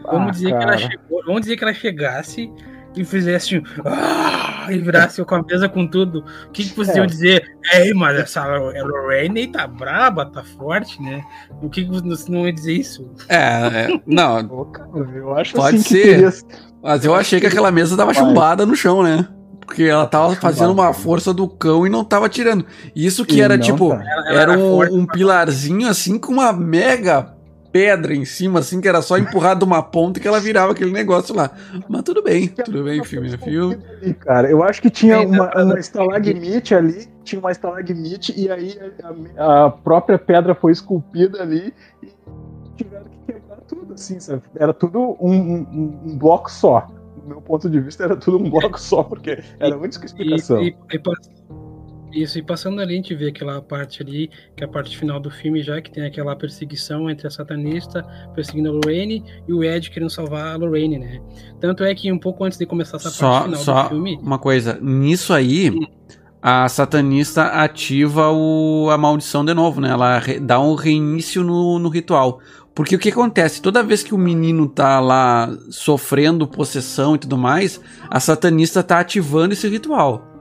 [0.05, 1.23] Vamos Ah, dizer que ela chegou.
[1.27, 2.51] Vamos dizer que ela chegasse
[2.97, 3.63] e fizesse.
[3.85, 6.25] "Ah", e virasse com a mesa com tudo.
[6.47, 7.01] O que, que vocês É.
[7.01, 7.45] iam dizer?
[7.75, 11.23] Ei, mas essa Lorraine tá braba, tá forte, né?
[11.63, 13.11] O que, que vocês não iam dizer isso?
[13.29, 14.39] É, é, não,
[15.15, 16.03] eu acho Pode assim ser.
[16.03, 16.33] teria.
[16.83, 19.27] mas eu achei que aquela mesa tava chumbada no chão, né?
[19.67, 22.67] Porque ela tava fazendo uma força do cão e não tava tirando.
[22.95, 24.05] Isso que E era não tipo, tá.
[24.29, 27.34] Era um, um pilarzinho assim com uma mega
[27.75, 30.93] pedra em cima, assim, que era só empurrar de uma ponta que ela virava aquele
[30.93, 31.51] negócio lá.
[31.89, 33.77] Mas tudo bem, tudo bem, filme é filme.
[34.21, 34.49] cara.
[34.49, 38.79] Eu acho que tinha uma, uma estalagmite ali, tinha uma estalagmite, e aí
[39.37, 42.09] a, a própria pedra foi esculpida ali e
[42.77, 44.43] tiveram que quebrar tudo, assim, sabe?
[44.55, 46.87] Era tudo um, um- um bloco só.
[47.17, 50.63] Do meu ponto de vista, era tudo um bloco só, porque era muita E, explicação.
[50.63, 51.29] e- e pass-
[52.15, 55.19] isso, e passando ali, a gente vê aquela parte ali, que é a parte final
[55.21, 58.03] do filme já, que tem aquela perseguição entre a satanista
[58.35, 61.21] perseguindo a Lorraine e o Ed querendo salvar a Lorraine, né?
[61.61, 64.19] Tanto é que um pouco antes de começar essa Só, parte final só do filme,
[64.23, 65.73] uma coisa, nisso aí,
[66.43, 69.91] a satanista ativa o, a maldição de novo, né?
[69.91, 72.41] Ela re- dá um reinício no, no ritual.
[72.75, 73.63] Porque o que acontece?
[73.63, 77.81] Toda vez que o menino tá lá sofrendo possessão e tudo mais,
[78.11, 80.34] a satanista tá ativando esse ritual.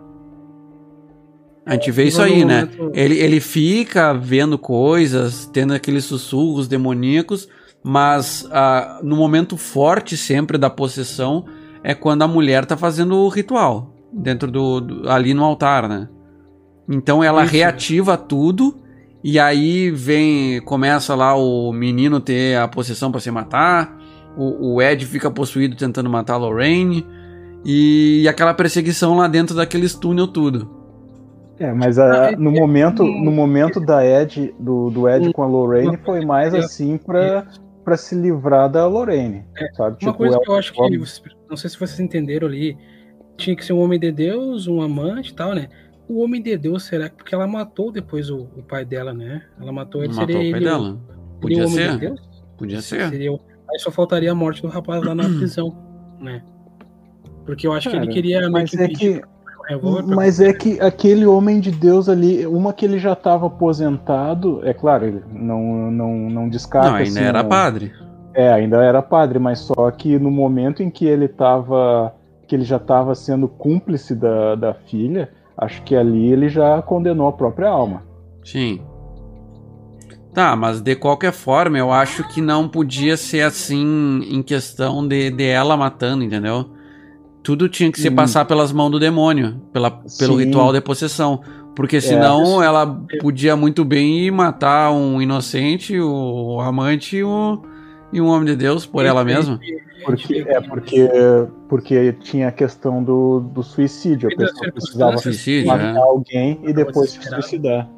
[1.65, 2.68] A gente vê isso aí, né?
[2.94, 7.48] Ele, ele fica vendo coisas, tendo aqueles sussurros demoníacos,
[7.84, 11.45] mas ah, no momento forte sempre da possessão
[11.84, 16.10] é quando a mulher tá fazendo o ritual dentro do, do- ali no altar, né?
[16.90, 17.53] Então ela Isso.
[17.53, 18.77] reativa tudo
[19.23, 23.98] e aí vem começa lá o menino ter a possessão para se matar,
[24.38, 27.06] o, o Ed fica possuído tentando matar a Lorraine
[27.64, 30.82] e aquela perseguição lá dentro daqueles túnel tudo.
[31.59, 33.23] É, mas a- Ah, no, é- momento, hum.
[33.23, 36.59] no momento da Ed, do, do Ed com a Lorraine, foi mais É.
[36.59, 37.45] assim pra,
[37.85, 39.45] pra se livrar da Lorraine.
[39.75, 39.91] Sabe?
[39.91, 42.75] Uma Tipo, coisa que eu acho que, vocês- não sei se vocês entenderam ali,
[43.38, 45.67] tinha que ser um homem de Deus, um amante e tal, né?
[46.07, 49.41] O homem de Deus, será que porque ela matou depois o, o pai dela, né?
[49.59, 50.84] Ela matou ele, Matou seria o pai ele, dela.
[50.85, 50.99] seria
[51.39, 51.91] Podia ser.
[51.91, 52.30] de Deus?
[52.57, 53.09] Podia ser.
[53.09, 55.75] Seria Aí só faltaria a morte do rapaz lá na prisão,
[56.19, 56.43] né?
[57.45, 59.21] Porque eu acho que Cara, ele queria mas que é que
[60.06, 64.73] Mas é que aquele homem de Deus ali, uma que ele já estava aposentado, é
[64.73, 66.90] claro, ele não, não, não descarta.
[66.90, 67.91] Não, ainda assim, era um- padre.
[68.35, 72.14] É, ainda era padre, mas só que no momento em que ele tava.
[72.48, 77.27] que ele já estava sendo cúmplice da, da filha, acho que ali ele já condenou
[77.27, 78.02] a própria alma.
[78.44, 78.81] Sim.
[80.34, 85.30] Tá, mas de qualquer forma, eu acho que não podia ser assim em questão de,
[85.30, 86.72] de ela matando, entendeu?
[87.44, 88.15] Tudo tinha que se Hum.
[88.15, 90.45] passar pelas mãos do demônio, pela, pelo Sim.
[90.45, 91.41] ritual de possessão.
[91.76, 92.86] Porque senão ela
[93.20, 97.61] podia muito bem matar um inocente, o amante e, o,
[98.14, 99.60] e um homem de Deus por ela mesma.
[100.06, 101.10] Porque, é porque,
[101.68, 104.30] porque tinha a questão do, do suicídio.
[104.32, 105.99] A pessoa precisava Suicídio, matar né?
[105.99, 107.90] alguém e depois se suicidar.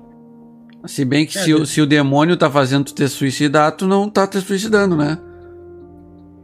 [0.85, 3.71] Se bem que É, se, o- de- se o demônio tá fazendo tu te suicidar,
[3.73, 5.17] tu não tá te suicidando, né?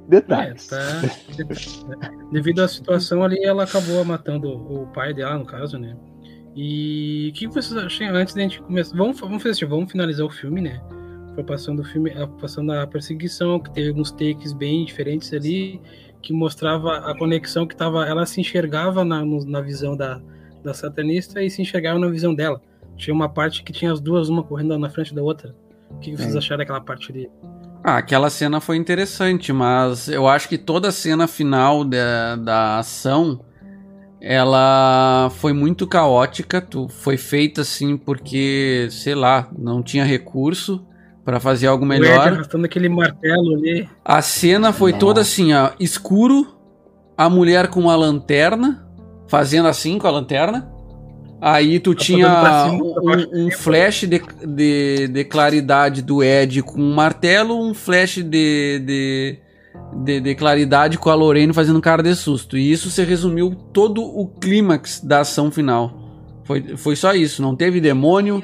[0.07, 0.67] É, Detalhes.
[0.67, 0.77] tá.
[2.31, 5.95] Devido à situação ali, ela acabou matando o pai dela, no caso, né?
[6.55, 8.95] E o que vocês acham antes da gente começar?
[8.97, 10.81] Vamos, vamos fazer assim, vamos finalizar o filme, né?
[11.33, 15.79] Foi passando o filme, a- passando a perseguição, que teve alguns takes bem diferentes ali,
[16.21, 18.05] que mostrava a conexão que tava.
[18.05, 20.21] Ela se enxergava na, na visão da,
[20.61, 22.61] da satanista e se enxergava na visão dela.
[22.97, 25.55] Tinha uma parte que tinha as duas, uma correndo na frente da outra.
[25.89, 26.37] O que vocês Sim.
[26.37, 27.29] acharam daquela parte ali?
[27.83, 32.79] Ah, aquela cena foi interessante, mas eu acho que toda a cena final da, da
[32.79, 33.39] ação
[34.21, 40.85] ela foi muito caótica, tu, foi feita assim porque, sei lá, não tinha recurso
[41.25, 42.27] para fazer algo melhor.
[42.27, 43.89] arrastando aquele martelo ali.
[44.05, 44.99] A cena foi Nossa.
[44.99, 46.47] toda assim, ó, escuro,
[47.17, 48.87] a mulher com a lanterna,
[49.27, 50.71] fazendo assim com a lanterna.
[51.41, 56.79] Aí tu tinha pra cima, um, um flash de, de, de claridade do Ed com
[56.79, 59.39] um martelo, um flash de, de,
[60.03, 62.55] de, de claridade com a Lorraine fazendo cara de susto.
[62.55, 65.91] E isso se resumiu todo o clímax da ação final.
[66.43, 68.43] Foi, foi só isso, não teve demônio.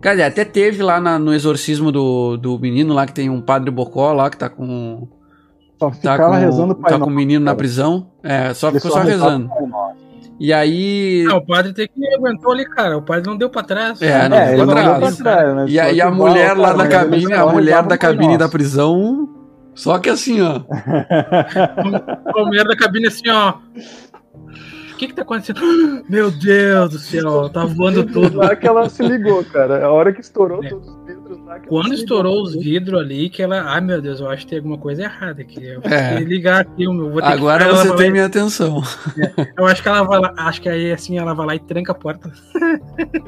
[0.00, 3.70] Cara, até teve lá na- no exorcismo do, do menino lá que tem um padre
[3.70, 5.06] Bocó lá que tá com.
[5.78, 7.58] Só Tá com, rezando tá com o menino na cara.
[7.58, 8.06] prisão.
[8.22, 9.50] É, só Ele ficou só rezando.
[10.38, 11.26] E aí.
[11.30, 12.98] Ah, o padre tem que aguentou ali, cara.
[12.98, 14.00] O padre não deu pra trás.
[14.02, 15.64] É, não É, ele ficou não deu pra trás, né?
[15.68, 17.98] E a, Só e que a mulher lá cara, da cabine, a mulher rezava da
[17.98, 19.28] cabine da prisão.
[19.74, 20.60] Só que assim, ó.
[22.34, 23.54] A mulher da cabine assim, ó.
[24.92, 25.60] O que que tá acontecendo?
[26.08, 28.38] Meu Deus do céu, tá voando tudo.
[28.38, 29.84] Lá que ela se ligou, cara.
[29.84, 30.68] A hora que estourou É.
[30.70, 31.25] todos os vidros
[31.56, 31.62] lá.
[31.62, 33.62] ela Quando se estourou os vidros ali, que ela.
[33.62, 35.64] Ai meu Deus, eu acho que tem alguma coisa errada aqui.
[35.64, 36.20] Eu vou É.
[36.20, 37.70] ligar aqui, eu vou Agora que...
[37.70, 38.82] ela você vai tem minha atenção.
[39.56, 40.34] Eu acho que ela vai lá.
[40.36, 42.30] Acho que aí assim ela vai lá e tranca a porta.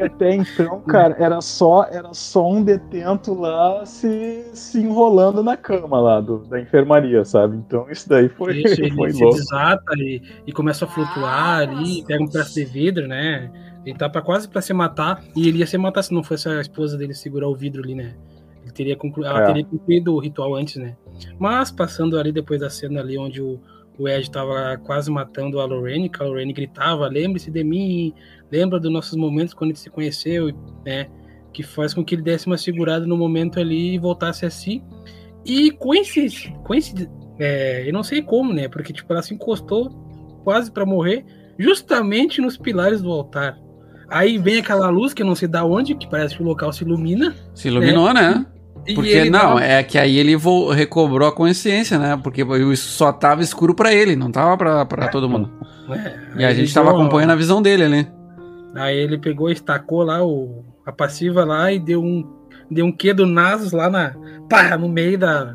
[0.02, 6.00] Até então, cara, era só, era só um detento lá se, se enrolando na cama
[6.00, 7.56] lá do, da enfermaria, sabe?
[7.56, 9.36] Então isso daí foi, Isso, ele foi se louco.
[9.36, 13.50] desata e, e começa a flutuar ali, pega um pedaço de vidro, né?
[13.84, 15.22] Ele tá pra, quase pra se matar.
[15.36, 17.94] E ele ia se matar se não fosse a esposa dele segurar o vidro ali,
[17.94, 18.16] né?
[18.62, 19.24] Ele teria conclu...
[19.24, 19.46] Ela É.
[19.46, 20.96] teria concluído o ritual antes, né?
[21.38, 23.60] Mas passando ali depois da cena ali onde o,
[23.98, 28.12] o Ed tava quase matando a Lorraine, que a Lorraine gritava: lembre-se de mim,
[28.50, 30.52] lembra dos nossos momentos quando a gente se conheceu,
[30.84, 31.08] né?
[31.52, 34.82] Que faz com que ele desse uma segurada no momento ali e voltasse a si.
[35.44, 38.68] E coincide, coincide é, eu não sei como, né?
[38.68, 39.90] Porque tipo, ela se encostou
[40.44, 41.24] quase pra morrer,
[41.58, 43.58] justamente nos pilares do altar.
[44.10, 46.72] Aí vem aquela luz que eu não sei da onde, que parece que o local
[46.72, 47.34] se ilumina.
[47.54, 48.46] Se iluminou, né?
[48.86, 52.18] e Porque não, é que aí ele vo- recobrou a consciência, né?
[52.22, 55.50] Porque isso só tava escuro pra ele, não tava pra, pra todo mundo.
[55.90, 58.08] é, E a gente tava acompanhando a visão dele ali.
[58.74, 62.24] Aí ele pegou, estacou lá o, a passiva lá e deu um
[62.70, 64.14] deu um quê do Nasus lá na
[64.48, 65.54] pá, no meio da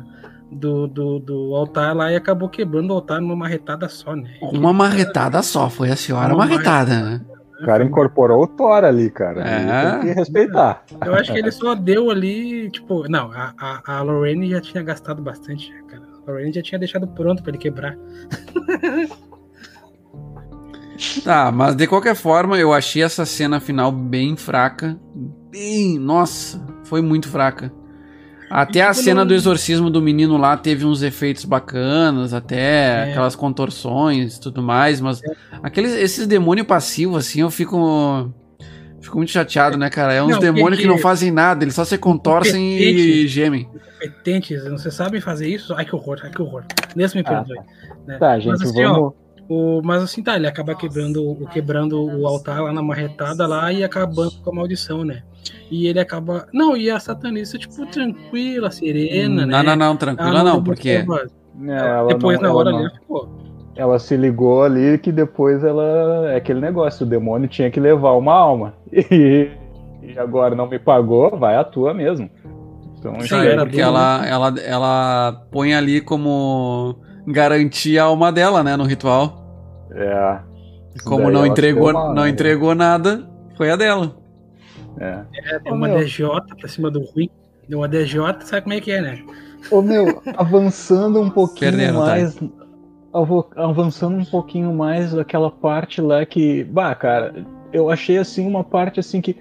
[0.50, 4.30] do, do, do altar lá e acabou quebrando o altar numa marretada só, né?
[4.40, 7.20] Uma marretada só, foi a senhora Uma marretada, né?
[7.60, 9.42] O cara incorporou o Thor ali, cara.
[9.42, 9.90] É.
[9.92, 10.84] Tem que respeitar.
[11.04, 14.82] Eu acho que ele só deu ali, tipo, não, a, a, a Lorraine já tinha
[14.82, 16.02] gastado bastante, cara.
[16.26, 17.96] A Lorraine já tinha deixado pronto pra ele quebrar.
[21.24, 24.98] Tá, mas de qualquer forma, eu achei essa cena final bem fraca.
[25.50, 27.72] Bem, nossa, foi muito fraca.
[28.50, 33.06] Até a tipo, cena não- do exorcismo do menino lá teve uns efeitos bacanas, até
[33.06, 33.10] É.
[33.10, 35.20] aquelas contorções e tudo mais, mas
[35.62, 38.32] aqueles, esses demônios passivos, assim, eu fico.
[39.00, 40.14] Fico muito chateado, né, cara?
[40.14, 43.68] É uns Não, demônios que, que- não fazem nada, eles só se contorcem e gemem.
[44.00, 45.74] Competentes, não vocês sabem fazer isso?
[45.74, 46.64] Ai que horror, ai que horror.
[46.96, 47.58] Deus me Ah, perdoe.
[48.06, 48.16] né?
[48.18, 49.12] Tá, Mas gente, assim, ó, vamos.
[49.46, 53.70] O, mas assim, tá, ele acaba quebrando, o- quebrando o altar lá na marretada lá
[53.70, 55.22] e acabando com a maldição, né?
[55.70, 56.46] E ele acaba.
[56.52, 59.52] Não, e a satanista, tipo, tranquila, serena, né?
[59.52, 60.88] não, não, não, Ela tranquila não, deu porque.
[60.90, 61.04] É,
[61.68, 63.44] ela Depois, não- na ela hora não- ali, ela ficou.
[63.76, 66.30] Ela se ligou ali que depois ela.
[66.32, 68.74] É aquele negócio, o demônio tinha que levar uma alma.
[69.10, 69.50] E,
[70.02, 72.28] e agora não me pagou, vai a tua mesmo.
[72.98, 76.96] Então, Sim, Sim, aí era porque bem- ela, ela, ela põe ali como
[77.26, 79.42] garantia a alma dela, né, no ritual.
[79.92, 80.38] É.
[80.94, 83.26] Isso Como não entregou, uma- não entregou nada,
[83.56, 84.14] foi a dela.
[84.98, 85.24] É.
[85.34, 85.98] É, deu uma meu.
[85.98, 86.26] DJ
[86.58, 87.28] pra cima do ruim.
[87.68, 89.24] Deu uma DJ, sabe como é que é, né?
[89.70, 92.06] Ô meu, avançando um pouquinho Perderam, tá?
[92.06, 92.38] mais.
[93.12, 96.64] avo- Avançando um pouquinho mais aquela parte lá que.
[96.64, 97.34] Bah, cara,
[97.72, 99.36] eu achei assim uma parte assim que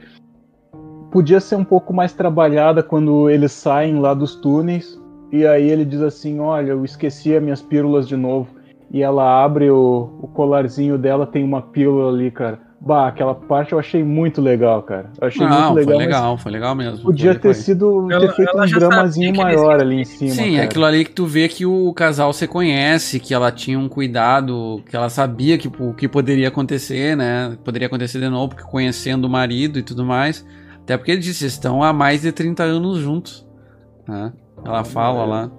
[1.12, 5.00] podia ser um pouco mais trabalhada quando eles saem lá dos túneis.
[5.32, 8.48] E aí ele diz assim: Olha, eu esqueci as minhas pílulas de novo.
[8.92, 12.60] E ela abre o, o colarzinho dela, tem uma pílula ali, cara.
[12.86, 15.10] Bah, aquela parte eu achei muito legal, cara.
[15.22, 15.86] Eu achei Não, muito legal.
[15.96, 17.00] foi legal, foi legal mesmo.
[17.06, 17.64] Podia Foi, ter foi.
[17.64, 18.12] sido.
[18.12, 20.32] Ela- ter feito ela um dramazinho maior eles- ali em cima.
[20.32, 20.64] Sim, é cara.
[20.66, 24.84] aquilo ali que tu vê que o casal se conhece, que ela tinha um cuidado,
[24.90, 27.58] que ela sabia que o que poderia acontecer, né?
[27.64, 30.46] Poderia acontecer de novo, porque conhecendo o marido e tudo mais.
[30.84, 33.48] Até porque ele disse, estão há mais de 30 anos juntos.
[34.06, 34.34] Né?
[34.66, 35.52] Ela fala lá.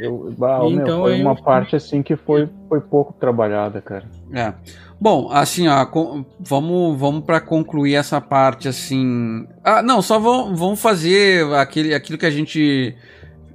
[0.00, 3.80] Eu, bah, ô, meu, Então, foi uma eu- parte assim que foi, foi pouco trabalhada,
[3.80, 4.04] cara.
[4.32, 4.52] É.
[5.00, 9.46] Bom, assim, ó, com- vamos, vamos para concluir essa parte, assim.
[9.64, 12.94] Ah, não, só vamos, vamos fazer aquele, aquilo que a gente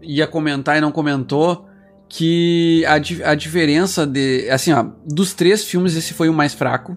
[0.02, 1.66] ia comentar e não comentou
[2.10, 2.94] que a,
[3.32, 4.50] a diferença de.
[4.50, 6.96] Assim, ó, dos três filmes, esse foi o mais fraco.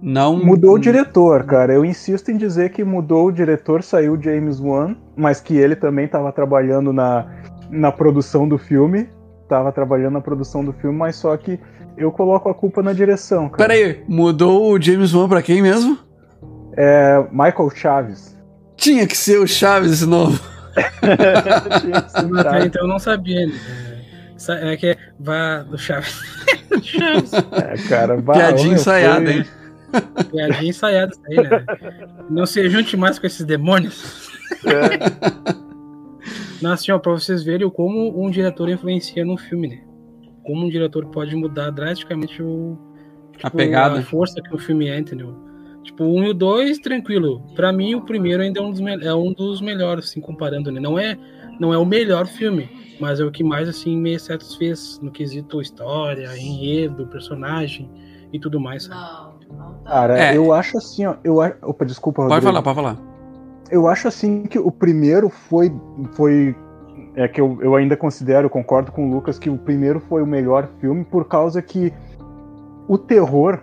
[0.00, 0.36] Não.
[0.36, 1.72] Mudou o diretor, cara.
[1.72, 5.74] Eu insisto em dizer que mudou o diretor, saiu o James Wan, mas que ele
[5.74, 7.26] também estava trabalhando na,
[7.70, 9.08] na produção do filme.
[9.48, 11.58] Tava trabalhando na produção do filme, mas só que
[11.96, 13.56] eu coloco a culpa na direção, cara.
[13.68, 15.98] Pera aí, mudou o James Wan pra quem mesmo?
[16.76, 18.36] É Michael Chaves.
[18.76, 20.38] Tinha que ser o Chaves esse novo.
[21.80, 22.66] Tinha que ser Chaves.
[22.66, 23.46] então eu não sabia.
[23.46, 23.52] né?
[24.34, 26.20] É, sa- é que vá do Chaves.
[26.82, 27.32] Chaves.
[27.32, 29.44] É, cara, bah, Piadinha ensaiada, foi- hein?
[30.30, 31.64] Piadinha ensaiada isso aí, né?
[32.30, 34.28] Não se junte mais com esses demônios.
[34.66, 35.67] É,
[36.60, 39.80] Não, assim, ó, pra vocês verem como um diretor influencia no filme, né?
[40.44, 42.76] Como um diretor pode mudar drasticamente o,
[43.42, 43.98] A pegada.
[44.00, 45.34] a força que o filme é, entendeu?
[45.84, 47.42] Tipo, o um e o dois, tranquilo.
[47.54, 50.70] Pra mim, o primeiro ainda é um dos, me- é um dos melhores, assim, comparando,
[50.72, 50.80] né?
[50.80, 51.16] Não é,
[51.60, 52.68] não é o melhor filme,
[53.00, 57.88] mas é o que mais, assim, me satisfez no quesito história, enredo, personagem
[58.32, 59.46] e tudo mais, sabe?
[59.48, 59.90] Não, não tá.
[59.90, 60.36] Cara, É.
[60.36, 61.14] eu acho assim, ó.
[61.24, 62.52] Eu, opa, desculpa, Pode Rodrigo.
[62.52, 63.07] falar, pode falar.
[63.70, 65.72] Eu acho assim que o primeiro foi.
[66.12, 66.56] foi
[67.14, 70.26] é que eu, eu ainda considero, concordo com o Lucas, que o primeiro foi o
[70.26, 71.92] melhor filme por causa que
[72.86, 73.60] o terror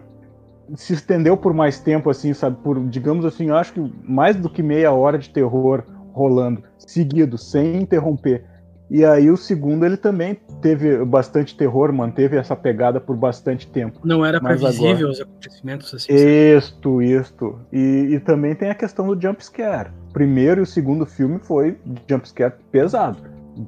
[0.76, 2.58] se estendeu por mais tempo, assim, sabe?
[2.64, 7.38] Por, digamos assim, eu acho que mais do que meia hora de terror rolando, seguido,
[7.38, 8.44] sem interromper.
[8.90, 14.00] E aí o segundo ele também teve bastante terror, manteve essa pegada por bastante tempo.
[14.04, 16.12] Não era Mas previsível os acontecimentos, assim.
[16.12, 16.58] sabe?
[16.58, 17.60] Isto, isto.
[17.74, 19.90] E, e também tem a questão do jumpscare.
[20.14, 23.18] Primeiro e o segundo filme foi jumpscare pesado.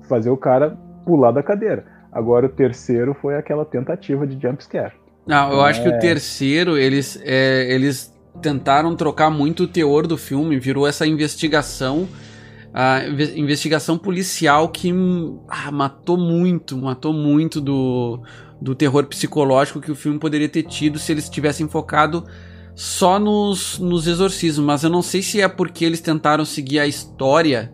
[0.08, 1.86] Fazer o cara pular da cadeira.
[2.12, 4.94] Agora o terceiro foi aquela tentativa de jumpscare.
[5.26, 5.98] Não, eu acho que o É.
[5.98, 12.08] terceiro, eles, é, eles tentaram trocar muito o teor do filme, virou essa investigação,
[12.74, 18.22] a inve- investigação policial que hum, ah, matou muito, matou muito do,
[18.62, 22.26] do terror psicológico que o filme poderia ter tido se eles tivessem focado
[22.76, 24.66] só nos, nos exorcismos.
[24.66, 27.74] Mas eu não sei se é porque eles tentaram seguir a história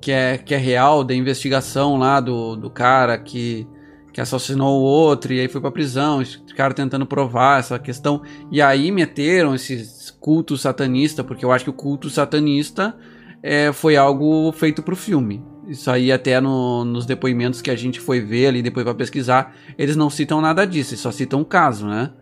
[0.00, 3.66] que é, que é real da investigação lá do, do cara que
[4.12, 6.20] que assassinou o outro e aí foi pra prisão,
[6.56, 8.22] cara tentando provar essa questão.
[8.50, 12.94] E aí meteram esses cultos satanistas, porque eu acho que o culto satanista
[13.42, 15.42] é, foi algo feito pro filme.
[15.66, 19.54] Isso aí até no- nos depoimentos que a gente foi ver ali, depois vai pesquisar,
[19.78, 22.12] eles não citam nada disso, eles só citam o caso, né?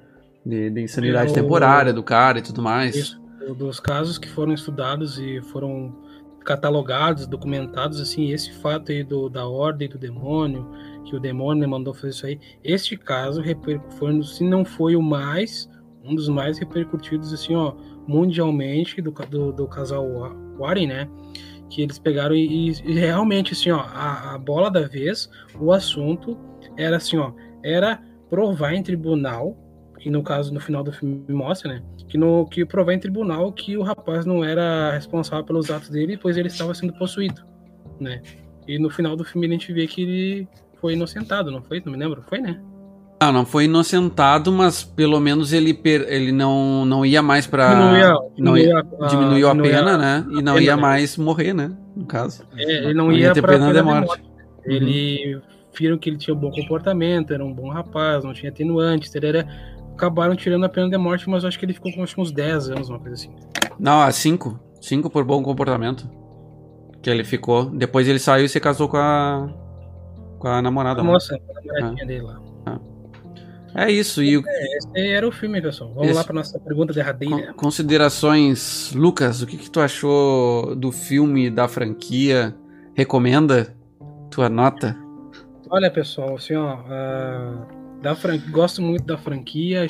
[0.44, 2.94] De, de insanidade É, o- temporária do cara e tudo mais.
[2.94, 3.20] Isso,
[3.56, 5.94] dos casos que foram estudados e foram
[6.44, 10.66] catalogados, documentados, assim, esse fato aí do, da ordem do demônio,
[11.04, 15.02] que o demônio mandou fazer isso aí, este caso reper- foi, se não foi o
[15.02, 15.68] mais,
[16.04, 17.74] um dos mais repercutidos, assim, ó,
[18.06, 20.06] mundialmente do, do, do casal
[20.58, 21.08] Warren, né?
[21.70, 26.36] Que eles pegaram e, e realmente, assim, ó, a, a bola da vez, o assunto
[26.76, 27.32] era assim, ó,
[27.62, 29.56] era provar em tribunal,
[29.98, 31.82] que no caso, no final do filme mostra, né?
[32.08, 36.16] que no que provar em tribunal que o rapaz não era responsável pelos atos dele,
[36.16, 37.44] pois ele estava sendo possuído,
[38.00, 38.22] né?
[38.66, 40.48] E no final do filme a gente vê que ele
[40.80, 41.82] foi inocentado, não foi?
[41.84, 42.60] Não me lembro, foi, né?
[43.20, 47.74] Ah, não foi inocentado, mas pelo menos ele, per- ele não, não ia mais pra.
[47.74, 50.24] Diminuiu a- não ia- diminuiu a- diminuiu a diminuiu pena, né?
[50.30, 51.72] E não pena, ia mais morrer, né?
[51.96, 52.44] No caso.
[52.56, 54.22] É, ele não, Não ia ia ter pra pena de pena morte.
[54.64, 55.40] Ele
[55.76, 59.44] viram que ele tinha um bom comportamento, era um bom rapaz, não tinha atenuantes, etc.
[59.94, 62.88] Acabaram tirando a pena de morte, mas acho que ele ficou com uns 10 anos,
[62.88, 63.30] uma coisa assim.
[63.80, 64.60] Não, a cinco.
[64.80, 66.08] Cinco por bom comportamento.
[67.02, 67.64] Que ele ficou.
[67.64, 69.48] Depois ele saiu e se casou com a.
[70.38, 71.02] Com a namorada.
[71.02, 71.10] né?
[71.10, 72.40] Nossa, a namoradinha dele lá.
[73.74, 74.22] É isso.
[74.22, 75.90] E o- Esse aí era o filme, pessoal.
[75.90, 77.48] Vamos Esse- lá para nossa pergunta derradeira.
[77.48, 78.92] con- considerações.
[78.94, 82.56] Lucas, o que, que tu achou do filme, da franquia?
[82.94, 83.74] Recomenda?
[84.30, 84.96] Tua nota?
[85.70, 87.66] Olha, pessoal, assim, ó, ah,
[88.02, 88.38] da fran...
[88.50, 89.86] gosto muito da franquia.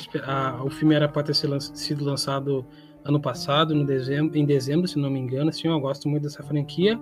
[0.63, 2.65] o filme era para ter sido lan- sido lançado
[3.05, 5.49] ano passado, no dezembro, em dezembro, se não me engano.
[5.49, 6.99] Assim, ó, gosto muito dessa franquia.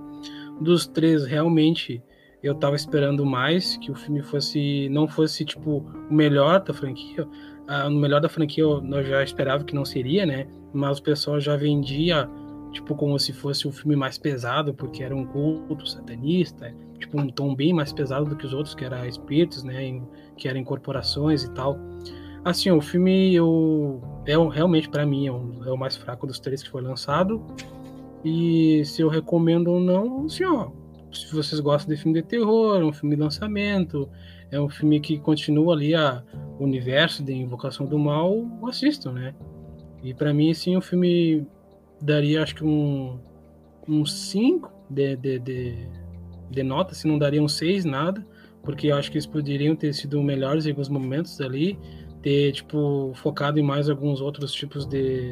[0.61, 2.01] Dos três, realmente,
[2.43, 7.27] eu tava esperando mais que o filme fosse, não fosse tipo o melhor da franquia.
[7.67, 10.47] Ah, o melhor da franquia eu, já esperava que não seria, né?
[10.73, 12.29] Mas o pessoal já vendia
[12.71, 17.27] tipo como se fosse um filme mais pesado, porque era um culto satanista, tipo um
[17.27, 20.03] tom bem mais pesado do que os outros, que era espíritos, né, em-
[20.35, 21.77] que eram incorporações e tal.
[22.45, 26.39] Assim, o filme eu é realmente para mim é, um- é o mais fraco dos
[26.39, 27.41] três que foi lançado.
[28.23, 30.69] E se eu recomendo ou não, assim, ó,
[31.11, 34.09] se vocês gostam de filme de terror, é um filme de lançamento,
[34.51, 36.23] é um filme que continua ali a
[36.59, 39.35] o universo de Invocação do Mal, assistam, né?
[40.03, 41.45] E para mim, assim, o filme
[42.01, 43.19] daria acho que um
[43.87, 45.87] um 5 de, de, de,
[46.51, 48.25] de nota, se não daria um 6, nada,
[48.63, 51.79] porque eu acho que eles poderiam ter sido melhores em alguns momentos ali,
[52.21, 55.31] ter, tipo, focado em mais alguns outros tipos de,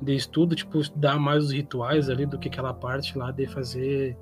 [0.00, 4.16] de estudo, tipo, estudar mais os rituais ali do que aquela parte lá de fazer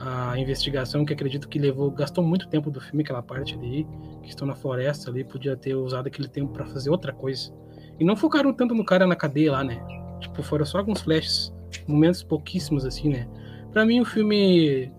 [0.00, 3.86] a investigação, que acredito que levou, gastou muito tempo do filme, aquela parte ali,
[4.22, 7.52] que estão na floresta ali, podia ter usado aquele tempo para fazer outra coisa.
[7.98, 9.78] E não focaram tanto no cara na cadeia lá, né?
[10.18, 11.52] Tipo, foram só alguns flashes,
[11.86, 13.28] momentos pouquíssimos assim, né?
[13.72, 14.90] Pra mim o filme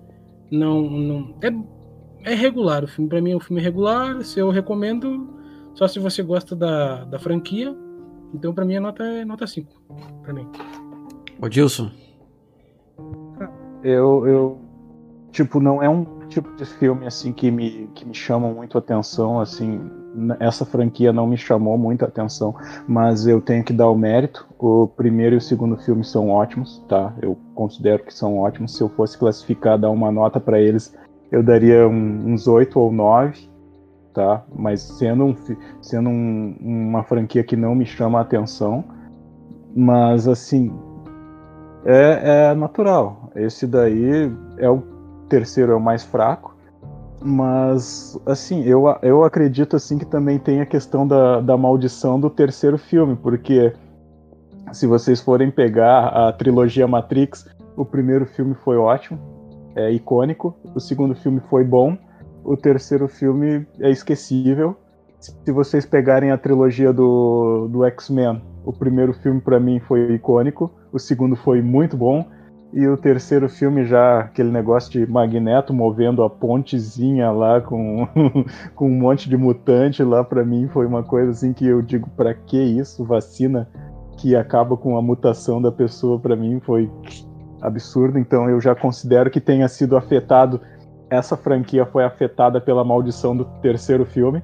[0.52, 0.82] não.
[0.82, 2.84] não é, é regular.
[2.84, 4.24] O filme, pra mim, é um filme regular.
[4.24, 5.30] Se eu recomendo,
[5.74, 7.76] só se você gosta da, da franquia.
[8.34, 9.82] Então, pra mim, a nota é nota 5.
[10.22, 10.48] Pra mim.
[11.42, 11.90] Ô, Dilson.
[13.84, 14.71] Eu, eu.
[15.32, 19.40] Tipo, não é um tipo de filme assim que me, que me chama muito atenção,
[19.40, 19.80] assim,
[20.40, 22.54] essa franquia não me chamou muita atenção,
[22.86, 24.46] mas eu tenho que dar o mérito.
[24.60, 27.14] O primeiro e o segundo filme são ótimos, tá?
[27.22, 28.76] Eu considero que são ótimos.
[28.76, 30.94] Se eu fosse classificar, dar uma nota para eles,
[31.32, 33.50] eu daria um, uns oito ou nove,
[34.14, 34.44] tá?
[34.54, 35.36] Mas sendo, um,
[35.82, 38.84] sendo um, uma franquia que não me chama a atenção,
[39.74, 40.74] mas assim
[41.86, 43.32] é, é natural.
[43.34, 44.91] Esse daí é o
[45.32, 46.52] terceiro é o mais fraco
[47.24, 52.30] mas, assim, eu, eu acredito assim que também tem a questão da, da maldição do
[52.30, 53.74] terceiro filme, porque
[54.72, 57.48] se vocês forem pegar a trilogia Matrix,
[57.78, 59.20] o primeiro filme foi ótimo,
[59.76, 61.96] é icônico, o segundo filme foi bom,
[62.44, 64.76] o terceiro filme é esquecível.
[65.20, 70.72] Se vocês pegarem a trilogia do, do X-Men, o primeiro filme para mim foi icônico,
[70.92, 72.26] o segundo foi muito bom,
[72.74, 78.08] e o terceiro filme já, aquele negócio de Magneto movendo a pontezinha lá com,
[78.76, 82.10] com um monte de mutante lá, para mim foi uma coisa assim que eu digo,
[82.12, 83.04] para que isso?
[83.04, 83.68] Vacina
[84.18, 86.90] que acaba com a mutação da pessoa, para mim foi
[87.62, 88.18] absurdo.
[88.18, 90.62] Então eu já considero que tenha sido afetado,
[91.10, 94.42] essa franquia foi afetada pela maldição do terceiro filme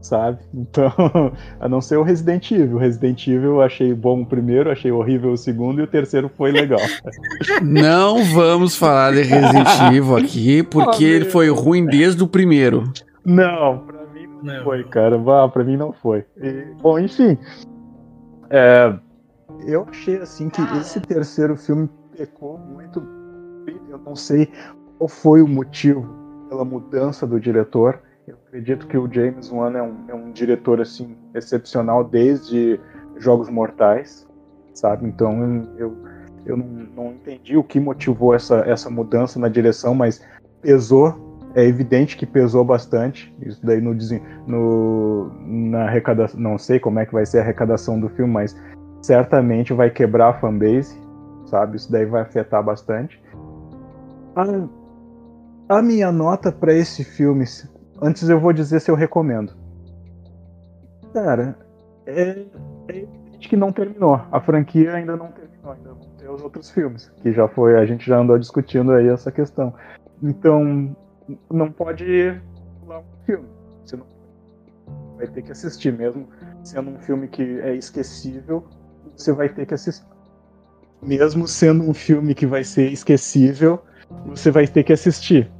[0.00, 0.38] sabe?
[0.54, 0.92] Então,
[1.60, 2.76] a não ser o Resident Evil.
[2.76, 6.30] O Resident Evil eu achei bom o primeiro, achei horrível o segundo e o terceiro
[6.36, 6.80] foi legal.
[7.62, 12.84] Não vamos falar de Resident Evil aqui, porque ele foi ruim desde o primeiro.
[13.24, 14.64] Não, pra mim não, não.
[14.64, 15.18] foi, cara.
[15.18, 16.24] Bah, pra mim não foi.
[16.36, 17.36] E, bom, enfim.
[18.50, 18.94] É,
[19.66, 23.02] eu achei assim que esse terceiro filme pecou muito.
[23.88, 24.48] Eu não sei
[24.96, 26.08] qual foi o motivo
[26.48, 28.00] pela mudança do diretor
[28.48, 32.80] acredito que o James Wan é um, é um diretor assim excepcional desde
[33.18, 34.26] Jogos Mortais,
[34.72, 35.06] sabe?
[35.06, 35.94] Então eu,
[36.46, 40.24] eu não, não entendi o que motivou essa, essa mudança na direção, mas
[40.62, 43.34] pesou é evidente que pesou bastante.
[43.42, 43.94] Isso daí no,
[44.46, 48.56] no na arrecadação, não sei como é que vai ser a arrecadação do filme, mas
[49.02, 50.98] certamente vai quebrar a fanbase,
[51.46, 51.76] sabe?
[51.76, 53.20] Isso daí vai afetar bastante.
[54.36, 57.44] A, a minha nota para esse filme,
[58.00, 59.52] Antes eu vou dizer se eu recomendo.
[61.12, 61.56] Cara,
[62.06, 62.44] é,
[62.88, 63.06] é
[63.40, 64.20] que não terminou.
[64.30, 67.86] A franquia ainda não terminou, ainda vão ter os outros filmes, que já foi, a
[67.86, 69.74] gente já andou discutindo aí essa questão.
[70.22, 70.94] Então,
[71.50, 72.40] não pode
[72.80, 73.48] pular um filme.
[73.84, 74.06] Você não
[75.16, 76.28] vai ter que assistir, mesmo
[76.62, 78.64] sendo um filme que é esquecível,
[79.16, 80.06] você vai ter que assistir.
[81.02, 83.80] Mesmo sendo um filme que vai ser esquecível,
[84.26, 85.50] você vai ter que assistir.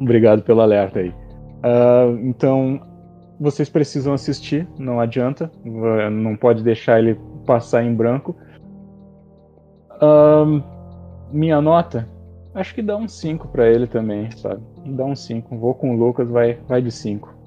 [0.00, 1.14] Obrigado pelo alerta aí.
[1.62, 2.80] Uh, então,
[3.38, 5.50] vocês precisam assistir, não adianta,
[6.10, 8.36] não pode deixar ele passar em branco.
[10.00, 10.62] Uh,
[11.32, 12.08] minha nota,
[12.54, 14.60] acho que dá um 5 para ele também, sabe?
[14.84, 15.56] Dá um 5.
[15.56, 17.42] Vou com o Lucas, vai, vai de 5.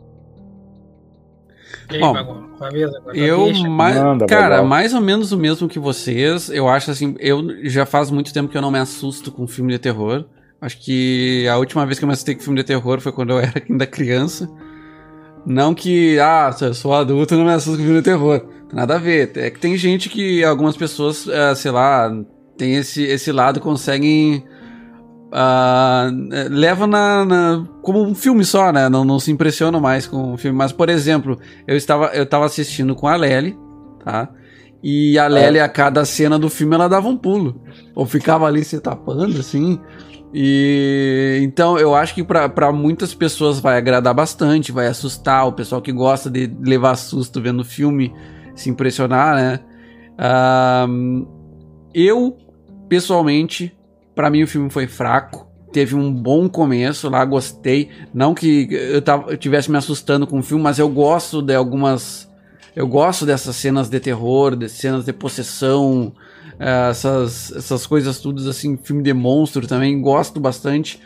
[1.99, 2.15] Bom,
[3.13, 6.49] eu mais, Manda, cara, mais ou menos o mesmo que vocês.
[6.49, 9.73] Eu acho assim, eu já faz muito tempo que eu não me assusto com filme
[9.73, 10.25] de terror.
[10.65, 13.33] Acho que a última vez que eu me assisti com filme de terror foi quando
[13.33, 14.49] eu era ainda criança.
[15.45, 18.43] Não que, ah, eu sou adulto e não me assusto com filme de terror.
[18.73, 19.31] Nada a ver.
[19.35, 22.11] É que tem gente que, algumas pessoas, é, sei lá,
[22.57, 24.43] tem esse, esse lado, conseguem.
[25.27, 28.89] Uh, leva na, na, como um filme só, né?
[28.89, 30.57] Não, não se impressionam mais com o filme.
[30.57, 33.55] Mas, por exemplo, eu estava, eu estava assistindo com a Lely,
[34.03, 34.29] tá?
[34.81, 37.61] E a Lely, a cada cena do filme, ela dava um pulo.
[37.93, 39.79] Ou ficava ali se tapando, assim.
[40.33, 45.81] E então eu acho que para muitas pessoas vai agradar bastante, vai assustar o pessoal
[45.81, 48.13] que gosta de levar susto vendo filme,
[48.53, 49.59] se impressionar, né?
[51.93, 52.37] Eu,
[52.89, 53.73] pessoalmente,
[54.13, 55.45] para mim o filme foi fraco.
[55.71, 57.89] Teve um bom começo lá, gostei.
[58.13, 62.31] Não que eu, eu tivesse me assustando com o filme, mas eu gosto de algumas.
[62.73, 66.13] Eu gosto dessas cenas de terror, de cenas de possessão,
[66.59, 70.99] é, essas, essas coisas todas, assim, filme de monstro também, gosto bastante.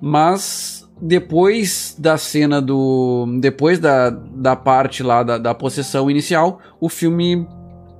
[0.00, 3.26] Mas depois da cena do.
[3.40, 7.46] Depois da, da parte lá da, da possessão inicial, o filme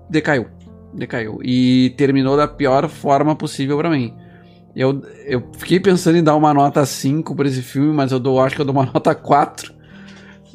[0.08, 0.46] decaiu.
[0.92, 1.40] Decaiu.
[1.42, 4.14] E terminou da pior forma possível para mim.
[4.76, 8.40] Eu, eu fiquei pensando em dar uma nota 5 pra esse filme, mas eu dou,
[8.40, 9.72] acho que eu dou uma nota 4.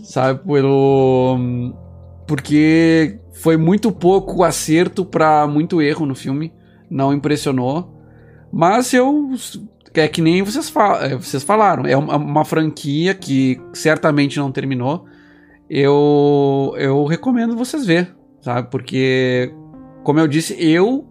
[0.03, 0.39] Sabe?
[0.45, 1.73] Pelo.
[2.27, 6.53] Porque foi muito pouco acerto para muito erro no filme.
[6.89, 7.97] Não impressionou.
[8.51, 9.31] Mas eu.
[9.93, 11.85] É que nem vocês, fal é, vocês falaram.
[11.85, 15.05] É uma, uma franquia que certamente não terminou.
[15.69, 18.69] Eu, eu recomendo vocês ver, sabe?
[18.69, 19.53] Porque,
[20.03, 21.07] como eu disse, eu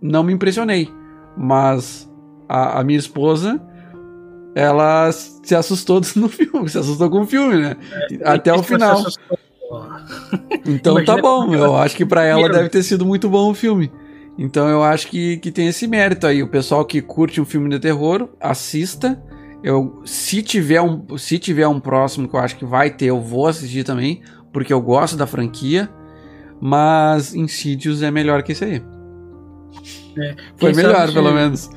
[0.00, 0.88] não me impressionei.
[1.36, 2.10] Mas
[2.48, 3.60] a, a minha esposa,
[4.54, 7.76] ela se assustou no filme, se assustou com o filme, né?
[8.20, 9.04] É, Até o final.
[10.66, 13.92] Então tá bom, eu acho que para ela deve ter sido muito bom o filme.
[14.38, 16.42] Então eu acho que, que tem esse mérito aí.
[16.42, 19.22] O pessoal que curte um filme de terror, assista.
[19.62, 23.20] Eu, se tiver um, se tiver um próximo que eu acho que vai ter, eu
[23.20, 24.22] vou assistir também,
[24.52, 25.88] porque eu gosto da franquia.
[26.60, 28.82] Mas Insidious é melhor que esse aí.
[30.18, 31.70] É, Foi melhor, pelo menos.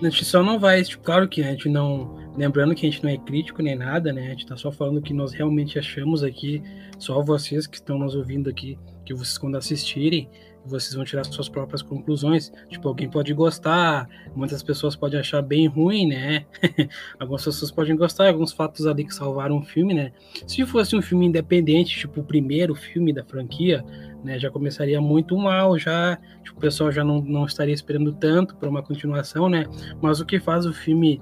[0.00, 2.17] A gente só não vai, tipo, claro que a gente não.
[2.38, 4.28] Lembrando que a gente não é crítico nem nada, né?
[4.28, 6.62] A gente tá só falando o que nós realmente achamos aqui.
[6.96, 10.30] Só vocês que estão nos ouvindo aqui, que vocês quando assistirem,
[10.64, 12.52] vocês vão tirar suas próprias conclusões.
[12.68, 16.46] Tipo, alguém pode gostar, muitas pessoas podem achar bem ruim, né?
[17.18, 20.12] Algumas pessoas podem gostar, alguns fatos ali que salvaram o filme, né?
[20.46, 23.84] Se fosse um filme independente, tipo o primeiro filme da franquia,
[24.22, 28.56] né, já começaria muito mal, já tipo, o pessoal já não, não estaria esperando tanto
[28.56, 29.66] para uma continuação, né?
[30.00, 31.20] Mas o que faz o filme,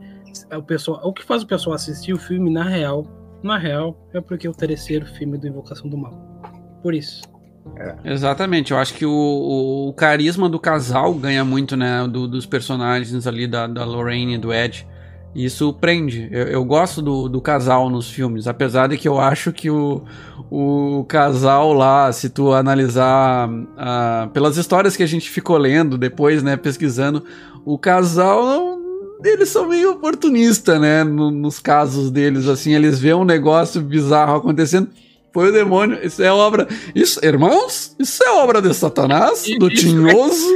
[0.52, 3.06] o pessoal, o que faz o pessoal assistir o filme na real,
[3.42, 6.12] na real, é porque é o terceiro filme do Invocação do Mal.
[6.82, 7.22] Por isso.
[7.76, 8.12] É.
[8.12, 12.06] Exatamente, eu acho que o, o, carisma do casal ganha muito, né?
[12.06, 14.86] Do, dos personagens ali da, da Lorraine e do Ed.
[15.34, 16.28] Isso prende.
[16.30, 20.02] Eu, eu gosto do, do, casal nos filmes, apesar de que eu acho que o,
[20.50, 26.42] o casal lá, se tu analisar uh, pelas histórias que a gente ficou lendo depois,
[26.42, 27.22] né, pesquisando,
[27.66, 28.75] o casal
[29.28, 34.36] eles são meio oportunistas, né, no, nos casos deles, assim, eles vêem um negócio bizarro
[34.36, 34.88] acontecendo,
[35.32, 39.86] foi o demônio, isso é obra, isso, irmãos, isso é obra de Satanás, do isso
[39.86, 40.46] tinhoso.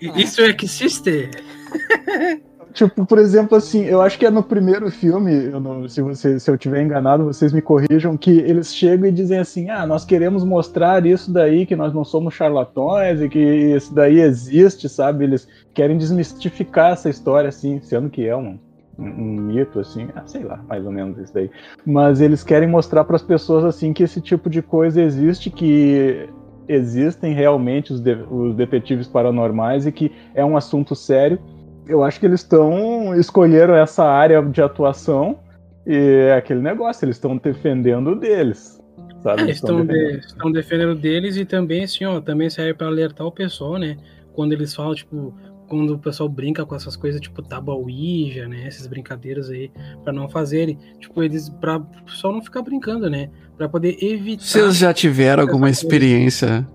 [0.00, 1.30] É, isso é que existe.
[2.78, 6.38] Tipo, por exemplo, assim, eu acho que é no primeiro filme, eu não, se, você,
[6.38, 10.04] se eu tiver enganado, vocês me corrijam, que eles chegam e dizem assim, ah, nós
[10.04, 15.24] queremos mostrar isso daí, que nós não somos charlatões e que isso daí existe, sabe?
[15.24, 18.56] Eles querem desmistificar essa história, assim, sendo que é um,
[18.96, 21.50] um mito, assim, ah, sei lá, mais ou menos isso daí.
[21.84, 26.28] Mas eles querem mostrar para as pessoas, assim, que esse tipo de coisa existe, que
[26.68, 31.40] existem realmente os, de, os detetives paranormais e que é um assunto sério
[31.88, 35.38] eu acho que eles estão escolheram essa área de atuação
[35.86, 35.96] e
[36.28, 38.78] é aquele negócio, eles estão defendendo deles.
[39.22, 39.42] Sabe?
[39.42, 40.20] É, estão, defendendo.
[40.44, 43.96] De, defendendo deles e também assim, ó, também serve para alertar o pessoal, né?
[44.32, 45.34] Quando eles falam, tipo,
[45.68, 48.66] quando o pessoal brinca com essas coisas, tipo tabuija, né?
[48.66, 49.70] Essas brincadeiras aí,
[50.04, 50.78] para não fazerem.
[51.00, 53.30] Tipo, eles, pra o pessoal não ficar brincando, né?
[53.56, 54.44] Para poder evitar.
[54.44, 56.66] Vocês já tiveram alguma experiência?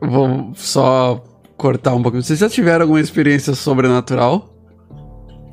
[0.00, 1.22] Vou só
[1.56, 2.22] cortar um pouquinho.
[2.22, 4.52] Vocês já tiveram alguma experiência sobrenatural?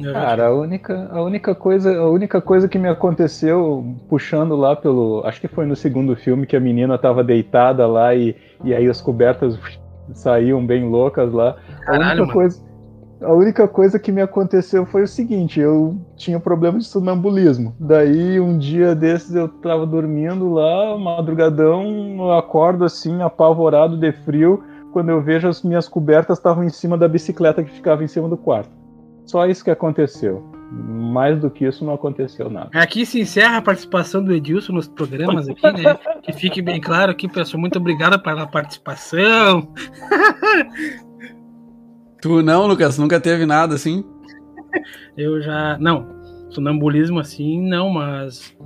[0.04, 5.22] Cara, a única, a única coisa, a única coisa que me aconteceu puxando lá pelo,
[5.26, 8.88] acho que foi no segundo filme que a menina tava deitada lá e, e aí
[8.88, 9.60] as cobertas
[10.14, 11.58] saíam bem loucas lá.
[11.86, 12.34] Caralho, a única mano.
[12.34, 12.70] coisa,
[13.22, 17.76] a única coisa que me aconteceu foi o seguinte, eu tinha problema de sonambulismo.
[17.78, 21.84] Daí um dia desses eu tava dormindo lá, madrugadão,
[22.18, 24.64] eu acordo assim, apavorado de frio,
[24.94, 28.30] quando eu vejo as minhas cobertas estavam em cima da bicicleta que ficava em cima
[28.30, 28.79] do quarto.
[29.30, 30.44] Só isso que aconteceu.
[30.72, 32.72] Mais do que isso não aconteceu nada.
[32.74, 36.00] Aqui se encerra a participação do Edilson nos programas aqui, né?
[36.24, 37.62] que fique bem claro aqui, pessoal.
[37.62, 39.72] Muito obrigado pela participação.
[42.20, 42.98] Tu não, Lucas?
[42.98, 44.04] Nunca teve nada assim?
[45.16, 45.78] Eu já.
[45.78, 46.08] Não,
[46.50, 48.58] sonambulismo assim, não, mas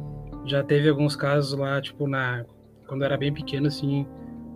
[0.46, 2.46] já teve alguns casos lá, tipo, na.
[2.88, 4.08] Quando eu era bem pequeno, assim,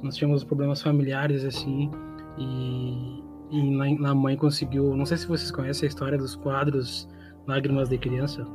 [0.02, 1.92] nós tínhamos problemas familiares, assim,
[2.40, 4.96] e e a mãe conseguiu.
[4.96, 7.08] Não sei se vocês conhecem a história dos quadros
[7.48, 8.46] Lágrimas de Criança.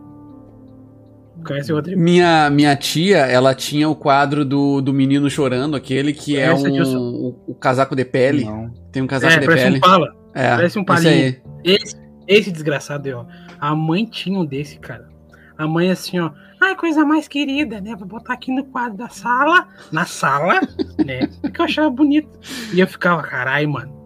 [1.47, 1.99] Conhece outro?
[1.99, 6.83] Minha, minha tia, ela tinha o quadro do, do menino chorando, aquele que é um,
[6.95, 8.45] o, o, casaco de pele.
[8.45, 8.71] Não.
[8.93, 9.77] Tem um casaco é, de parece pele.
[9.79, 10.15] Um pala.
[10.35, 11.37] É, parece um palinho.
[11.65, 11.97] Esse,
[12.29, 13.25] esse, desgraçado aí, ó.
[13.59, 15.09] A mãe tinha um desse, cara.
[15.57, 16.31] A mãe assim, ó.
[16.61, 17.97] Ai, coisa mais querida, né?
[17.97, 19.67] Vou botar aqui no quadro da sala.
[19.91, 20.61] Na sala,
[21.05, 21.29] né?
[21.41, 22.29] Porque eu achava bonito.
[22.73, 24.02] E eu ficava, caralho, mano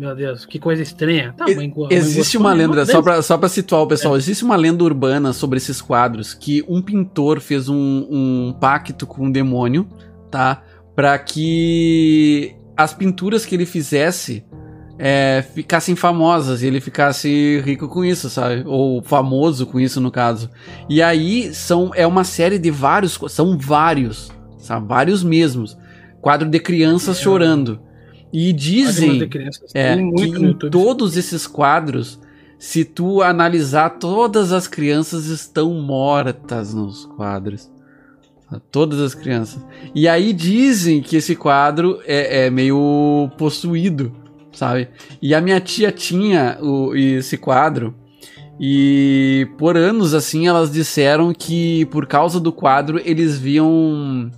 [0.00, 1.34] Meu Deus, que coisa estranha.
[1.36, 2.66] Tá, mãe Existe uma né?
[2.66, 6.32] lenda, só pra, só pra situar o pessoal, existe uma lenda urbana sobre esses quadros
[6.32, 9.86] que um pintor fez um, um pacto com um demônio,
[10.30, 10.62] tá?
[10.96, 14.42] Pra que as pinturas que ele fizesse
[14.98, 18.64] é, ficassem famosas e ele ficasse rico com isso, sabe?
[18.64, 20.48] Ou famoso com isso, no caso.
[20.88, 24.88] E aí são, é uma série de vários, são vários, sabe?
[24.88, 25.76] Vários mesmos.
[26.22, 27.22] Quadro de crianças É.
[27.22, 27.89] chorando.
[28.32, 29.28] E dizem
[29.74, 32.20] é, que todos esses quadros,
[32.58, 37.70] se tu analisar, todas as crianças estão mortas nos quadros.
[38.70, 39.64] Todas as crianças.
[39.94, 44.12] E aí dizem que esse quadro é, é meio possuído,
[44.52, 44.88] sabe?
[45.22, 47.94] E a minha tia tinha o, esse quadro.
[48.58, 54.30] E por anos, assim, elas disseram que por causa do quadro eles viam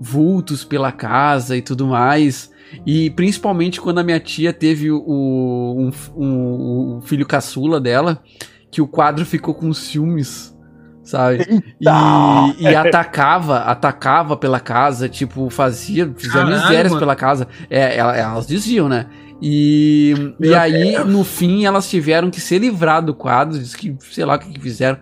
[0.00, 2.50] vultos pela casa e tudo mais.
[2.86, 8.22] E principalmente quando a minha tia teve o, um, um- o filho caçula dela,
[8.70, 10.54] que o quadro ficou com ciúmes,
[11.02, 11.62] sabe?
[11.80, 17.48] E, e atacava, atacava pela casa, tipo, fazia, fazia misérias pela casa.
[17.70, 19.06] É, ela- elas diziam, né?
[19.40, 24.24] E, e aí, no fim, elas tiveram que se livrar do quadro, diz que, sei
[24.24, 24.98] lá o que, que fizeram.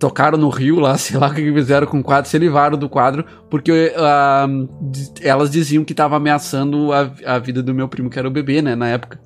[0.00, 2.88] Tocaram no rio lá, sei lá o que, fizeram com o quadro, se livraram do
[2.88, 4.46] quadro, porque ah,
[4.80, 8.30] di- elas diziam que tava ameaçando a, a vida do meu primo, que era o
[8.30, 9.20] bebê, né, na época.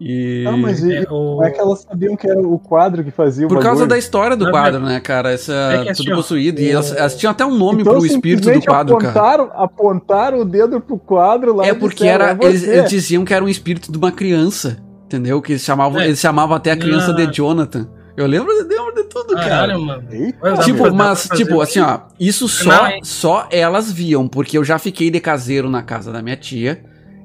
[0.00, 0.44] E.
[0.46, 3.10] Ah, mas e, É, o- como é que elas sabiam que era o quadro que
[3.10, 3.88] fazia o Por causa bagulho?
[3.88, 5.30] da história do Na quadro, né, cara?
[5.32, 6.60] Essa, É assim, tudo possuído.
[6.60, 9.08] E o- elas, elas tinham até um nome então, pro espírito do quadro, cara.
[9.12, 12.90] apontaram, Apontaram o dedo pro quadro lá É porque disseram, era, "É eles, você." eles
[12.90, 14.76] diziam que era um espírito de uma criança.
[15.06, 15.40] Entendeu?
[15.40, 16.06] Que eles chamavam, É.
[16.06, 17.14] eles chamavam até a criança Ah.
[17.14, 17.88] de Jonathan.
[18.16, 19.48] Eu lembro, eu lembro de tudo, cara.
[19.48, 20.04] Caralho, mano.
[20.10, 24.56] Eita, Olha, dá Tipo, mas, tipo, assim, ó, isso só, Não, só elas viam, porque
[24.56, 26.84] eu já fiquei de caseiro na casa da minha tia,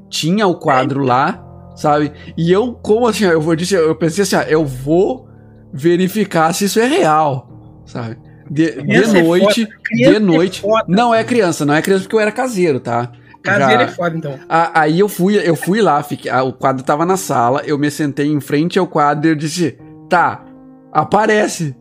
[0.10, 1.44] tinha o quadro lá,
[1.76, 2.12] sabe?
[2.36, 5.28] E eu, como assim, ó, eu vou dizer, eu pensei assim, ó, eu vou
[5.72, 8.18] verificar se isso é real, sabe?
[8.50, 9.68] De, de é noite.
[9.84, 10.62] Criança de é noite.
[10.62, 10.86] foda.
[10.88, 13.12] Não é criança, não é criança porque eu era caseiro, tá?
[13.44, 14.40] Caseiro Já- é foda, então.
[14.50, 17.92] a- Aí eu fui, eu fui lá, fiquei, o quadro tava na sala, eu me
[17.92, 19.78] sentei em frente ao quadro e eu disse,
[20.10, 20.44] tá,
[20.92, 21.76] aparece.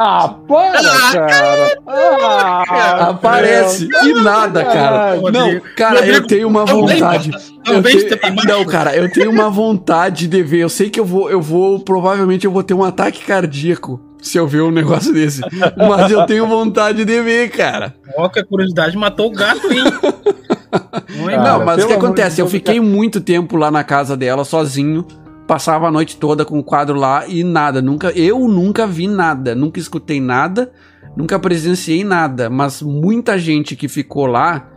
[0.00, 0.82] Ah, para,
[1.12, 1.78] cara!
[1.86, 4.06] Ah, Aparece meu.
[4.18, 5.14] e nada, cara.
[5.16, 5.30] Rodrigo.
[5.32, 7.30] Não, cara, eu tenho uma vontade.
[7.66, 8.44] Eu tenho- mais.
[8.44, 10.58] Não, cara, eu tenho uma vontade de ver.
[10.58, 14.36] Eu sei que eu vou, eu vou, provavelmente eu vou ter um ataque cardíaco se
[14.38, 15.40] eu ver um negócio desse.
[15.76, 17.94] Mas eu tenho vontade de ver, cara.
[18.16, 19.82] Ó, que a curiosidade matou o gato, hein?
[21.18, 21.64] Não é, Ah, Não, mano?
[21.64, 22.40] mas o que acontece?
[22.40, 25.04] Eu fiquei muito tempo lá na casa dela, sozinho.
[25.48, 27.82] Passava a noite toda com o quadro lá e nada.
[27.82, 29.54] Nunca, eu nunca vi nada.
[29.54, 30.70] Nunca escutei nada.
[31.16, 32.48] Nunca presenciei nada.
[32.50, 34.70] Mas muita gente que ficou lá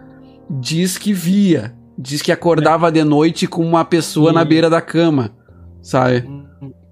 [0.50, 1.76] diz que via.
[1.98, 5.32] Diz que acordava de noite com uma pessoa E- na beira da cama.
[5.82, 6.24] Sabe?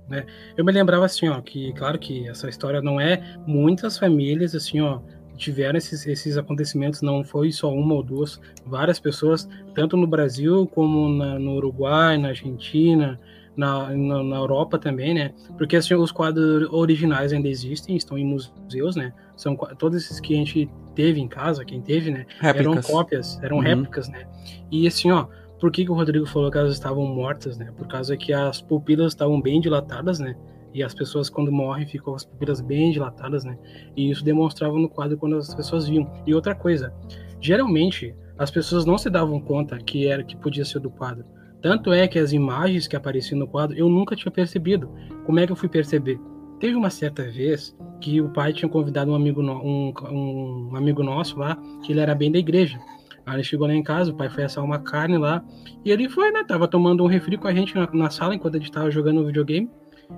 [0.10, 0.26] né?
[0.58, 4.82] Eu me lembrava assim, ó, que claro que essa história não é muitas famílias assim,
[4.82, 5.00] ó,
[5.38, 10.68] tiveram esses, esses acontecimentos, não foi só uma ou duas, várias pessoas, tanto no Brasil
[10.74, 13.20] como na- no Uruguai, na Argentina,
[13.60, 15.34] na, na, na Europa também, né?
[15.58, 19.14] Porque assim, os quadros originais ainda existem, estão em museus, né?
[19.36, 22.26] São todos esses que a gente teve em casa, quem teve, né?
[22.42, 22.86] Eram Réplicas.
[22.88, 23.64] cópias, eram Uhum.
[23.64, 24.26] réplicas, né?
[24.72, 25.28] E assim, ó,
[25.60, 27.70] por que, que o Rodrigo falou que elas estavam mortas, né?
[27.78, 30.36] Por causa que as pupilas estavam bem dilatadas, né?
[30.74, 33.58] E as pessoas, quando morrem, ficam as pupilas bem dilatadas, né?
[33.98, 36.10] E isso demonstrava no quadro quando as pessoas viam.
[36.26, 36.94] E outra coisa,
[37.42, 41.26] geralmente as pessoas não se davam conta que era que podia ser do quadro.
[41.62, 44.90] Tanto é que as imagens que apareciam no quadro eu nunca tinha percebido.
[45.26, 46.20] Como é que eu fui perceber?
[46.60, 51.04] Teve uma certa vez que o pai tinha convidado um amigo, no- um, um amigo
[51.04, 52.80] nosso lá, que ele era bem da igreja.
[53.26, 55.44] Aí ele chegou lá em casa, o pai foi assar uma carne lá,
[55.86, 56.44] e ele foi, né?
[56.44, 59.26] Tava tomando um refri com a gente na, na sala enquanto a gente tava jogando
[59.26, 59.70] videogame.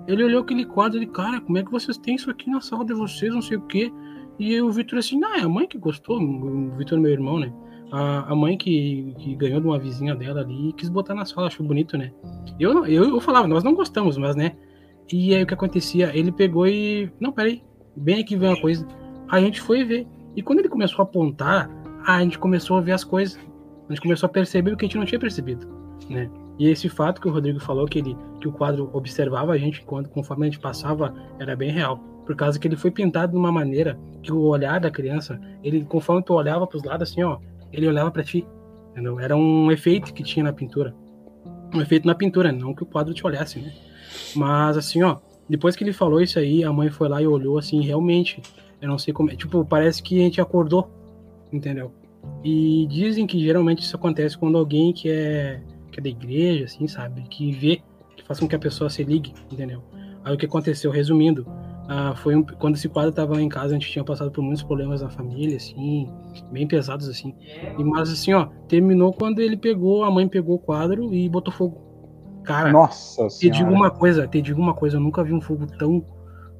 [0.07, 2.85] Ele olhou aquele quadro e cara, como é que vocês têm isso aqui na sala
[2.85, 3.91] de vocês, não sei o quê.
[4.39, 7.51] E o Vitor assim, não, é a mãe que gostou, o Vitor, meu irmão, né?
[7.91, 11.25] A, a mãe que, que ganhou de uma vizinha dela ali e quis botar na
[11.25, 12.11] sala, achou bonito, né?
[12.59, 14.55] Eu, eu, eu falava, nós não gostamos, mas né?
[15.11, 16.15] E aí o que acontecia?
[16.15, 17.11] Ele pegou e.
[17.19, 17.61] Não, peraí,
[17.95, 18.87] bem aqui vem uma coisa.
[19.29, 20.07] A gente foi ver.
[20.35, 21.69] E quando ele começou a apontar,
[22.05, 23.37] a gente começou a ver as coisas.
[23.89, 25.67] A gente começou a perceber o que a gente não tinha percebido,
[26.09, 26.29] né?
[26.57, 29.81] E esse fato que o Rodrigo falou, que, ele, que o quadro observava a gente
[29.83, 31.97] quando, conforme a gente passava, era bem real.
[32.25, 35.83] Por causa que ele foi pintado de uma maneira que o olhar da criança, ele
[35.83, 37.39] conforme tu olhava para os lados assim, ó,
[37.71, 38.45] ele olhava para ti.
[38.91, 39.19] Entendeu?
[39.19, 40.93] Era um efeito que tinha na pintura.
[41.73, 43.73] Um efeito na pintura, não que o quadro te olhasse, né?
[44.35, 45.17] Mas assim, ó,
[45.49, 48.41] depois que ele falou isso aí, a mãe foi lá e olhou assim, realmente,
[48.81, 50.89] eu não sei como, é, tipo, parece que a gente acordou,
[51.51, 51.93] entendeu?
[52.43, 55.61] E dizem que geralmente isso acontece quando alguém que é
[55.91, 57.21] que é da igreja, assim, sabe?
[57.23, 57.81] Que vê,
[58.15, 59.83] que faz com que a pessoa se ligue, entendeu?
[60.23, 61.45] Aí o que aconteceu, resumindo,
[61.87, 64.63] ah, foi um, quando esse quadro estava em casa, a gente tinha passado por muitos
[64.63, 66.09] problemas na família, assim,
[66.51, 67.35] bem pesados, assim.
[67.77, 71.53] E, mas assim, ó, terminou quando ele pegou, a mãe pegou o quadro e botou
[71.53, 71.91] fogo.
[72.43, 73.75] Cara, Nossa te digo senhora.
[73.75, 76.03] uma coisa, te digo uma coisa, eu nunca vi um fogo tão,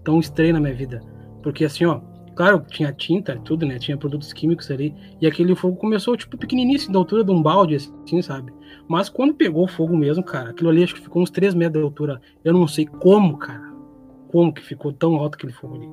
[0.04, 1.02] tão estranho na minha vida.
[1.42, 2.02] Porque assim, ó,
[2.36, 3.80] claro, tinha tinta, tudo, né?
[3.80, 4.94] Tinha produtos químicos ali.
[5.20, 8.54] E aquele fogo começou, tipo, pequenininho, assim, da altura de um balde, assim, sabe?
[8.88, 11.86] Mas quando pegou fogo mesmo, cara, aquilo ali acho que ficou uns 3 metros de
[11.86, 12.22] altura.
[12.44, 13.71] Eu não sei como, cara.
[14.32, 15.90] Como que ficou tão alto aquele fogo ali,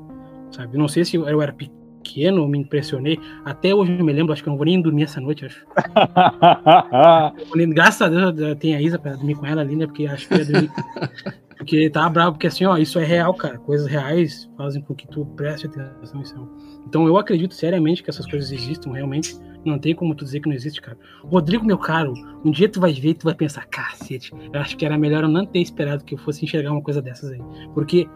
[0.50, 0.78] sabe?
[0.78, 3.18] Não sei se eu era pequeno, me impressionei.
[3.44, 5.66] Até hoje eu me lembro, acho que eu não vou nem dormir essa noite, acho.
[7.74, 9.86] Graças a Deus eu tenho a Isa pra dormir com ela ali, né?
[9.86, 10.70] Porque acho que ia dormir.
[11.58, 13.58] Porque tá bravo, porque assim, ó, isso é real, cara.
[13.58, 16.48] Coisas reais fazem com que tu preste atenção nisso.
[16.86, 19.36] Então eu acredito seriamente que essas coisas existam, realmente.
[19.64, 20.96] Não tem como tu dizer que não existe, cara.
[21.24, 24.76] Rodrigo, meu caro, um dia tu vai ver e tu vai pensar, cacete, eu acho
[24.76, 27.40] que era melhor eu não ter esperado que eu fosse enxergar uma coisa dessas aí.
[27.74, 28.08] Porque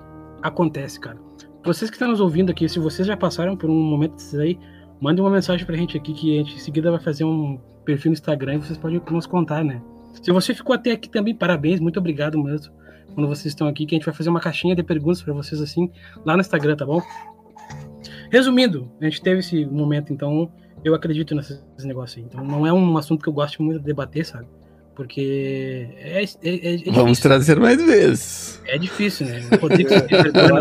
[0.43, 1.19] acontece, cara.
[1.65, 4.59] Vocês que estão nos ouvindo aqui, se vocês já passaram por um momento desses aí,
[5.01, 8.11] mandem uma mensagem pra gente aqui que a gente em seguida vai fazer um perfil
[8.11, 9.83] no Instagram e vocês podem nos contar, né?
[10.23, 12.73] Se você ficou até aqui também, parabéns, muito obrigado mesmo.
[13.15, 15.61] Quando vocês estão aqui, que a gente vai fazer uma caixinha de perguntas para vocês
[15.61, 15.91] assim
[16.25, 17.01] lá no Instagram, tá bom?
[18.31, 20.51] Resumindo, a gente teve esse momento, então
[20.85, 22.25] eu acredito nesses negócios aí.
[22.25, 24.47] Então não é um assunto que eu gosto muito de debater, sabe?
[25.03, 27.23] Porque é, é, é, é Vamos difícil.
[27.23, 28.61] trazer mais vezes.
[28.69, 29.43] É difícil, né?
[29.53, 30.61] O Rodrigo se perdoa,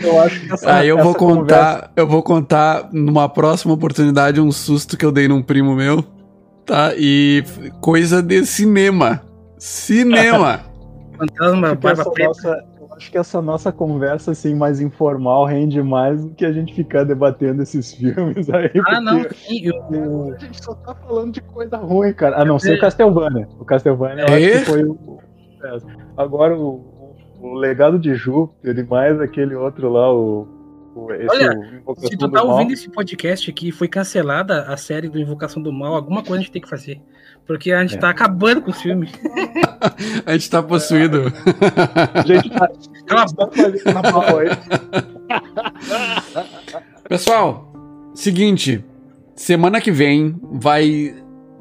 [0.00, 4.50] Eu acho que essa, Aí eu vou contar, eu vou contar numa próxima oportunidade um
[4.50, 6.04] susto que eu dei num primo meu,
[6.66, 6.92] tá?
[6.96, 7.44] E
[7.80, 9.22] coisa de cinema.
[9.58, 10.60] Cinema.
[11.16, 12.28] fantasma, barba preta.
[12.28, 12.64] nossa-
[12.96, 17.04] acho que essa nossa conversa assim mais informal rende mais do que a gente ficar
[17.04, 18.70] debatendo esses filmes aí.
[18.86, 22.40] Ah, não, sim, eu, A gente só tá falando de coisa ruim, cara.
[22.40, 23.48] A não ser o Castlevania.
[23.58, 24.34] O Castlevania eu É?
[24.52, 25.18] acho que foi o.
[25.62, 25.78] é.
[26.16, 30.46] Agora o, o, legado de Júpiter e mais aquele outro lá, o.
[30.94, 32.52] o esse, Olha, o Se tu tá Mal.
[32.52, 36.38] ouvindo esse podcast aqui, foi cancelada a série do Invocação do Mal, alguma coisa a
[36.40, 37.00] gente tem que fazer.
[37.46, 37.98] Porque a gente É.
[37.98, 39.10] tá acabando com os filmes.
[40.24, 41.24] A gente tá possuído.
[42.26, 42.70] Gente, tá,
[43.06, 43.26] Cala a.
[47.08, 47.70] Pessoal,
[48.14, 48.82] seguinte,
[49.36, 51.14] semana que vem vai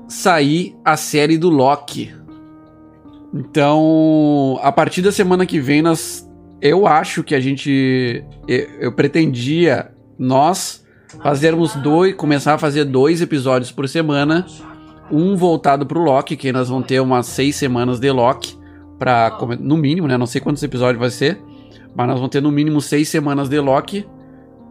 [0.08, 2.14] sair a série do Loki.
[3.34, 6.30] Então, a partir da semana que vem, nós,
[6.62, 10.86] eu acho que a gente, eu, eu pretendia nós
[11.22, 14.46] fazermos dois, começar a fazer dois episódios por semana,
[15.14, 18.58] um voltado pro Loki, que nós vamos ter umas seis semanas de Loki,
[18.98, 20.18] para no mínimo, né?
[20.18, 21.40] Não sei quantos episódios vai ser,
[21.96, 24.06] mas nós vamos ter no mínimo seis semanas de Loki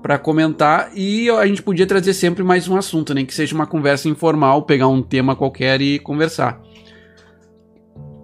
[0.03, 3.67] para comentar e a gente podia trazer sempre mais um assunto, nem que seja uma
[3.67, 6.61] conversa informal, pegar um tema qualquer e conversar.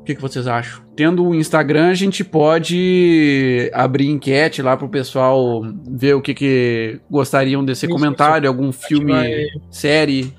[0.00, 0.82] O que, que vocês acham?
[0.96, 6.98] Tendo o Instagram, a gente pode abrir enquete lá pro pessoal ver o que, que
[7.10, 10.32] gostariam desse Isso, comentário, algum filme, vai- série,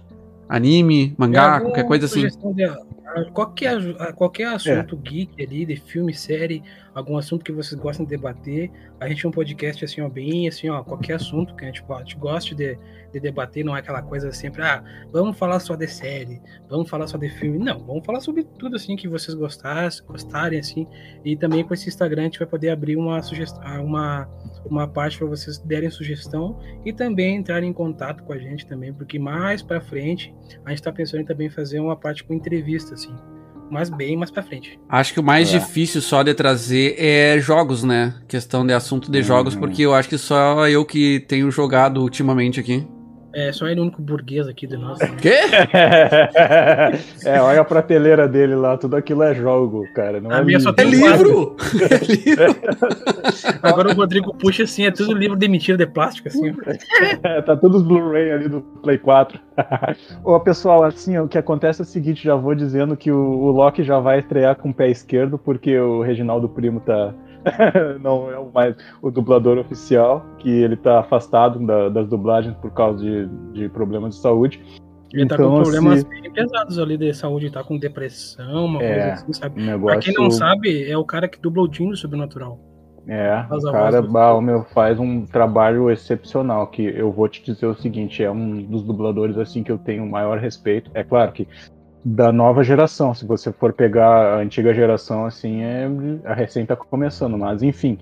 [0.49, 2.21] anime, mangá, qualquer coisa assim.
[2.53, 6.61] de- a- qualquer, a- qualquer assunto geek ali, de filme, série,
[6.93, 8.69] algum assunto que vocês gostam de debater.
[8.99, 11.83] A gente é um podcast assim, ó, bem assim, ó, qualquer assunto que a gente,
[11.89, 12.77] a gente goste de,
[13.11, 17.07] de debater, não é aquela coisa sempre, ah, vamos falar só de série, vamos falar
[17.07, 17.57] só de filme.
[17.59, 20.87] Não, vamos falar sobre tudo assim que vocês gostassem, gostarem, assim.
[21.25, 24.27] E também com esse Instagram a gente vai poder abrir uma sugestão, uma,
[24.65, 28.93] uma parte para vocês derem sugestão e também entrarem em contato com a gente também,
[28.93, 30.33] porque mais para frente
[30.65, 33.13] a gente tá pensando em também fazer uma parte com entrevista, assim.
[33.71, 34.79] Mas bem mais pra frente.
[34.89, 35.59] Acho que o mais É.
[35.59, 38.15] difícil só de trazer é jogos, né?
[38.27, 39.59] Questão de assunto de jogos, Uhum.
[39.59, 42.87] porque eu acho que só eu que tenho jogado ultimamente aqui.
[43.33, 44.97] É só ele o único burguês aqui de nós.
[44.99, 45.07] né?
[45.21, 45.39] Quê?
[47.25, 50.19] é, olha a prateleira dele lá, tudo aquilo é jogo, cara.
[50.19, 51.55] Não A é minha só É tem livro!
[51.79, 52.55] É livro!
[53.61, 56.51] Agora o Rodrigo puxa assim, é tudo livro de mentira de plástico, assim.
[56.51, 57.41] ó.
[57.43, 59.39] tá todos Blu-ray ali do Play 4.
[60.23, 63.51] Ô, pessoal, assim, o que acontece é o seguinte, já vou dizendo que o, o
[63.51, 67.13] Loki já vai estrear com o pé esquerdo, porque o Reginaldo Primo tá.
[68.01, 72.71] não é o mais o dublador oficial, que ele tá afastado da- das dublagens por
[72.71, 74.61] causa de, de problemas de saúde.
[75.11, 78.83] Ele tá Então, com problemas assim- bem pesados ali de saúde, tá com depressão, uma
[78.83, 79.61] É, coisa assim, sabe?
[79.61, 80.01] Um Pra negócio.
[80.01, 82.59] quem não sabe, é o cara que dubla o Jim do Sobrenatural.
[83.07, 87.73] É, o cara, bah, meu, faz um trabalho excepcional, que eu vou te dizer o
[87.73, 90.91] seguinte, é um dos dubladores assim que eu tenho o maior respeito.
[90.93, 91.47] É claro que
[92.03, 95.87] da nova geração, se você for pegar a antiga geração, assim, é,
[96.25, 97.97] a recém tá começando, mas enfim.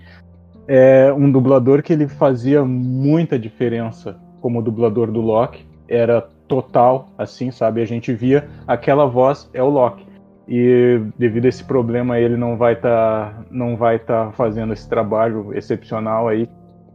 [0.67, 7.51] É um dublador que ele fazia muita diferença como dublador do Loki, era total, assim,
[7.51, 7.81] sabe?
[7.81, 10.05] A gente via aquela voz é o Loki.
[10.47, 14.73] e devido a esse problema ele não vai estar tá, não vai estar tá fazendo
[14.73, 16.47] esse trabalho excepcional aí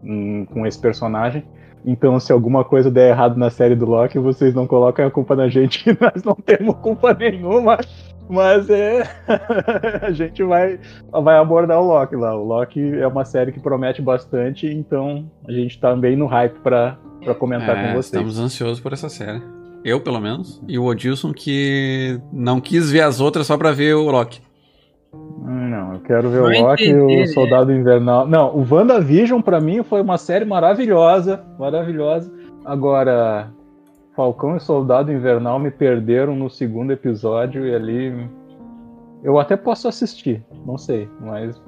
[0.03, 1.45] hum, com esse personagem.
[1.85, 5.35] Então, se alguma coisa der errado na série do Loki, vocês não colocam a culpa
[5.35, 7.79] na gente, nós não temos culpa nenhuma.
[8.29, 9.03] Mas é.
[10.01, 10.79] a gente vai,
[11.11, 12.35] vai abordar o Loki lá.
[12.37, 16.59] O Loki é uma série que promete bastante, então a gente tá bem no hype
[16.61, 16.97] para
[17.39, 18.07] comentar é, com vocês.
[18.07, 19.43] Estamos ansiosos por essa série.
[19.85, 20.63] Eu, pelo menos.
[20.69, 24.41] E o Odilson, que não quis ver as outras só pra ver o Loki.
[25.44, 27.27] Não, eu quero ver Vai o Loki e o?
[27.27, 28.27] Soldado Invernal.
[28.27, 31.44] Não, o WandaVision pra mim foi uma série maravilhosa.
[31.59, 32.32] Maravilhosa.
[32.64, 33.51] Agora,
[34.14, 38.28] Falcão e Soldado Invernal me perderam no segundo episódio e ali.
[39.23, 41.60] Eu até posso assistir, não sei, mas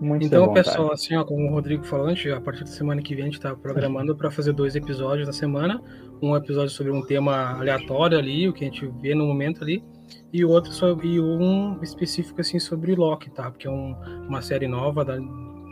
[0.00, 3.14] muito então, pessoal, assim, ó, como o Rodrigo falou antes, a partir da semana que
[3.14, 5.80] vem a gente tá programando para fazer dois episódios na semana.
[6.22, 9.84] Um episódio sobre um tema aleatório ali, o que a gente vê no momento ali,
[10.32, 13.50] e o outro sobre, e um específico assim sobre Loki, tá?
[13.50, 13.94] Porque é um,
[14.28, 15.18] uma série nova da,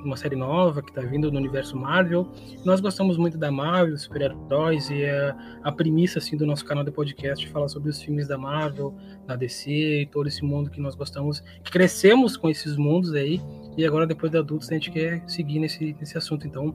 [0.04, 2.28] uma série nova que está vindo no universo Marvel.
[2.64, 6.90] Nós gostamos muito da Marvel, super-heróis, e a, a premissa assim, do nosso canal de
[6.90, 8.94] podcast fala sobre os filmes da Marvel,
[9.26, 9.70] da DC
[10.02, 13.40] e todo esse mundo que nós gostamos, que crescemos com esses mundos aí,
[13.76, 16.46] e agora depois de adultos a gente quer seguir nesse, nesse assunto.
[16.46, 16.74] Então,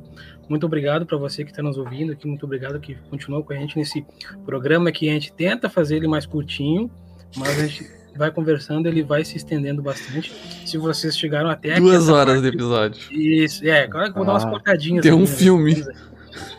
[0.49, 3.55] muito obrigado para você que está nos ouvindo aqui, muito obrigado que continuou com a
[3.55, 4.05] gente nesse
[4.45, 6.89] programa que a gente tenta fazer ele mais curtinho,
[7.35, 10.33] mas a gente vai conversando, ele vai se estendendo bastante.
[10.65, 13.11] Se vocês chegaram até Duas horas parte, de episódio.
[13.11, 15.03] Isso, é, agora que vou ah, dar umas ah, cortadinhas.
[15.03, 15.83] Tem um né, filme.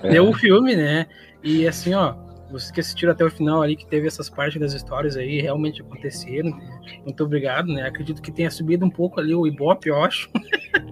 [0.05, 0.23] É.
[0.23, 1.07] um filme, né?
[1.43, 2.15] E assim, ó,
[2.49, 5.83] vocês que assistiram até o final ali, que teve essas partes das histórias aí, realmente
[5.83, 6.51] aconteceram.
[6.51, 6.81] Né?
[7.05, 7.83] Muito obrigado, né?
[7.83, 10.31] Acredito que tenha subido um pouco ali o Ibope, eu acho.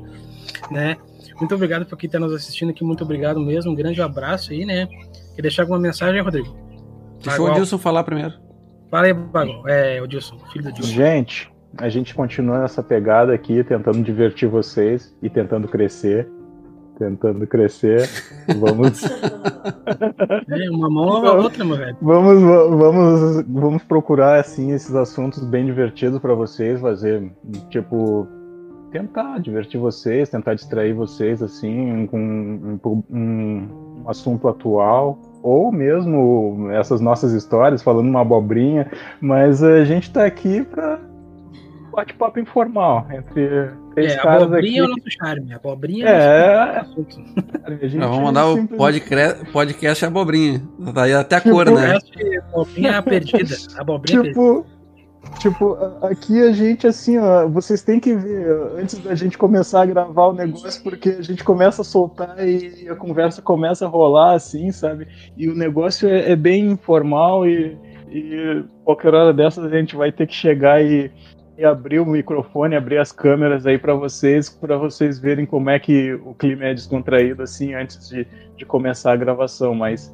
[0.70, 0.96] né?
[1.38, 3.70] Muito obrigado por quem está nos assistindo aqui, muito obrigado mesmo.
[3.70, 4.88] Um grande abraço aí, né?
[5.36, 6.56] Quer deixar alguma mensagem, Rodrigo?
[7.22, 8.34] Deixa o Adilson falar primeiro.
[8.92, 9.66] Fala aí, Bago.
[9.66, 10.92] É, o Dilson, filho do Dilson.
[10.92, 16.28] Gente, a gente continua nessa pegada aqui, tentando divertir vocês e tentando crescer.
[16.98, 18.06] Tentando crescer.
[18.60, 19.02] Vamos.
[19.02, 21.96] é, uma mão a outra, meu velho.
[22.02, 27.32] Vamos, vamos, vamos procurar, assim, esses assuntos bem divertidos para vocês, fazer,
[27.70, 28.28] tipo,
[28.90, 36.68] tentar divertir vocês, tentar distrair vocês, assim, com um, um, um assunto atual ou mesmo
[36.70, 38.90] essas nossas histórias, falando uma abobrinha,
[39.20, 41.00] mas a gente está aqui para
[41.92, 44.90] bate-papo informal entre três é, caras abobrinha aqui.
[44.90, 46.84] é o nosso charme, abobrinha é,
[47.66, 50.62] é Nós vamos mandar o podcast, podcast abobrinha,
[50.94, 51.98] daí até a tipo, cor, né?
[52.48, 54.71] Abobrinha perdida, abobrinha tipo, perdida.
[55.38, 58.46] Tipo, aqui a gente, assim, ó, vocês têm que ver
[58.78, 62.88] antes da gente começar a gravar o negócio, porque a gente começa a soltar e
[62.88, 65.08] a conversa começa a rolar, assim, sabe?
[65.36, 67.76] E o negócio é, é bem informal e,
[68.08, 71.10] e qualquer hora dessas a gente vai ter que chegar e,
[71.56, 75.78] e abrir o microfone, abrir as câmeras aí para vocês, para vocês verem como é
[75.78, 78.26] que o clima é descontraído, assim, antes de,
[78.56, 80.12] de começar a gravação, mas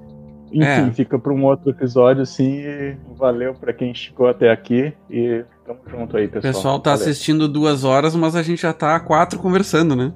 [0.53, 0.91] enfim, é.
[0.93, 2.97] fica para um outro episódio, assim.
[3.17, 4.93] valeu para quem chegou até aqui.
[5.11, 6.53] E tamo junto aí, pessoal.
[6.53, 7.05] O pessoal tá valeu.
[7.05, 10.13] assistindo duas horas, mas a gente já tá a quatro conversando, né?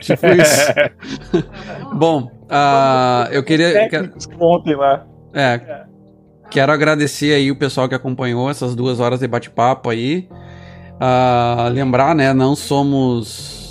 [0.00, 0.72] Tipo isso.
[1.94, 3.88] Bom, uh, eu queria.
[4.38, 5.06] Ontem lá.
[5.32, 5.84] É.
[6.50, 10.28] Quero agradecer aí o pessoal que acompanhou essas duas horas de bate-papo aí.
[10.94, 12.32] Uh, lembrar, né?
[12.32, 13.63] Não somos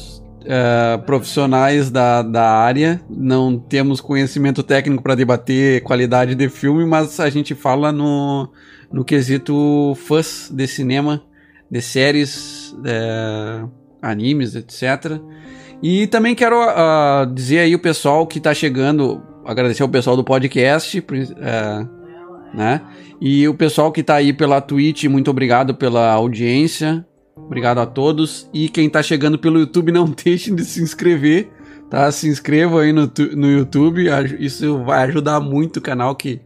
[0.43, 7.19] uh, profissionais da, da área, não temos conhecimento técnico para debater qualidade de filme, mas
[7.19, 8.49] a gente fala no,
[8.91, 11.23] no quesito fãs de cinema,
[11.69, 13.67] de séries, de
[14.01, 15.19] animes, etc.
[15.81, 20.23] E também quero uh, dizer aí o pessoal que está chegando, agradecer ao pessoal do
[20.23, 22.81] podcast, uh, né?
[23.19, 27.05] E o pessoal que está aí pela Twitch, muito obrigado pela audiência.
[27.45, 28.49] Obrigado a todos.
[28.53, 31.49] E quem tá chegando pelo YouTube, não deixem de se inscrever,
[31.89, 32.11] tá?
[32.11, 34.05] Se inscrevam aí no, no YouTube.
[34.39, 36.41] Isso vai ajudar muito o canal que,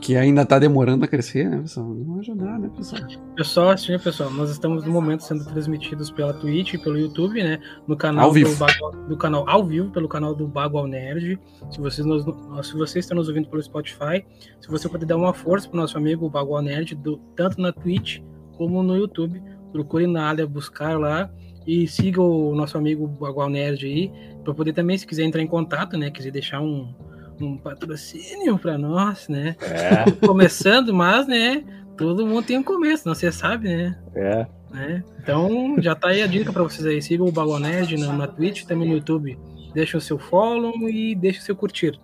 [0.00, 1.88] que ainda tá demorando a crescer, né, pessoal?
[1.88, 3.02] Não vai ajudar, né, pessoal?
[3.36, 7.58] Pessoal, assim, pessoal, nós estamos no momento sendo transmitidos pela Twitch e pelo YouTube, né?
[7.86, 8.54] No canal ao vivo.
[8.54, 11.38] Do, do, canal ao vivo, pelo canal do Bagual Nerd.
[11.70, 12.24] Se vocês, nos,
[12.66, 14.24] se você está nos ouvindo pelo Spotify,
[14.60, 18.20] se você puder dar uma força pro nosso amigo Bagual Nerd, do, tanto na Twitch
[18.56, 19.42] como no YouTube
[19.74, 21.28] procure na área buscar lá
[21.66, 24.12] e siga o nosso amigo Bagual Nerd aí,
[24.44, 26.94] para poder também, se quiser entrar em contato, né, quiser deixar um,
[27.40, 29.56] um patrocínio para nós, né?
[29.60, 30.10] É.
[30.24, 31.64] Começando, mas, né,
[31.96, 33.98] todo mundo tem um começo, não você sabe, né?
[34.14, 34.46] É.
[34.70, 35.04] Né?
[35.20, 38.28] Então, já tá aí a dica para vocês aí, siga o Bagual Nerd na, na
[38.28, 39.36] Twitch, também no YouTube.
[39.72, 41.98] Deixa o seu follow e deixa o seu curtir.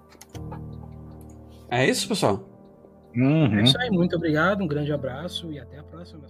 [1.70, 2.48] É isso, pessoal.
[3.14, 3.58] Uhum.
[3.58, 6.22] É isso aí, muito obrigado, um grande abraço e até a próxima.